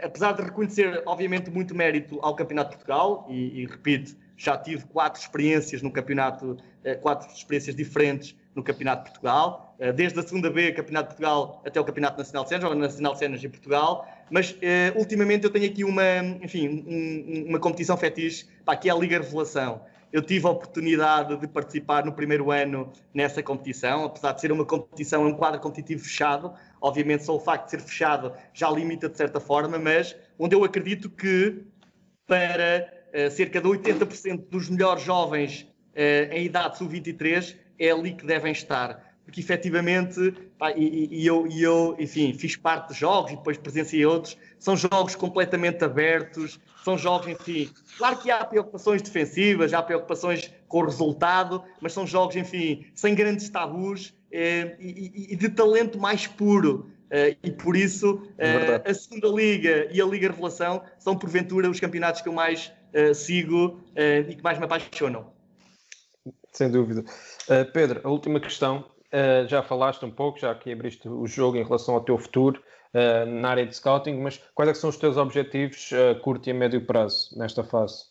apesar 0.01 0.33
de 0.33 0.41
reconhecer, 0.43 1.01
obviamente, 1.05 1.49
muito 1.49 1.75
mérito 1.75 2.19
ao 2.21 2.35
Campeonato 2.35 2.71
de 2.71 2.75
Portugal, 2.77 3.25
e, 3.29 3.61
e 3.61 3.65
repito, 3.65 4.15
já 4.35 4.57
tive 4.57 4.85
quatro 4.85 5.19
experiências 5.19 5.81
no 5.81 5.91
campeonato, 5.91 6.57
eh, 6.83 6.95
quatro 6.95 7.27
experiências 7.33 7.75
diferentes 7.75 8.35
no 8.53 8.63
Campeonato 8.63 9.05
de 9.05 9.09
Portugal, 9.09 9.75
eh, 9.79 9.91
desde 9.91 10.19
a 10.19 10.23
segunda 10.23 10.49
B, 10.51 10.71
Campeonato 10.73 11.09
de 11.09 11.15
Portugal, 11.15 11.61
até 11.65 11.81
o 11.81 11.83
Campeonato 11.83 12.17
Nacional 12.19 12.43
de 12.43 12.49
Cenas, 12.49 12.63
ou 12.65 12.75
Nacional 12.75 13.13
de 13.13 13.19
Cenas 13.19 13.43
em 13.43 13.49
Portugal, 13.49 14.07
mas 14.29 14.55
ultimamente 14.95 15.45
eu 15.45 15.49
tenho 15.49 15.65
aqui 15.65 15.83
uma, 15.83 16.19
enfim, 16.43 16.83
um, 16.85 17.49
uma 17.49 17.59
competição 17.59 17.95
fetiche, 17.97 18.45
pá, 18.65 18.75
que 18.75 18.89
é 18.89 18.91
a 18.91 18.95
Liga 18.95 19.17
Revelação. 19.17 19.81
Eu 20.11 20.21
tive 20.21 20.47
a 20.47 20.49
oportunidade 20.49 21.35
de 21.37 21.47
participar 21.47 22.05
no 22.05 22.13
primeiro 22.13 22.51
ano 22.51 22.91
nessa 23.13 23.43
competição, 23.43 24.05
apesar 24.05 24.31
de 24.31 24.41
ser 24.41 24.51
uma 24.51 24.65
competição, 24.65 25.25
um 25.25 25.33
quadro 25.33 25.59
competitivo 25.59 26.03
fechado. 26.03 26.53
Obviamente, 26.81 27.25
só 27.25 27.35
o 27.35 27.39
facto 27.39 27.65
de 27.65 27.71
ser 27.71 27.81
fechado 27.81 28.33
já 28.53 28.69
limita 28.69 29.09
de 29.09 29.17
certa 29.17 29.39
forma, 29.39 29.77
mas 29.77 30.15
onde 30.39 30.55
eu 30.55 30.63
acredito 30.63 31.09
que 31.09 31.63
para 32.25 32.89
uh, 33.13 33.31
cerca 33.31 33.59
de 33.59 33.67
80% 33.67 34.49
dos 34.49 34.69
melhores 34.69 35.03
jovens 35.03 35.61
uh, 35.61 36.33
em 36.33 36.45
idade 36.45 36.77
sub-23 36.77 37.55
é 37.79 37.91
ali 37.91 38.13
que 38.13 38.25
devem 38.25 38.51
estar 38.51 39.06
porque 39.27 39.41
efetivamente, 39.41 40.33
pá, 40.57 40.71
e, 40.71 41.09
e, 41.11 41.27
eu, 41.27 41.45
e 41.47 41.61
eu, 41.61 41.97
enfim, 41.99 42.33
fiz 42.33 42.55
parte 42.55 42.93
de 42.93 42.99
jogos 42.99 43.33
e 43.33 43.35
depois 43.35 43.57
presenciei 43.57 44.05
outros, 44.05 44.37
são 44.57 44.77
jogos 44.77 45.15
completamente 45.15 45.83
abertos, 45.83 46.57
são 46.81 46.97
jogos, 46.97 47.27
enfim, 47.27 47.69
claro 47.97 48.17
que 48.19 48.31
há 48.31 48.45
preocupações 48.45 49.01
defensivas, 49.01 49.73
há 49.73 49.83
preocupações 49.83 50.49
com 50.69 50.79
o 50.79 50.85
resultado, 50.85 51.61
mas 51.81 51.91
são 51.91 52.07
jogos, 52.07 52.37
enfim, 52.37 52.85
sem 52.95 53.13
grandes 53.13 53.49
tabus 53.49 54.13
eh, 54.31 54.77
e, 54.79 55.33
e, 55.33 55.35
de 55.35 55.49
talento 55.49 55.99
mais 55.99 56.25
puro. 56.25 56.89
Eh, 57.11 57.35
e 57.43 57.51
por 57.51 57.75
isso 57.75 58.25
eh, 58.37 58.81
a 58.85 58.93
segunda 58.93 59.27
Liga 59.27 59.89
e 59.91 60.01
a 60.01 60.05
Liga 60.05 60.29
Revelação 60.29 60.81
são, 60.99 61.17
porventura, 61.17 61.69
os 61.69 61.81
campeonatos 61.81 62.21
que 62.21 62.29
eu 62.29 62.33
mais 62.33 62.71
eh, 62.93 63.13
sigo 63.13 63.81
e 64.29 64.35
que 64.35 64.41
mais 64.41 64.57
me 64.57 64.63
apaixonam. 64.63 65.33
Sem 66.53 66.71
dúvida. 66.71 67.01
Uh, 67.01 67.71
Pedro, 67.71 68.01
a 68.03 68.09
última 68.09 68.39
questão 68.39 68.85
Uh, 69.17 69.47
já 69.47 69.63
falaste 69.63 70.05
um 70.05 70.11
pouco, 70.11 70.39
já 70.39 70.53
que 70.53 70.71
abriste 70.71 71.09
o 71.09 71.25
jogo 71.25 71.57
em 71.57 71.63
relação 71.63 71.95
ao 71.95 72.01
teu 72.01 72.19
futuro 72.19 72.61
uh, 72.93 73.25
na 73.25 73.49
área 73.49 73.65
de 73.65 73.75
scouting, 73.75 74.13
mas 74.21 74.39
quais 74.53 74.69
é 74.69 74.73
são 74.75 74.91
os 74.91 74.97
teus 74.97 75.17
objetivos 75.17 75.89
a 75.91 76.11
uh, 76.11 76.21
curto 76.21 76.47
e 76.47 76.51
a 76.51 76.53
médio 76.53 76.85
prazo 76.85 77.35
nesta 77.35 77.63
fase? 77.63 78.05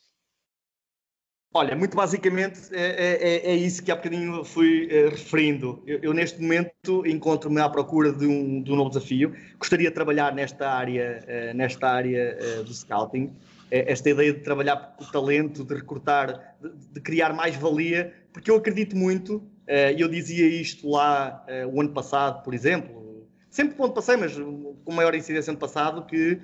Olha, 1.54 1.76
muito 1.76 1.96
basicamente 1.96 2.74
é, 2.74 3.46
é, 3.46 3.50
é 3.52 3.54
isso 3.54 3.84
que 3.84 3.92
há 3.92 3.96
bocadinho 3.96 4.44
fui 4.44 4.88
referindo. 5.08 5.80
Eu, 5.86 6.00
eu, 6.02 6.12
neste 6.12 6.42
momento 6.42 7.06
encontro-me 7.06 7.60
à 7.60 7.68
procura 7.68 8.12
de 8.12 8.26
um, 8.26 8.60
de 8.60 8.72
um, 8.72 8.76
novo 8.76 8.90
desafio. 8.90 9.32
Gostaria 9.58 9.88
de 9.88 9.94
trabalhar 9.94 10.34
nesta 10.34 10.68
área, 10.68 11.54
nesta 11.54 11.88
área 11.88 12.62
do 12.62 12.74
scouting. 12.74 13.32
esta 13.70 14.10
ideia 14.10 14.34
de 14.34 14.40
trabalhar 14.40 14.96
o 15.00 15.04
talento, 15.10 15.64
de 15.64 15.74
recrutar, 15.74 16.56
de, 16.60 16.94
de 16.94 17.00
criar 17.00 17.32
mais 17.32 17.56
valia, 17.56 18.12
porque 18.34 18.50
eu 18.50 18.56
acredito 18.56 18.94
muito, 18.94 19.42
e 19.68 20.00
eu 20.00 20.08
dizia 20.08 20.46
isto 20.46 20.88
lá 20.88 21.44
o 21.72 21.80
ano 21.80 21.90
passado, 21.90 22.42
por 22.42 22.54
exemplo, 22.54 23.26
sempre 23.50 23.74
quando 23.74 23.94
passei, 23.94 24.16
mas 24.16 24.34
com 24.34 24.92
maior 24.92 25.14
incidência 25.14 25.50
ano 25.50 25.58
passado, 25.58 26.04
que 26.06 26.40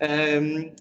um, 0.00 0.72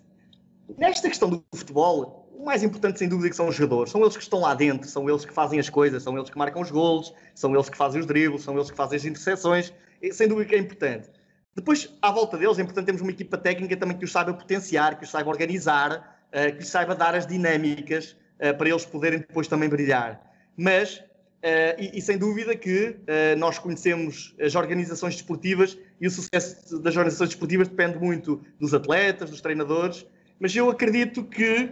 nesta 0.78 1.08
questão 1.08 1.30
do 1.30 1.44
futebol, 1.54 2.30
o 2.34 2.46
mais 2.46 2.64
importante, 2.64 3.00
sem 3.00 3.10
dúvida, 3.10 3.30
que 3.30 3.36
são 3.36 3.48
os 3.48 3.56
jogadores. 3.56 3.92
São 3.92 4.02
eles 4.02 4.16
que 4.16 4.24
estão 4.24 4.40
lá 4.40 4.54
dentro, 4.54 4.88
são 4.88 5.10
eles 5.10 5.26
que 5.26 5.34
fazem 5.34 5.60
as 5.60 5.70
coisas, 5.70 6.04
são 6.04 6.18
eles 6.18 6.30
que 6.30 6.38
marcam 6.38 6.62
os 6.62 6.72
golos, 6.72 7.14
são 7.36 7.54
eles 7.54 7.70
que 7.70 7.78
fazem 7.78 8.00
os 8.00 8.06
dribles, 8.06 8.44
são 8.44 8.56
eles 8.56 8.72
que 8.72 8.78
fazem 8.78 8.98
as 8.98 9.06
interseções. 9.06 9.74
Sem 10.12 10.28
dúvida 10.28 10.50
que 10.50 10.56
é 10.56 10.60
importante. 10.60 11.10
Depois, 11.56 11.94
à 12.02 12.12
volta 12.12 12.38
deles, 12.38 12.58
é 12.58 12.62
importante 12.62 12.86
termos 12.86 13.02
uma 13.02 13.12
equipa 13.12 13.38
técnica 13.38 13.76
também 13.76 13.98
que 13.98 14.06
os 14.06 14.12
saiba 14.12 14.34
potenciar, 14.34 14.98
que 14.98 15.04
os 15.04 15.12
saiba 15.12 15.30
organizar, 15.30 16.22
uh, 16.28 16.56
que 16.56 16.64
os 16.64 16.70
saiba 16.70 16.96
dar 16.96 17.16
as 17.16 17.28
dinâmicas 17.28 18.16
para 18.58 18.70
eles 18.70 18.86
poderem 18.86 19.20
depois 19.20 19.50
também 19.50 19.68
brilhar. 19.68 20.22
Mas, 20.56 21.04
uh, 21.44 21.82
e, 21.82 21.98
e, 21.98 22.02
sem 22.02 22.18
dúvida 22.18 22.56
que 22.56 22.96
nós 23.38 23.58
conhecemos 23.60 24.36
as 24.40 24.56
organizações 24.56 25.16
desportivas 25.16 25.78
e 26.00 26.08
o 26.08 26.12
sucesso 26.12 26.80
das 26.80 26.96
organizações 26.96 27.30
desportivas 27.30 27.68
depende 27.68 27.98
muito 27.98 28.42
dos 28.60 28.74
atletas, 28.74 29.30
dos 29.30 29.42
treinadores, 29.42 30.06
mas 30.40 30.56
eu 30.56 30.70
acredito 30.70 31.24
que 31.24 31.72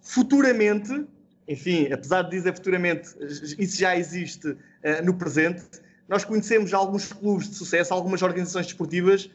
futuramente, 0.00 1.04
enfim, 1.46 1.92
apesar 1.92 2.22
de 2.22 2.30
dizer 2.30 2.54
futuramente, 2.54 3.10
isso 3.58 3.78
já 3.78 3.96
existe 3.96 4.56
no 5.04 5.14
presente, 5.14 5.62
nós 6.08 6.24
conhecemos 6.24 6.72
alguns 6.72 7.12
clubes 7.12 7.48
de 7.48 7.56
sucesso, 7.56 7.92
algumas 7.92 8.22
organizações 8.22 8.66
desportivas 8.66 9.26
uh, 9.26 9.30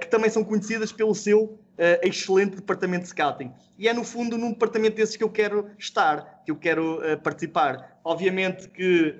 que 0.00 0.08
também 0.08 0.30
são 0.30 0.44
conhecidas 0.44 0.92
pelo 0.92 1.14
seu 1.14 1.58
uh, 1.74 1.98
excelente 2.02 2.56
departamento 2.56 3.04
de 3.04 3.10
scouting. 3.10 3.52
E 3.78 3.88
é 3.88 3.92
no 3.92 4.04
fundo 4.04 4.38
num 4.38 4.52
departamento 4.52 4.96
desses 4.96 5.16
que 5.16 5.24
eu 5.24 5.30
quero 5.30 5.68
estar, 5.78 6.42
que 6.44 6.50
eu 6.50 6.56
quero 6.56 6.98
uh, 6.98 7.20
participar. 7.20 7.98
Obviamente 8.04 8.68
que 8.68 9.14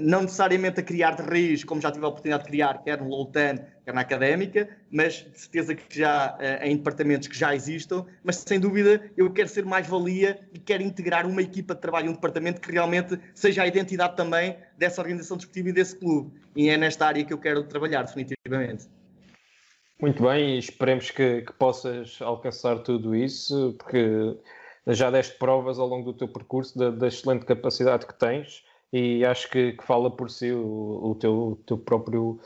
não 0.00 0.22
necessariamente 0.22 0.80
a 0.80 0.82
criar 0.82 1.14
de 1.14 1.22
raiz, 1.22 1.62
como 1.62 1.80
já 1.80 1.92
tive 1.92 2.04
a 2.04 2.08
oportunidade 2.08 2.42
de 2.42 2.50
criar, 2.50 2.82
quer 2.82 3.00
no 3.00 3.08
Loutan, 3.08 3.58
quer 3.84 3.94
na 3.94 4.00
académica, 4.00 4.68
mas 4.90 5.24
de 5.30 5.38
certeza 5.38 5.72
que 5.72 5.98
já 6.00 6.36
em 6.62 6.76
departamentos 6.76 7.28
que 7.28 7.38
já 7.38 7.54
existam, 7.54 8.04
mas 8.24 8.36
sem 8.36 8.58
dúvida 8.58 9.08
eu 9.16 9.30
quero 9.32 9.48
ser 9.48 9.64
mais 9.64 9.86
valia 9.86 10.40
e 10.52 10.58
quero 10.58 10.82
integrar 10.82 11.26
uma 11.26 11.42
equipa 11.42 11.76
de 11.76 11.80
trabalho, 11.80 12.10
um 12.10 12.14
departamento 12.14 12.60
que 12.60 12.72
realmente 12.72 13.16
seja 13.34 13.62
a 13.62 13.68
identidade 13.68 14.16
também 14.16 14.56
dessa 14.76 15.00
organização 15.00 15.36
desportiva 15.36 15.68
e 15.68 15.72
desse 15.72 15.96
clube. 15.96 16.32
E 16.56 16.68
é 16.68 16.76
nesta 16.76 17.06
área 17.06 17.24
que 17.24 17.32
eu 17.32 17.38
quero 17.38 17.62
trabalhar, 17.62 18.02
definitivamente. 18.02 18.88
Muito 20.02 20.20
bem, 20.20 20.58
esperemos 20.58 21.12
que, 21.12 21.42
que 21.42 21.52
possas 21.52 22.20
alcançar 22.20 22.80
tudo 22.80 23.14
isso, 23.14 23.76
porque 23.78 24.36
já 24.88 25.12
deste 25.12 25.38
provas 25.38 25.78
ao 25.78 25.86
longo 25.86 26.10
do 26.10 26.18
teu 26.18 26.26
percurso 26.26 26.76
da, 26.76 26.90
da 26.90 27.06
excelente 27.06 27.46
capacidade 27.46 28.04
que 28.04 28.18
tens 28.18 28.64
e 28.92 29.24
acho 29.24 29.48
que, 29.48 29.74
que 29.74 29.84
fala 29.84 30.10
por 30.10 30.28
si 30.28 30.50
o, 30.50 31.10
o 31.10 31.14
teu, 31.14 31.32
o 31.32 31.56
teu 31.64 31.78
próprio, 31.78 32.40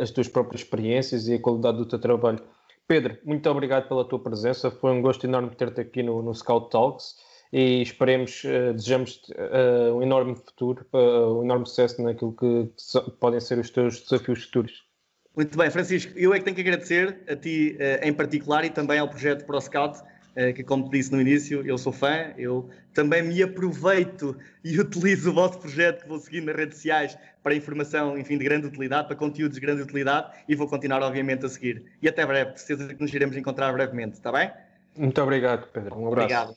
as 0.00 0.12
tuas 0.12 0.28
próprias 0.28 0.60
experiências 0.62 1.26
e 1.26 1.34
a 1.34 1.40
qualidade 1.40 1.78
do 1.78 1.86
teu 1.86 1.98
trabalho. 1.98 2.38
Pedro, 2.86 3.18
muito 3.24 3.50
obrigado 3.50 3.88
pela 3.88 4.04
tua 4.04 4.20
presença, 4.20 4.70
foi 4.70 4.92
um 4.92 5.02
gosto 5.02 5.26
enorme 5.26 5.50
ter-te 5.56 5.80
aqui 5.80 6.04
no, 6.04 6.22
no 6.22 6.32
Scout 6.32 6.70
Talks 6.70 7.16
e 7.52 7.82
esperemos, 7.82 8.44
uh, 8.44 8.74
desejamos 8.74 9.20
uh, 9.30 9.92
um 9.96 10.02
enorme 10.04 10.36
futuro, 10.36 10.86
uh, 10.92 11.40
um 11.40 11.42
enorme 11.42 11.66
sucesso 11.66 12.00
naquilo 12.00 12.32
que 12.32 12.70
podem 13.18 13.40
ser 13.40 13.58
os 13.58 13.70
teus 13.70 14.02
desafios 14.02 14.44
futuros. 14.44 14.91
Muito 15.34 15.56
bem, 15.56 15.70
Francisco, 15.70 16.12
eu 16.14 16.34
é 16.34 16.38
que 16.38 16.44
tenho 16.44 16.54
que 16.54 16.60
agradecer 16.60 17.18
a 17.26 17.34
ti 17.34 17.76
em 18.02 18.12
particular 18.12 18.64
e 18.64 18.70
também 18.70 18.98
ao 18.98 19.08
projeto 19.08 19.46
ProScout 19.46 20.02
eh, 20.34 20.52
que, 20.52 20.64
como 20.64 20.84
te 20.84 20.92
disse 20.92 21.12
no 21.12 21.20
início, 21.20 21.62
eu 21.66 21.76
sou 21.76 21.92
fã, 21.92 22.32
eu 22.38 22.68
também 22.94 23.22
me 23.22 23.42
aproveito 23.42 24.36
e 24.64 24.80
utilizo 24.80 25.30
o 25.30 25.34
vosso 25.34 25.58
projeto 25.58 26.02
que 26.02 26.08
vou 26.08 26.18
seguir 26.18 26.40
nas 26.40 26.56
redes 26.56 26.76
sociais 26.76 27.18
para 27.42 27.54
informação, 27.54 28.16
enfim, 28.16 28.38
de 28.38 28.44
grande 28.44 28.66
utilidade, 28.66 29.08
para 29.08 29.16
conteúdos 29.16 29.56
de 29.56 29.60
grande 29.60 29.82
utilidade 29.82 30.32
e 30.48 30.54
vou 30.54 30.66
continuar, 30.66 31.02
obviamente, 31.02 31.44
a 31.44 31.48
seguir. 31.50 31.84
E 32.00 32.08
até 32.08 32.24
breve, 32.24 32.56
certeza 32.56 32.94
que 32.94 33.00
nos 33.00 33.12
iremos 33.12 33.36
encontrar 33.36 33.72
brevemente, 33.72 34.14
está 34.14 34.32
bem? 34.32 34.50
Muito 34.96 35.20
obrigado, 35.20 35.66
Pedro. 35.70 35.98
Um 35.98 36.06
abraço. 36.06 36.24
Obrigado. 36.24 36.56